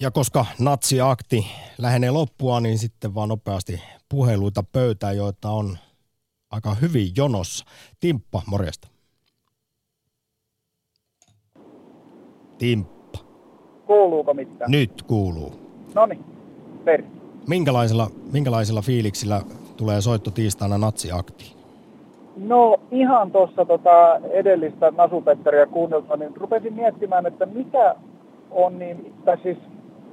Ja 0.00 0.10
koska 0.10 0.46
natsiakti 0.58 1.46
lähenee 1.78 2.10
loppua, 2.10 2.60
niin 2.60 2.78
sitten 2.78 3.14
vaan 3.14 3.28
nopeasti 3.28 3.82
puheluita 4.08 4.64
pöytään, 4.72 5.16
joita 5.16 5.50
on 5.50 5.78
aika 6.50 6.74
hyvin 6.74 7.12
jonossa. 7.16 7.64
Timppa, 8.00 8.42
morjesta. 8.46 8.88
Timppa. 12.58 13.18
Kuuluuko 13.86 14.34
mitään? 14.34 14.70
Nyt 14.70 15.02
kuuluu. 15.02 15.60
No 15.94 16.06
niin, 16.06 16.24
Minkälaisilla, 17.48 18.10
minkälaisilla 18.32 18.82
fiiliksillä 18.82 19.42
tulee 19.76 20.00
soitto 20.00 20.30
tiistaina 20.30 20.78
natsiaktiin? 20.78 21.56
No 22.36 22.76
ihan 22.90 23.30
tuossa 23.30 23.64
tota 23.64 24.20
edellistä 24.30 24.92
Nasupetteria 24.96 25.66
kuunnelta, 25.66 26.16
niin 26.16 26.36
rupesin 26.36 26.74
miettimään, 26.74 27.26
että 27.26 27.46
mikä 27.46 27.94
on 28.50 28.78
niin, 28.78 29.14
tai 29.24 29.38
siis 29.42 29.58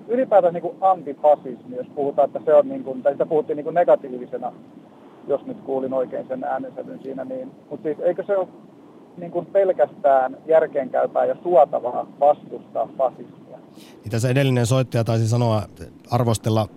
ylipäätään 0.08 0.54
niin 0.54 0.62
kuin 0.62 0.78
antifasismi, 0.82 1.76
jos 1.76 1.88
puhutaan, 1.96 2.26
että 2.26 2.40
se 2.46 2.54
on 2.54 2.70
niin 2.70 2.84
kuin, 2.84 3.04
tai 3.04 3.12
sitä 3.12 3.26
puhuttiin 3.26 3.58
niin 3.58 3.64
kuin 3.64 3.74
negatiivisena, 3.74 4.52
jos 5.28 5.46
nyt 5.46 5.58
kuulin 5.66 5.94
oikein 5.94 6.28
sen 6.28 6.44
äänensävyn 6.44 7.00
siinä, 7.04 7.26
niin, 7.26 7.52
mutta 7.70 7.84
siis 7.84 8.00
eikö 8.00 8.24
se 8.28 8.38
ole 8.38 8.48
niin 9.18 9.32
kuin 9.32 9.46
pelkästään 9.46 10.38
järkeenkäypää 10.48 11.26
ja 11.26 11.36
suotavaa 11.44 12.08
vastustaa 12.20 12.90
fasismia? 12.98 13.58
Niin 13.76 14.12
tässä 14.12 14.30
edellinen 14.30 14.66
soittaja 14.66 15.04
taisi 15.04 15.28
sanoa, 15.28 15.62
arvostella 16.12 16.68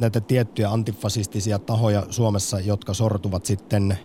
näitä 0.00 0.20
tiettyjä 0.20 0.70
antifasistisia 0.70 1.58
tahoja 1.58 2.02
Suomessa, 2.10 2.60
jotka 2.60 2.94
sortuvat 2.94 3.44
sitten 3.44 3.98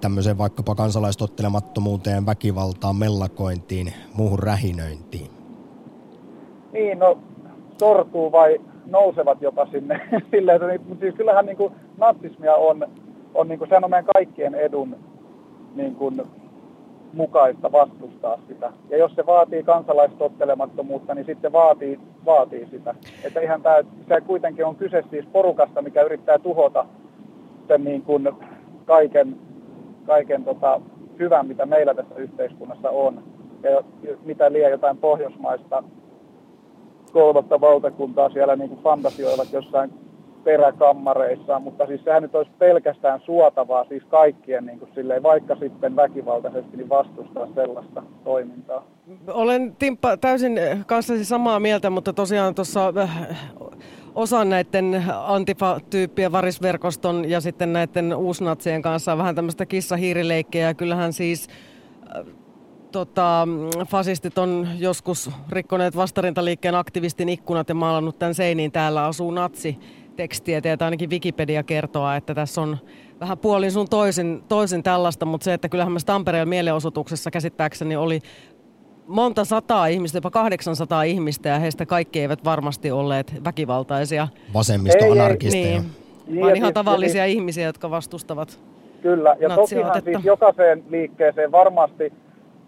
tämmöiseen 0.00 0.38
vaikkapa 0.38 0.74
kansalaistottelemattomuuteen, 0.74 2.26
väkivaltaan, 2.26 2.96
mellakointiin, 2.96 3.92
muuhun 4.14 4.38
rähinöintiin? 4.38 5.30
Niin, 6.72 6.98
no 6.98 7.18
sortuu 7.80 8.32
vai 8.32 8.60
nousevat 8.86 9.42
jopa 9.42 9.66
sinne. 9.66 10.00
Silleen, 10.30 10.70
että, 10.70 10.88
mutta 10.88 11.02
siis 11.02 11.14
kyllähän 11.14 11.46
niin 11.46 11.56
kuin, 11.56 11.72
natsismia 11.98 12.54
on, 12.54 12.86
on 13.34 13.48
niin 13.48 13.58
kuin, 13.58 13.68
sehän 13.68 13.84
on 13.84 13.90
meidän 13.90 14.10
kaikkien 14.14 14.54
edun 14.54 14.96
niin 15.74 15.94
kuin, 15.94 16.22
mukaista 17.16 17.72
vastustaa 17.72 18.38
sitä. 18.48 18.72
Ja 18.90 18.96
jos 18.96 19.14
se 19.14 19.26
vaatii 19.26 19.62
kansalaistottelemattomuutta, 19.62 21.14
niin 21.14 21.26
sitten 21.26 21.52
vaatii, 21.52 22.00
vaatii 22.24 22.68
sitä. 22.70 22.94
Että 23.24 23.40
ihan 23.40 23.62
tämä, 23.62 23.76
se 24.08 24.20
kuitenkin 24.20 24.66
on 24.66 24.76
kyse 24.76 25.04
siis 25.10 25.26
porukasta, 25.32 25.82
mikä 25.82 26.02
yrittää 26.02 26.38
tuhota 26.38 26.86
sen 27.68 27.84
niin 27.84 28.02
kuin 28.02 28.32
kaiken, 28.84 29.36
kaiken 30.06 30.44
tota, 30.44 30.80
hyvän, 31.18 31.46
mitä 31.46 31.66
meillä 31.66 31.94
tässä 31.94 32.14
yhteiskunnassa 32.14 32.90
on. 32.90 33.22
Ja 33.62 33.82
mitä 34.24 34.52
liian 34.52 34.70
jotain 34.70 34.96
pohjoismaista 34.96 35.82
kolmatta 37.12 37.60
valtakuntaa 37.60 38.30
siellä 38.30 38.56
niin 38.56 38.68
kuin 38.68 38.82
fantasioivat 38.82 39.52
jossain 39.52 39.90
peräkammareissaan, 40.44 41.62
mutta 41.62 41.86
siis 41.86 42.04
sehän 42.04 42.22
nyt 42.22 42.34
olisi 42.34 42.50
pelkästään 42.58 43.20
suotavaa 43.20 43.84
siis 43.84 44.02
kaikkien 44.04 44.66
niin 44.66 44.78
kuin 44.78 44.90
silleen, 44.94 45.22
vaikka 45.22 45.56
sitten 45.60 45.96
väkivaltaisesti 45.96 46.76
niin 46.76 46.88
vastustaa 46.88 47.46
sellaista 47.54 48.02
toimintaa. 48.24 48.86
Olen 49.26 49.76
Timppa 49.76 50.16
täysin 50.16 50.60
kanssasi 50.86 51.24
samaa 51.24 51.60
mieltä, 51.60 51.90
mutta 51.90 52.12
tosiaan 52.12 52.54
tuossa 52.54 52.92
äh, 52.98 53.28
osa 54.14 54.44
näiden 54.44 55.04
antifa-tyyppien 55.24 56.32
varisverkoston 56.32 57.30
ja 57.30 57.40
sitten 57.40 57.72
näiden 57.72 58.16
uusnatsien 58.16 58.82
kanssa 58.82 59.12
on 59.12 59.18
vähän 59.18 59.34
tämmöistä 59.34 59.66
kissa-hiirileikkiä. 59.66 60.74
Kyllähän 60.74 61.12
siis 61.12 61.48
äh, 62.16 62.24
tota, 62.92 63.48
fasistit 63.86 64.38
on 64.38 64.68
joskus 64.78 65.30
rikkoneet 65.48 65.96
vastarintaliikkeen 65.96 66.74
aktivistin 66.74 67.28
ikkunat 67.28 67.68
ja 67.68 67.74
maalannut 67.74 68.18
tämän 68.18 68.34
seiniin. 68.34 68.72
Täällä 68.72 69.04
asuu 69.04 69.30
natsi 69.30 69.78
tekstiä, 70.16 70.60
tai 70.60 70.76
ainakin 70.80 71.10
Wikipedia 71.10 71.62
kertoo, 71.62 72.12
että 72.12 72.34
tässä 72.34 72.60
on 72.60 72.76
vähän 73.20 73.38
puolin 73.38 73.72
sun 73.72 73.88
toisin, 73.90 74.42
toisin 74.48 74.82
tällaista, 74.82 75.26
mutta 75.26 75.44
se, 75.44 75.52
että 75.52 75.68
kyllähän 75.68 75.92
myös 75.92 76.04
Tampereen 76.04 76.48
mielenosoituksessa 76.48 77.30
käsittääkseni 77.30 77.96
oli 77.96 78.20
monta 79.06 79.44
sataa 79.44 79.86
ihmistä, 79.86 80.16
jopa 80.16 80.30
800 80.30 81.02
ihmistä, 81.02 81.48
ja 81.48 81.58
heistä 81.58 81.86
kaikki 81.86 82.20
eivät 82.20 82.44
varmasti 82.44 82.90
olleet 82.90 83.34
väkivaltaisia. 83.44 84.28
Vasemmistoanarkisteja. 84.54 85.80
Niin, 85.80 85.90
niin, 86.26 86.40
vaan 86.40 86.56
ihan 86.56 86.66
siis- 86.66 86.74
tavallisia 86.74 87.24
siis, 87.24 87.36
ihmisiä, 87.36 87.66
jotka 87.66 87.90
vastustavat 87.90 88.60
Kyllä, 89.02 89.36
ja 89.40 89.48
tokihan 89.48 90.02
siis 90.04 90.24
jokaiseen 90.24 90.84
liikkeeseen 90.88 91.52
varmasti 91.52 92.12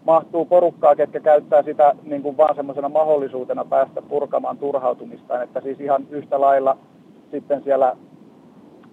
mahtuu 0.05 0.45
porukkaa, 0.45 0.95
ketkä 0.95 1.19
käyttää 1.19 1.63
sitä 1.63 1.95
niin 2.03 2.21
kuin 2.21 2.37
vaan 2.37 2.55
semmoisena 2.55 2.89
mahdollisuutena 2.89 3.65
päästä 3.65 4.01
purkamaan 4.01 4.57
turhautumista, 4.57 5.43
että 5.43 5.61
siis 5.61 5.79
ihan 5.79 6.07
yhtä 6.09 6.41
lailla 6.41 6.77
sitten 7.31 7.63
siellä 7.63 7.95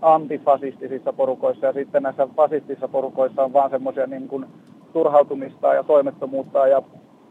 antifasistisissa 0.01 1.13
porukoissa 1.13 1.67
ja 1.67 1.73
sitten 1.73 2.03
näissä 2.03 2.29
fasistisissa 2.37 2.89
porukoissa 2.89 3.45
on 3.45 3.53
vaan 3.53 3.71
semmoisia 3.71 4.07
niin 4.07 4.29
kuin 4.29 4.47
turhautumista 4.93 5.75
ja 5.75 5.83
toimettomuutta 5.83 6.67
ja 6.67 6.83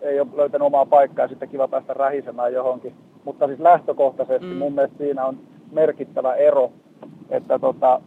ei 0.01 0.19
ole 0.19 0.27
löytänyt 0.35 0.65
omaa 0.65 0.85
paikkaa 0.85 1.25
ja 1.25 1.29
sitten 1.29 1.49
kiva 1.49 1.67
päästä 1.67 1.93
rähisemään 1.93 2.53
johonkin. 2.53 2.93
Mutta 3.25 3.47
siis 3.47 3.59
lähtökohtaisesti 3.59 4.47
mm. 4.47 4.57
mun 4.57 4.73
mielestä 4.73 4.97
siinä 4.97 5.25
on 5.25 5.37
merkittävä 5.71 6.35
ero, 6.35 6.71
että, 7.29 7.59
tota, 7.59 8.01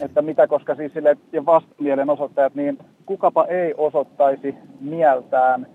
että 0.00 0.22
mitä, 0.22 0.46
koska 0.46 0.74
siis 0.74 0.92
sille 0.92 1.16
ja 1.32 1.46
vastamielen 1.46 2.10
osoittajat, 2.10 2.54
niin 2.54 2.78
kukapa 3.06 3.44
ei 3.44 3.74
osoittaisi 3.76 4.54
mieltään 4.80 5.66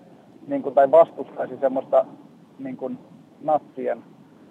niin 0.48 0.62
kuin, 0.62 0.76
tai 0.76 0.92
vastustaisi 0.92 1.58
semmoista 1.58 2.06
niin 2.60 2.78
kuin, 2.78 2.98
natsien 3.42 4.04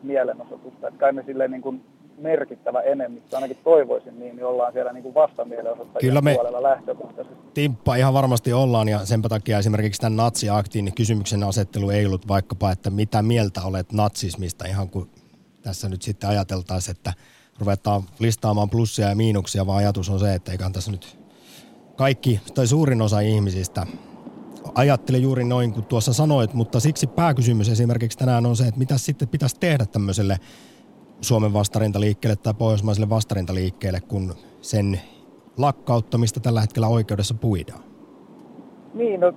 mielenosoitusta. 0.03 0.89
Että 0.89 1.01
kai 1.01 1.13
me 1.13 1.23
silleen 1.27 1.51
niin 1.51 1.63
kuin 1.63 1.85
merkittävä 2.19 2.81
enemmistö, 2.81 3.37
ainakin 3.37 3.59
toivoisin 3.65 4.19
niin, 4.19 4.37
niin 4.37 4.47
ollaan 4.47 4.73
siellä 4.73 4.93
niin 4.93 5.03
kuin 5.03 5.15
vastamielenosoittajien 5.15 6.01
Kyllä 6.01 6.21
me, 6.21 6.35
puolella 6.35 6.63
lähtökohtaisesti. 6.63 7.37
Timppa, 7.55 7.97
ihan 7.97 8.15
varmasti 8.15 8.53
ollaan 8.53 8.89
ja 8.89 9.07
sen 9.07 9.23
takia 9.23 9.59
esimerkiksi 9.59 10.01
tämän 10.01 10.17
natsiaktiin 10.17 10.95
kysymyksen 10.95 11.43
asettelu 11.43 11.91
ei 11.91 12.07
ollut 12.07 12.29
vaikkapa, 12.29 12.71
että 12.71 12.91
mitä 12.91 13.23
mieltä 13.23 13.61
olet 13.65 13.93
natsismista, 13.93 14.69
ihan 14.69 14.89
kuin 14.89 15.11
tässä 15.63 15.89
nyt 15.89 16.03
sitten 16.03 16.31
ajateltaisiin, 16.31 16.97
että 16.97 17.13
ruvetaan 17.59 18.03
listaamaan 18.19 18.71
plussia 18.71 19.09
ja 19.09 19.15
miinuksia, 19.15 19.67
vaan 19.67 19.79
ajatus 19.79 20.11
on 20.11 20.21
se, 20.21 20.35
että 20.35 20.53
eiköhän 20.53 20.73
tässä 20.73 20.91
nyt 20.91 21.19
kaikki 21.97 22.41
tai 22.55 22.67
suurin 22.67 23.03
osa 23.03 23.21
ihmisistä 23.21 23.87
ajattele 24.75 25.19
juuri 25.19 25.45
noin 25.45 25.73
kuin 25.73 25.87
tuossa 25.87 26.13
sanoit, 26.13 26.55
mutta 26.55 26.81
siksi 26.81 27.07
pääkysymys 27.07 27.69
esimerkiksi 27.69 28.19
tänään 28.19 28.47
on 28.47 28.57
se, 28.57 28.65
että 28.65 28.79
mitä 28.79 28.99
sitten 28.99 29.29
pitäisi 29.29 29.57
tehdä 29.61 29.87
tämmöiselle 29.87 30.37
Suomen 31.21 31.53
vastarintaliikkeelle 31.53 32.37
tai 32.37 32.55
pohjoismaiselle 32.55 33.11
vastarintaliikkeelle, 33.11 34.01
kun 34.01 34.35
sen 34.61 35.01
lakkauttamista 35.59 36.41
tällä 36.41 36.61
hetkellä 36.61 36.89
oikeudessa 36.89 37.35
puidaan? 37.35 37.81
Niin, 38.95 39.21
no 39.21 39.35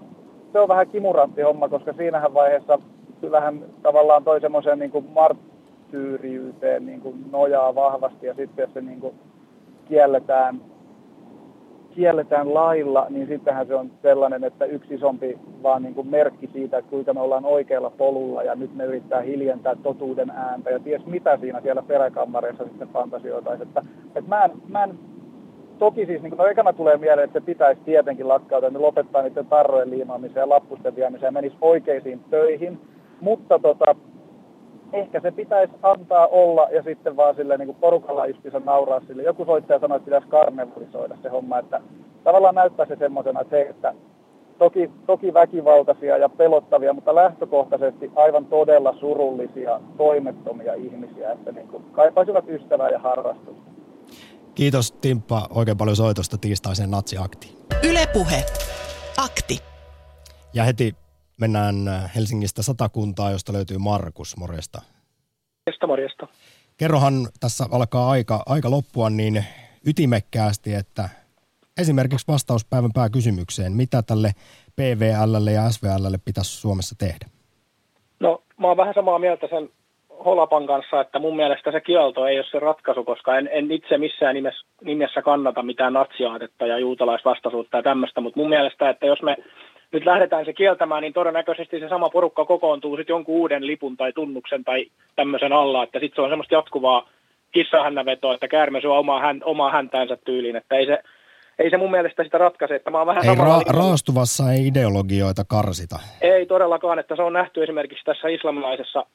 se 0.51 0.59
on 0.59 0.67
vähän 0.67 0.87
kimurantti 0.87 1.41
homma, 1.41 1.69
koska 1.69 1.93
siinähän 1.93 2.33
vaiheessa 2.33 2.79
kyllähän 3.21 3.65
tavallaan 3.81 4.23
toi 4.23 4.41
semmoisen 4.41 4.79
niin 4.79 4.91
kuin 4.91 5.05
Mart, 5.13 5.37
marssityyriyteen 5.93 6.85
niin 6.85 7.01
kuin 7.01 7.31
nojaa 7.31 7.75
vahvasti 7.75 8.25
ja 8.25 8.33
sitten 8.33 8.63
jos 8.63 8.73
se 8.73 8.81
niin 8.81 8.99
kuin 8.99 9.15
kielletään, 9.85 10.61
kielletään 11.95 12.53
lailla, 12.53 13.05
niin 13.09 13.27
sittenhän 13.27 13.67
se 13.67 13.75
on 13.75 13.91
sellainen, 14.01 14.43
että 14.43 14.65
yksi 14.65 14.93
isompi 14.93 15.37
vaan 15.63 15.83
niin 15.83 15.95
kuin 15.95 16.07
merkki 16.07 16.49
siitä, 16.53 16.77
että 16.77 16.89
kuinka 16.89 17.13
me 17.13 17.21
ollaan 17.21 17.45
oikealla 17.45 17.89
polulla 17.89 18.43
ja 18.43 18.55
nyt 18.55 18.75
me 18.75 18.85
yrittää 18.85 19.21
hiljentää 19.21 19.75
totuuden 19.75 20.29
ääntä 20.29 20.69
ja 20.69 20.79
ties 20.79 21.05
mitä 21.05 21.37
siinä 21.37 21.61
siellä 21.61 21.81
peräkammareissa 21.81 22.63
sitten 22.63 22.87
fantasioitaisiin. 22.87 23.67
Että, 23.67 23.83
että 24.15 24.29
mä, 24.29 24.43
en, 24.43 24.51
mä 24.67 24.83
en 24.83 24.99
toki 25.79 26.05
siis 26.05 26.21
niin 26.21 26.37
no 26.37 26.45
ekana 26.45 26.73
tulee 26.73 26.97
mieleen, 26.97 27.25
että 27.25 27.39
se 27.39 27.45
pitäisi 27.45 27.81
tietenkin 27.85 28.27
lakkauttaa, 28.27 28.67
että 28.67 28.79
ne 28.79 28.85
lopettaa 28.85 29.21
niiden 29.21 29.45
tarrojen 29.45 29.89
liimaamisen 29.89 30.41
ja 30.41 30.49
lappusten 30.49 30.95
viemisen 30.95 31.27
ja 31.27 31.31
menisi 31.31 31.55
oikeisiin 31.61 32.19
töihin. 32.29 32.79
Mutta 33.21 33.59
tota, 33.59 33.95
ehkä 34.93 35.19
se 35.19 35.31
pitäisi 35.31 35.73
antaa 35.83 36.27
olla 36.27 36.67
ja 36.71 36.83
sitten 36.83 37.15
vaan 37.15 37.35
sille 37.35 37.57
niin 37.57 37.75
porukalla 37.75 38.25
istissä 38.25 38.61
nauraa 38.65 39.01
sille. 39.07 39.23
Joku 39.23 39.45
soittaja 39.45 39.79
sanoi, 39.79 39.95
että 39.97 40.05
pitäisi 40.05 40.27
karnevalisoida 40.27 41.17
se 41.21 41.29
homma, 41.29 41.59
että 41.59 41.81
tavallaan 42.23 42.55
näyttää 42.55 42.85
se 42.85 42.95
semmoisena, 42.95 43.41
että, 43.41 43.55
hei, 43.55 43.67
että 43.67 43.93
toki, 44.57 44.91
toki 45.05 45.33
väkivaltaisia 45.33 46.17
ja 46.17 46.29
pelottavia, 46.29 46.93
mutta 46.93 47.15
lähtökohtaisesti 47.15 48.11
aivan 48.15 48.45
todella 48.45 48.95
surullisia, 48.99 49.79
toimettomia 49.97 50.73
ihmisiä, 50.73 51.31
että 51.31 51.51
niin 51.51 51.67
kuin 51.67 51.83
kaipaisivat 51.91 52.45
ystävää 52.47 52.89
ja 52.89 52.99
harrastusta. 52.99 53.71
Kiitos 54.55 54.91
Timppa 54.91 55.47
oikein 55.55 55.77
paljon 55.77 55.95
soitosta 55.95 56.37
tiistaiseen 56.37 56.91
natsiaktiin. 56.91 57.53
Ylepuhe. 57.89 58.43
Akti. 59.17 59.59
Ja 60.53 60.63
heti 60.63 60.95
mennään 61.43 61.75
Helsingistä 62.15 62.61
satakuntaa, 62.63 63.31
josta 63.31 63.53
löytyy 63.53 63.77
Markus. 63.77 64.37
Morjesta. 64.37 64.79
Morjesta, 65.65 65.87
morjesta. 65.87 66.27
Kerrohan, 66.77 67.13
tässä 67.39 67.63
alkaa 67.71 68.09
aika, 68.09 68.43
aika 68.45 68.71
loppua 68.71 69.09
niin 69.09 69.45
ytimekkäästi, 69.87 70.73
että 70.73 71.09
esimerkiksi 71.81 72.31
vastauspäivän 72.31 72.93
pääkysymykseen, 72.93 73.71
mitä 73.73 74.01
tälle 74.01 74.29
PVLlle 74.75 75.51
ja 75.51 75.69
SVLlle 75.69 76.19
pitäisi 76.25 76.61
Suomessa 76.61 76.95
tehdä? 76.99 77.25
No, 78.19 78.43
mä 78.59 78.67
oon 78.67 78.77
vähän 78.77 78.93
samaa 78.93 79.19
mieltä 79.19 79.47
sen 79.47 79.69
Holapan 80.25 80.67
kanssa, 80.67 81.01
että 81.01 81.19
mun 81.19 81.35
mielestä 81.35 81.71
se 81.71 81.81
kielto 81.81 82.25
ei 82.27 82.37
ole 82.37 82.45
se 82.51 82.59
ratkaisu, 82.59 83.03
koska 83.03 83.37
en, 83.37 83.49
en 83.51 83.71
itse 83.71 83.97
missään 83.97 84.35
nimessä, 84.35 84.65
nimessä 84.81 85.21
kannata 85.21 85.63
mitään 85.63 85.93
natsiaatetta 85.93 86.65
ja 86.65 86.79
juutalaisvastaisuutta 86.79 87.77
ja 87.77 87.83
tämmöistä, 87.83 88.21
mutta 88.21 88.39
mun 88.39 88.49
mielestä, 88.49 88.89
että 88.89 89.05
jos 89.05 89.21
me 89.21 89.37
nyt 89.93 90.05
lähdetään 90.05 90.45
se 90.45 90.53
kieltämään, 90.53 91.01
niin 91.01 91.13
todennäköisesti 91.13 91.79
se 91.79 91.89
sama 91.89 92.09
porukka 92.09 92.45
kokoontuu 92.45 92.97
sitten 92.97 93.13
jonkun 93.13 93.35
uuden 93.35 93.67
lipun 93.67 93.97
tai 93.97 94.13
tunnuksen 94.13 94.63
tai 94.63 94.85
tämmöisen 95.15 95.53
alla, 95.53 95.83
että 95.83 95.99
sitten 95.99 96.15
se 96.15 96.21
on 96.21 96.29
semmoista 96.29 96.55
jatkuvaa 96.55 97.09
kissahännävetoa, 97.51 98.33
että 98.33 98.47
käärme 98.47 98.81
syö 98.81 98.93
omaa, 98.93 99.19
hän, 99.19 99.41
omaa 99.45 99.71
häntäänsä 99.71 100.17
tyyliin, 100.25 100.55
että 100.55 100.75
ei 100.75 100.85
se, 100.85 101.03
ei 101.59 101.69
se 101.69 101.77
mun 101.77 101.91
mielestä 101.91 102.23
sitä 102.23 102.37
ratkaise. 102.37 102.75
Että 102.75 102.91
mä 102.91 102.97
oon 102.97 103.07
vähän 103.07 103.25
ei 103.25 103.35
ra- 103.35 103.77
raastuvassa 103.77 104.51
ei 104.51 104.67
ideologioita 104.67 105.43
karsita. 105.47 105.99
Ei 106.21 106.45
todellakaan, 106.45 106.99
että 106.99 107.15
se 107.15 107.21
on 107.21 107.33
nähty 107.33 107.63
esimerkiksi 107.63 108.05
tässä 108.05 108.27
islamilaisessa 108.27 109.05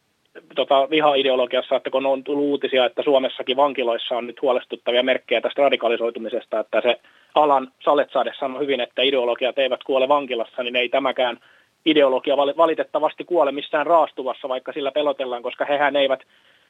tota, 0.54 0.90
viha-ideologiassa, 0.90 1.76
että 1.76 1.90
kun 1.90 2.06
on 2.06 2.24
tullut 2.24 2.44
uutisia, 2.44 2.86
että 2.86 3.02
Suomessakin 3.02 3.56
vankiloissa 3.56 4.16
on 4.16 4.26
nyt 4.26 4.42
huolestuttavia 4.42 5.02
merkkejä 5.02 5.40
tästä 5.40 5.62
radikalisoitumisesta, 5.62 6.60
että 6.60 6.80
se 6.80 7.00
alan 7.34 7.72
Saletsade 7.84 8.32
sanoi 8.38 8.62
hyvin, 8.62 8.80
että 8.80 9.02
ideologiat 9.02 9.58
eivät 9.58 9.84
kuole 9.84 10.08
vankilassa, 10.08 10.62
niin 10.62 10.76
ei 10.76 10.88
tämäkään 10.88 11.38
ideologia 11.86 12.36
valitettavasti 12.36 13.24
kuole 13.24 13.52
missään 13.52 13.86
raastuvassa, 13.86 14.48
vaikka 14.48 14.72
sillä 14.72 14.92
pelotellaan, 14.92 15.42
koska 15.42 15.64
hehän 15.64 15.96
eivät 15.96 16.20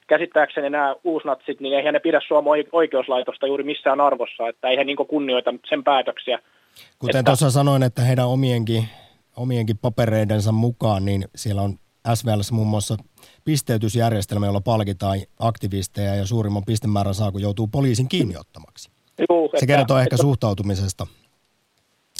käsittääkseni 0.06 0.70
nämä 0.70 0.96
uusnatsit, 1.04 1.60
niin 1.60 1.74
eihän 1.74 1.94
ne 1.94 2.00
pidä 2.00 2.20
Suomen 2.28 2.64
oikeuslaitosta 2.72 3.46
juuri 3.46 3.64
missään 3.64 4.00
arvossa, 4.00 4.48
että 4.48 4.68
ei 4.68 4.76
he 4.76 4.84
niin 4.84 4.96
kunnioita 4.96 5.54
sen 5.68 5.84
päätöksiä. 5.84 6.38
Kuten 6.98 7.18
että... 7.18 7.30
tuossa 7.30 7.50
sanoin, 7.50 7.82
että 7.82 8.02
heidän 8.02 8.28
omienkin, 8.28 8.84
omienkin 9.36 9.78
papereidensa 9.78 10.52
mukaan, 10.52 11.04
niin 11.04 11.24
siellä 11.34 11.62
on 11.62 11.74
SVLssä 12.14 12.54
muun 12.54 12.66
muassa 12.66 12.96
pisteytysjärjestelmä, 13.48 14.46
jolla 14.46 14.60
palkitaan 14.60 15.18
aktivisteja 15.38 16.14
ja 16.14 16.26
suurimman 16.26 16.64
pistemäärän 16.64 17.14
saa, 17.14 17.32
kun 17.32 17.42
joutuu 17.42 17.66
poliisin 17.66 18.08
kiinniottamaksi. 18.08 18.90
Juu, 19.30 19.50
Se 19.56 19.66
kertoo 19.66 19.96
että, 19.96 20.00
ehkä 20.00 20.14
että, 20.14 20.22
suhtautumisesta 20.22 21.06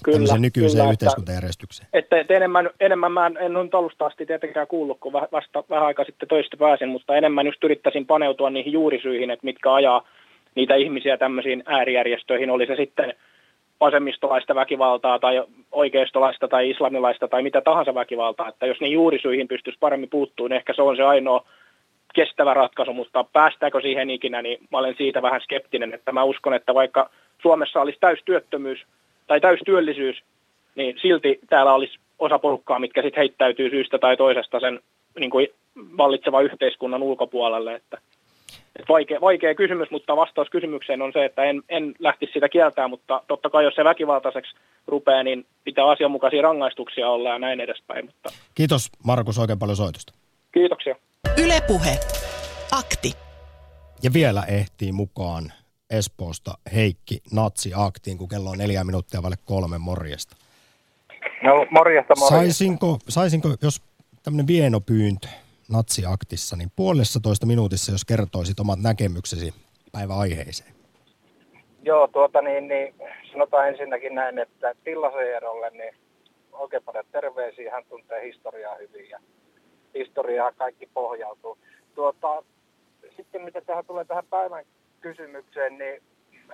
kyllä, 0.04 0.38
nykyiseen 0.38 0.82
kyllä, 0.82 0.92
yhteiskuntajärjestykseen. 0.92 1.88
Että, 1.92 2.20
että 2.20 2.34
enemmän, 2.34 2.70
enemmän 2.80 3.12
mä 3.12 3.26
en, 3.26 3.36
en 3.36 3.56
ole 3.56 3.68
alusta 3.72 4.06
asti 4.06 4.26
tietenkään 4.26 4.66
kuullut, 4.66 5.00
kun 5.00 5.12
vasta 5.12 5.64
vähän 5.70 5.86
aikaa 5.86 6.04
sitten 6.04 6.28
töistä 6.28 6.56
pääsin, 6.56 6.88
mutta 6.88 7.16
enemmän 7.16 7.46
just 7.46 7.64
yrittäisin 7.64 8.06
paneutua 8.06 8.50
niihin 8.50 8.72
juurisyihin, 8.72 9.30
että 9.30 9.44
mitkä 9.44 9.74
ajaa 9.74 10.08
niitä 10.54 10.74
ihmisiä 10.74 11.16
tämmöisiin 11.16 11.62
äärijärjestöihin, 11.66 12.50
oli 12.50 12.66
se 12.66 12.76
sitten– 12.76 13.14
vasemmistolaista 13.80 14.54
väkivaltaa 14.54 15.18
tai 15.18 15.44
oikeistolaista 15.72 16.48
tai 16.48 16.70
islamilaista 16.70 17.28
tai 17.28 17.42
mitä 17.42 17.60
tahansa 17.60 17.94
väkivaltaa, 17.94 18.48
että 18.48 18.66
jos 18.66 18.80
ne 18.80 18.86
juurisyihin 18.86 19.48
pystyisi 19.48 19.78
paremmin 19.78 20.10
puuttumaan, 20.10 20.50
niin 20.50 20.56
ehkä 20.56 20.72
se 20.72 20.82
on 20.82 20.96
se 20.96 21.02
ainoa 21.02 21.44
kestävä 22.14 22.54
ratkaisu, 22.54 22.92
mutta 22.92 23.24
päästääkö 23.24 23.80
siihen 23.80 24.10
ikinä, 24.10 24.42
niin 24.42 24.58
mä 24.72 24.78
olen 24.78 24.94
siitä 24.98 25.22
vähän 25.22 25.40
skeptinen, 25.40 25.94
että 25.94 26.12
mä 26.12 26.22
uskon, 26.22 26.54
että 26.54 26.74
vaikka 26.74 27.10
Suomessa 27.42 27.80
olisi 27.80 27.98
täystyöttömyys 28.00 28.86
tai 29.26 29.40
täystyöllisyys, 29.40 30.22
niin 30.74 30.98
silti 31.02 31.38
täällä 31.48 31.74
olisi 31.74 31.98
osa 32.18 32.38
porukkaa, 32.38 32.78
mitkä 32.78 33.02
sitten 33.02 33.20
heittäytyy 33.20 33.70
syystä 33.70 33.98
tai 33.98 34.16
toisesta 34.16 34.60
sen 34.60 34.80
niin 35.18 35.30
kuin 35.30 35.48
vallitsevan 35.96 36.44
yhteiskunnan 36.44 37.02
ulkopuolelle, 37.02 37.74
että 37.74 37.98
Vaikea, 38.88 39.20
vaikea 39.20 39.54
kysymys, 39.54 39.90
mutta 39.90 40.16
vastaus 40.16 40.50
kysymykseen 40.50 41.02
on 41.02 41.12
se, 41.12 41.24
että 41.24 41.42
en, 41.42 41.62
en 41.68 41.94
lähtisi 41.98 42.32
sitä 42.32 42.48
kieltää, 42.48 42.88
mutta 42.88 43.22
totta 43.28 43.50
kai 43.50 43.64
jos 43.64 43.74
se 43.74 43.84
väkivaltaiseksi 43.84 44.56
rupeaa, 44.86 45.22
niin 45.22 45.46
pitää 45.64 45.90
asianmukaisia 45.90 46.42
rangaistuksia 46.42 47.08
olla 47.08 47.28
ja 47.28 47.38
näin 47.38 47.60
edespäin. 47.60 48.06
Mutta... 48.06 48.28
Kiitos 48.54 48.90
Markus 49.04 49.38
oikein 49.38 49.58
paljon 49.58 49.76
soitosta. 49.76 50.12
Kiitoksia. 50.52 50.96
Ylepuhe. 51.44 51.98
Akti. 52.72 53.12
Ja 54.02 54.10
vielä 54.12 54.42
ehtii 54.48 54.92
mukaan 54.92 55.52
Espoosta 55.90 56.54
Heikki 56.74 57.18
Natsi-aktiin, 57.32 58.18
kun 58.18 58.28
kello 58.28 58.50
on 58.50 58.58
neljä 58.58 58.84
minuuttia 58.84 59.22
vaille 59.22 59.36
kolme 59.44 59.78
morjesta. 59.78 60.36
No 61.42 61.66
morjesta, 61.70 62.14
morjesta. 62.16 62.36
Saisinko, 62.36 62.98
saisinko 63.08 63.48
jos 63.62 63.82
tämmöinen 64.22 64.46
vienopyyntö, 64.46 65.28
natsiaktissa, 65.72 66.56
niin 66.56 66.70
puolessa 66.76 67.20
toista 67.20 67.46
minuutissa, 67.46 67.92
jos 67.92 68.04
kertoisit 68.04 68.60
omat 68.60 68.78
näkemyksesi 68.82 69.54
päiväaiheeseen. 69.92 70.74
Joo, 71.82 72.08
tuota 72.08 72.42
niin, 72.42 72.68
niin 72.68 72.94
sanotaan 73.32 73.68
ensinnäkin 73.68 74.14
näin, 74.14 74.38
että 74.38 74.74
Tillasen 74.84 75.26
Eerolle 75.26 75.70
niin 75.70 75.94
oikein 76.52 76.82
paljon 76.82 77.04
terveisiä, 77.12 77.72
hän 77.72 77.84
tuntee 77.88 78.26
historiaa 78.26 78.74
hyvin 78.74 79.08
ja 79.08 79.18
historiaa 79.94 80.52
kaikki 80.52 80.88
pohjautuu. 80.94 81.58
Tuota, 81.94 82.42
sitten 83.16 83.42
mitä 83.42 83.60
tähän 83.60 83.86
tulee 83.86 84.04
tähän 84.04 84.26
päivän 84.30 84.64
kysymykseen, 85.00 85.78
niin 85.78 86.02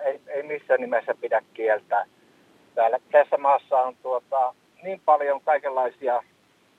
ei, 0.05 0.21
ei 0.27 0.43
missään 0.43 0.81
nimessä 0.81 1.15
pidä 1.21 1.43
kieltää. 1.55 2.07
Täällä, 2.75 2.99
tässä 3.13 3.39
maassa 3.39 3.77
on 3.81 3.97
tuota, 4.03 4.55
niin 4.83 5.01
paljon 5.05 5.41
kaikenlaisia 5.41 6.23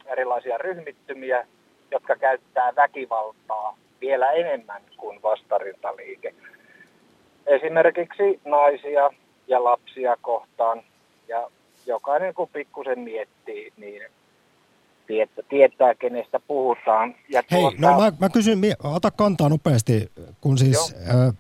erilaisia 0.05 0.57
ryhmittymiä, 0.57 1.47
jotka 1.91 2.15
käyttää 2.15 2.75
väkivaltaa 2.75 3.77
vielä 4.01 4.31
enemmän 4.31 4.81
kuin 4.97 5.21
vastarintaliike. 5.23 6.35
Esimerkiksi 7.45 8.39
naisia 8.45 9.09
ja 9.47 9.63
lapsia 9.63 10.17
kohtaan. 10.21 10.83
Ja 11.27 11.49
jokainen 11.85 12.33
kun 12.33 12.47
pikkusen 12.47 12.99
miettii, 12.99 13.73
niin 13.77 14.01
tietää, 15.07 15.43
tietää 15.49 15.95
kenestä 15.95 16.39
puhutaan. 16.39 17.15
Ja 17.29 17.43
Hei, 17.51 17.61
tuota... 17.61 17.77
no 17.79 18.01
mä, 18.01 18.11
mä 18.19 18.29
kysyn, 18.29 18.59
ota 18.83 19.11
kantaa 19.11 19.49
nopeasti, 19.49 20.11
kun 20.41 20.57
siis 20.57 20.95
ö, 21.13 21.33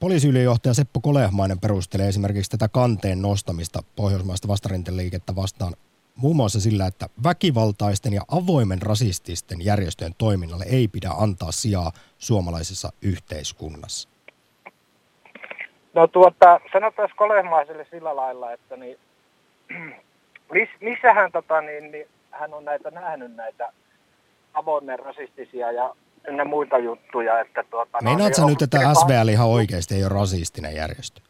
poliisiylijohtaja 0.00 0.74
Seppo 0.74 1.00
Kolehmainen 1.00 1.60
perustelee 1.60 2.08
esimerkiksi 2.08 2.50
tätä 2.50 2.68
kanteen 2.68 3.22
nostamista 3.22 3.82
pohjoismaista 3.96 4.48
vastarinteliikettä 4.48 5.36
vastaan 5.36 5.72
muun 6.16 6.36
muassa 6.36 6.60
sillä, 6.60 6.86
että 6.86 7.06
väkivaltaisten 7.24 8.12
ja 8.12 8.22
avoimen 8.32 8.82
rasististen 8.82 9.64
järjestöjen 9.64 10.14
toiminnalle 10.18 10.64
ei 10.70 10.88
pidä 10.88 11.10
antaa 11.18 11.52
sijaa 11.52 11.92
suomalaisessa 12.18 12.92
yhteiskunnassa? 13.02 14.08
No 15.94 16.06
tuota, 16.06 16.60
sanotaan 16.72 17.08
Kolehmaiselle 17.16 17.86
sillä 17.90 18.16
lailla, 18.16 18.52
että 18.52 18.76
niin, 18.76 18.98
missä 20.80 21.12
hän, 21.14 21.32
tota, 21.32 21.60
niin, 21.60 21.90
niin, 21.90 22.08
hän 22.30 22.54
on 22.54 22.64
näitä 22.64 22.90
nähnyt 22.90 23.36
näitä 23.36 23.72
avoimen 24.54 24.98
rasistisia 24.98 25.72
ja 25.72 25.94
ynnä 26.28 26.44
muita 26.44 26.78
juttuja. 26.78 27.40
Että 27.40 27.64
tuota, 27.70 27.98
Meinaatko 28.02 28.42
no, 28.42 28.48
nyt, 28.48 28.62
että 28.62 28.78
SVL 28.94 29.28
ihan 29.28 29.48
oikeasti 29.48 29.94
ei 29.94 30.04
ole 30.04 30.08
rasistinen 30.08 30.74
järjestö? 30.74 31.20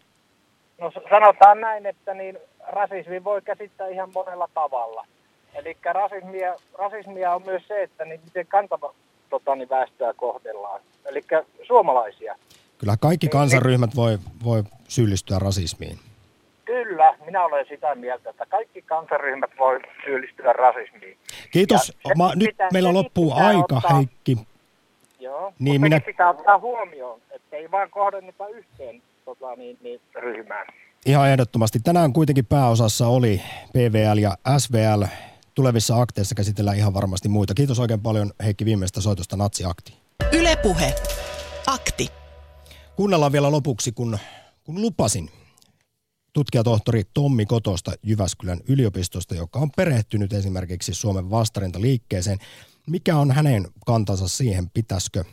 No 0.80 0.92
sanotaan 1.10 1.60
näin, 1.60 1.86
että 1.86 2.14
niin 2.14 2.38
rasismi 2.68 3.24
voi 3.24 3.42
käsittää 3.42 3.88
ihan 3.88 4.10
monella 4.14 4.48
tavalla. 4.54 5.06
Eli 5.54 5.76
rasismia, 5.92 6.54
rasismia 6.78 7.34
on 7.34 7.42
myös 7.46 7.62
se, 7.68 7.82
että 7.82 8.04
niin 8.04 8.20
miten 8.24 8.46
kantava 8.46 8.94
tota, 9.30 9.54
niin 9.56 9.68
väestöä 9.68 10.12
kohdellaan. 10.14 10.80
eli 11.06 11.24
suomalaisia. 11.66 12.36
Kyllä 12.78 12.96
kaikki 13.00 13.28
kansanryhmät 13.28 13.96
voi, 13.96 14.18
voi 14.44 14.62
syyllistyä 14.88 15.38
rasismiin. 15.38 15.98
Kyllä, 16.64 17.14
minä 17.26 17.44
olen 17.44 17.66
sitä 17.68 17.94
mieltä, 17.94 18.30
että 18.30 18.46
kaikki 18.46 18.82
kansanryhmät 18.82 19.50
voi 19.58 19.80
syyllistyä 20.04 20.52
rasismiin. 20.52 21.16
Kiitos. 21.52 21.92
Ja 22.08 22.14
Ma, 22.16 22.28
se 22.28 22.36
nyt 22.36 22.46
pitää- 22.48 22.68
meillä 22.72 22.92
loppuu 22.92 23.30
pitää 23.30 23.46
aika, 23.46 23.76
ottaa- 23.76 23.96
Heikki. 23.96 24.36
Joo, 25.20 25.52
Niin, 25.58 25.80
minä... 25.80 26.00
pitää 26.00 26.30
ottaa 26.30 26.58
huomioon, 26.58 27.20
että 27.30 27.56
ei 27.56 27.70
vaan 27.70 27.90
kohdenneta 27.90 28.48
yhteen 28.48 29.02
tota, 29.24 29.56
niin, 29.56 29.78
niin, 29.80 30.00
ryhmään. 30.14 30.66
Ihan 31.06 31.28
ehdottomasti. 31.28 31.80
Tänään 31.80 32.12
kuitenkin 32.12 32.46
pääosassa 32.46 33.08
oli 33.08 33.42
PVL 33.72 34.18
ja 34.18 34.38
SVL. 34.58 35.04
Tulevissa 35.54 36.00
akteissa 36.00 36.34
käsitellään 36.34 36.76
ihan 36.76 36.94
varmasti 36.94 37.28
muita. 37.28 37.54
Kiitos 37.54 37.78
oikein 37.78 38.00
paljon 38.00 38.32
Heikki 38.44 38.64
viimeistä 38.64 39.00
soitosta 39.00 39.36
Natsiakti. 39.36 39.94
Ylepuhe. 40.32 40.94
Akti. 41.66 42.08
Kuunnellaan 42.96 43.32
vielä 43.32 43.50
lopuksi, 43.50 43.92
kun, 43.92 44.18
kun 44.64 44.80
lupasin 44.80 45.30
tutkijatohtori 46.32 47.02
Tommi 47.14 47.46
Kotosta 47.46 47.92
Jyväskylän 48.02 48.60
yliopistosta, 48.68 49.34
joka 49.34 49.58
on 49.58 49.70
perehtynyt 49.76 50.32
esimerkiksi 50.32 50.94
Suomen 50.94 51.30
vastarintaliikkeeseen. 51.30 52.38
Mikä 52.86 53.16
on 53.16 53.30
hänen 53.30 53.68
kantansa 53.86 54.28
siihen, 54.28 54.70
pitäisikö 54.70 55.24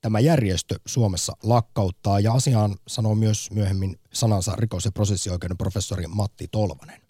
tämä 0.00 0.20
järjestö 0.20 0.78
Suomessa 0.86 1.32
lakkauttaa? 1.42 2.20
Ja 2.20 2.32
asiaan 2.32 2.76
sanoo 2.86 3.14
myös 3.14 3.50
myöhemmin 3.50 3.98
sanansa 4.12 4.56
rikos- 4.56 4.84
ja 4.84 4.92
prosessioikeuden 4.92 5.58
professori 5.58 6.06
Matti 6.06 6.48
Tolvanen. 6.50 7.00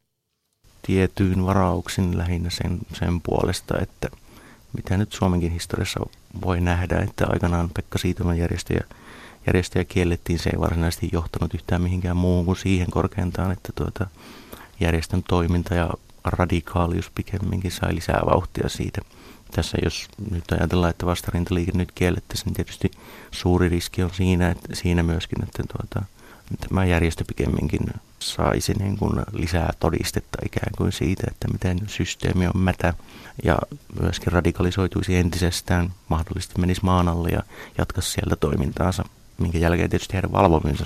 tietyin 0.83 1.47
varauksin 1.47 2.19
lähinnä 2.19 2.51
sen, 2.51 2.79
sen 2.99 3.21
puolesta, 3.21 3.79
että 3.81 4.09
mitä 4.77 4.97
nyt 4.97 5.13
Suomenkin 5.13 5.53
historiassa 5.53 6.01
voi 6.45 6.61
nähdä, 6.61 6.99
että 6.99 7.27
aikanaan 7.29 7.71
Pekka 7.75 7.99
Siitoman 7.99 8.39
järjestäjä, 8.39 8.85
järjestäjä 9.47 9.85
kiellettiin, 9.85 10.39
se 10.39 10.51
ei 10.51 10.61
varsinaisesti 10.61 11.09
johtanut 11.13 11.55
yhtään 11.55 11.83
mihinkään 11.83 12.17
muuhun 12.17 12.45
kuin 12.45 12.57
siihen 12.57 12.91
korkeintaan, 12.91 13.53
että 13.53 13.73
tuota, 13.75 14.07
järjestön 14.81 15.23
toiminta 15.23 15.75
ja 15.75 15.91
radikaalius 16.25 17.11
pikemminkin 17.15 17.71
sai 17.71 17.95
lisää 17.95 18.21
vauhtia 18.27 18.69
siitä. 18.69 19.01
Tässä 19.51 19.79
jos 19.83 20.09
nyt 20.31 20.53
ajatellaan, 20.53 20.91
että 20.91 21.07
vastarintaliike 21.07 21.73
nyt 21.75 21.93
kiellettäisiin, 21.93 22.47
niin 22.47 22.55
tietysti 22.55 22.91
suuri 23.31 23.69
riski 23.69 24.03
on 24.03 24.11
siinä, 24.15 24.51
että, 24.51 24.69
siinä 24.73 25.03
myöskin, 25.03 25.43
että 25.43 25.63
tuota, 25.63 26.07
tämä 26.69 26.85
järjestö 26.85 27.25
pikemminkin 27.25 27.81
saisi 28.19 28.73
niin 28.75 28.97
kuin 28.97 29.13
lisää 29.33 29.73
todistetta 29.81 30.39
ikään 30.47 30.73
kuin 30.77 30.93
siitä, 30.93 31.27
että 31.31 31.49
miten 31.49 31.79
systeemi 31.87 32.47
on 32.47 32.61
mätä 32.61 32.95
ja 33.45 33.59
myöskin 34.03 34.33
radikalisoituisi 34.33 35.17
entisestään, 35.17 35.93
mahdollisesti 36.09 36.61
menisi 36.61 36.81
maan 36.85 37.09
alle 37.09 37.29
ja 37.29 37.43
jatkaisi 37.79 38.11
sieltä 38.11 38.37
toimintaansa, 38.37 39.05
minkä 39.39 39.59
jälkeen 39.59 39.91
tietysti 39.91 40.15
heidän 40.15 40.33
valvominsa, 40.33 40.85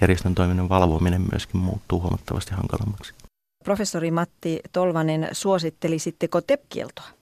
järjestön 0.00 0.34
toiminnan 0.34 0.68
valvominen 0.68 1.26
myöskin 1.32 1.60
muuttuu 1.60 2.00
huomattavasti 2.00 2.54
hankalammaksi. 2.54 3.14
Professori 3.64 4.10
Matti 4.10 4.60
Tolvanen, 4.72 5.28
suosittelisitteko 5.32 6.40
TEP-kieltoa? 6.40 7.17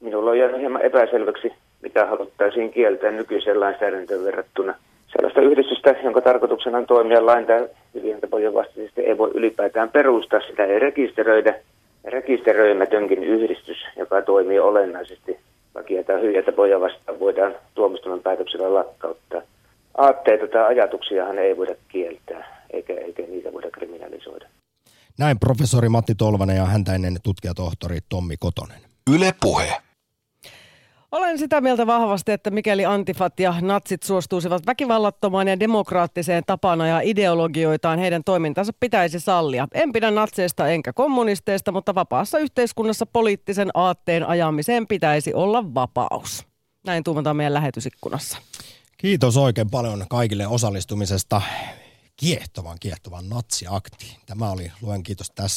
Minulla 0.00 0.30
on 0.30 0.38
jäänyt 0.38 0.60
hieman 0.60 0.82
epäselväksi, 0.82 1.52
mitä 1.82 2.06
haluttaisiin 2.06 2.70
kieltää 2.70 3.10
nykyiseen 3.10 3.60
lainsäädäntöön 3.60 4.24
verrattuna. 4.24 4.74
Sellaista 5.12 5.40
yhdistystä, 5.40 5.94
jonka 6.04 6.20
tarkoituksena 6.20 6.78
on 6.78 6.86
toimia 6.86 7.26
lain 7.26 7.46
tai 7.46 7.68
hyvinvointipohjan 7.94 8.54
vastaisesti, 8.54 9.00
ei 9.00 9.18
voi 9.18 9.30
ylipäätään 9.34 9.90
perustaa. 9.90 10.40
Sitä 10.40 10.64
ei 10.64 10.78
rekisteröidä. 10.78 11.54
Rekisteröimätönkin 12.04 13.24
yhdistys, 13.24 13.76
joka 13.96 14.22
toimii 14.22 14.58
olennaisesti 14.58 15.38
lakia 15.74 16.04
tai 16.04 16.20
hyvinvointipohjan 16.20 16.80
vastaan, 16.80 17.20
voidaan 17.20 17.54
tuomistuman 17.74 18.20
päätöksellä 18.20 18.74
lakkauttaa. 18.74 19.42
Aatteita 19.98 20.46
tai 20.48 20.66
ajatuksiahan 20.66 21.38
ei 21.38 21.56
voida 21.56 21.74
kieltää, 21.88 22.64
eikä, 22.70 22.92
eikä 22.92 23.22
niitä 23.22 23.52
voida 23.52 23.70
kriminalisoida. 23.70 24.46
Näin 25.18 25.38
professori 25.38 25.88
Matti 25.88 26.14
Tolvanen 26.14 26.56
ja 26.56 26.64
häntä 26.64 26.94
ennen 26.94 27.16
tutkijatohtori 27.22 27.98
Tommi 28.08 28.34
Kotonen. 28.38 28.80
Yle 29.14 29.30
Puhe. 29.40 29.89
Olen 31.12 31.38
sitä 31.38 31.60
mieltä 31.60 31.86
vahvasti, 31.86 32.32
että 32.32 32.50
mikäli 32.50 32.84
antifat 32.84 33.40
ja 33.40 33.54
natsit 33.60 34.02
suostuisivat 34.02 34.66
väkivallattomaan 34.66 35.48
ja 35.48 35.60
demokraattiseen 35.60 36.42
tapana 36.46 36.86
ja 36.86 37.00
ideologioitaan, 37.00 37.98
heidän 37.98 38.24
toimintansa 38.24 38.72
pitäisi 38.80 39.20
sallia. 39.20 39.68
En 39.74 39.92
pidä 39.92 40.10
natseista 40.10 40.68
enkä 40.68 40.92
kommunisteista, 40.92 41.72
mutta 41.72 41.94
vapaassa 41.94 42.38
yhteiskunnassa 42.38 43.06
poliittisen 43.06 43.70
aatteen 43.74 44.28
ajamiseen 44.28 44.86
pitäisi 44.86 45.34
olla 45.34 45.74
vapaus. 45.74 46.46
Näin 46.86 47.04
tuumataan 47.04 47.36
meidän 47.36 47.54
lähetysikkunassa. 47.54 48.38
Kiitos 48.96 49.36
oikein 49.36 49.70
paljon 49.70 50.04
kaikille 50.10 50.46
osallistumisesta 50.46 51.42
kiehtovan, 52.16 52.76
kiehtovan 52.80 53.28
natsiaktiin. 53.28 54.16
Tämä 54.26 54.50
oli 54.50 54.72
luen 54.82 55.02
kiitos 55.02 55.30
tässä. 55.30 55.48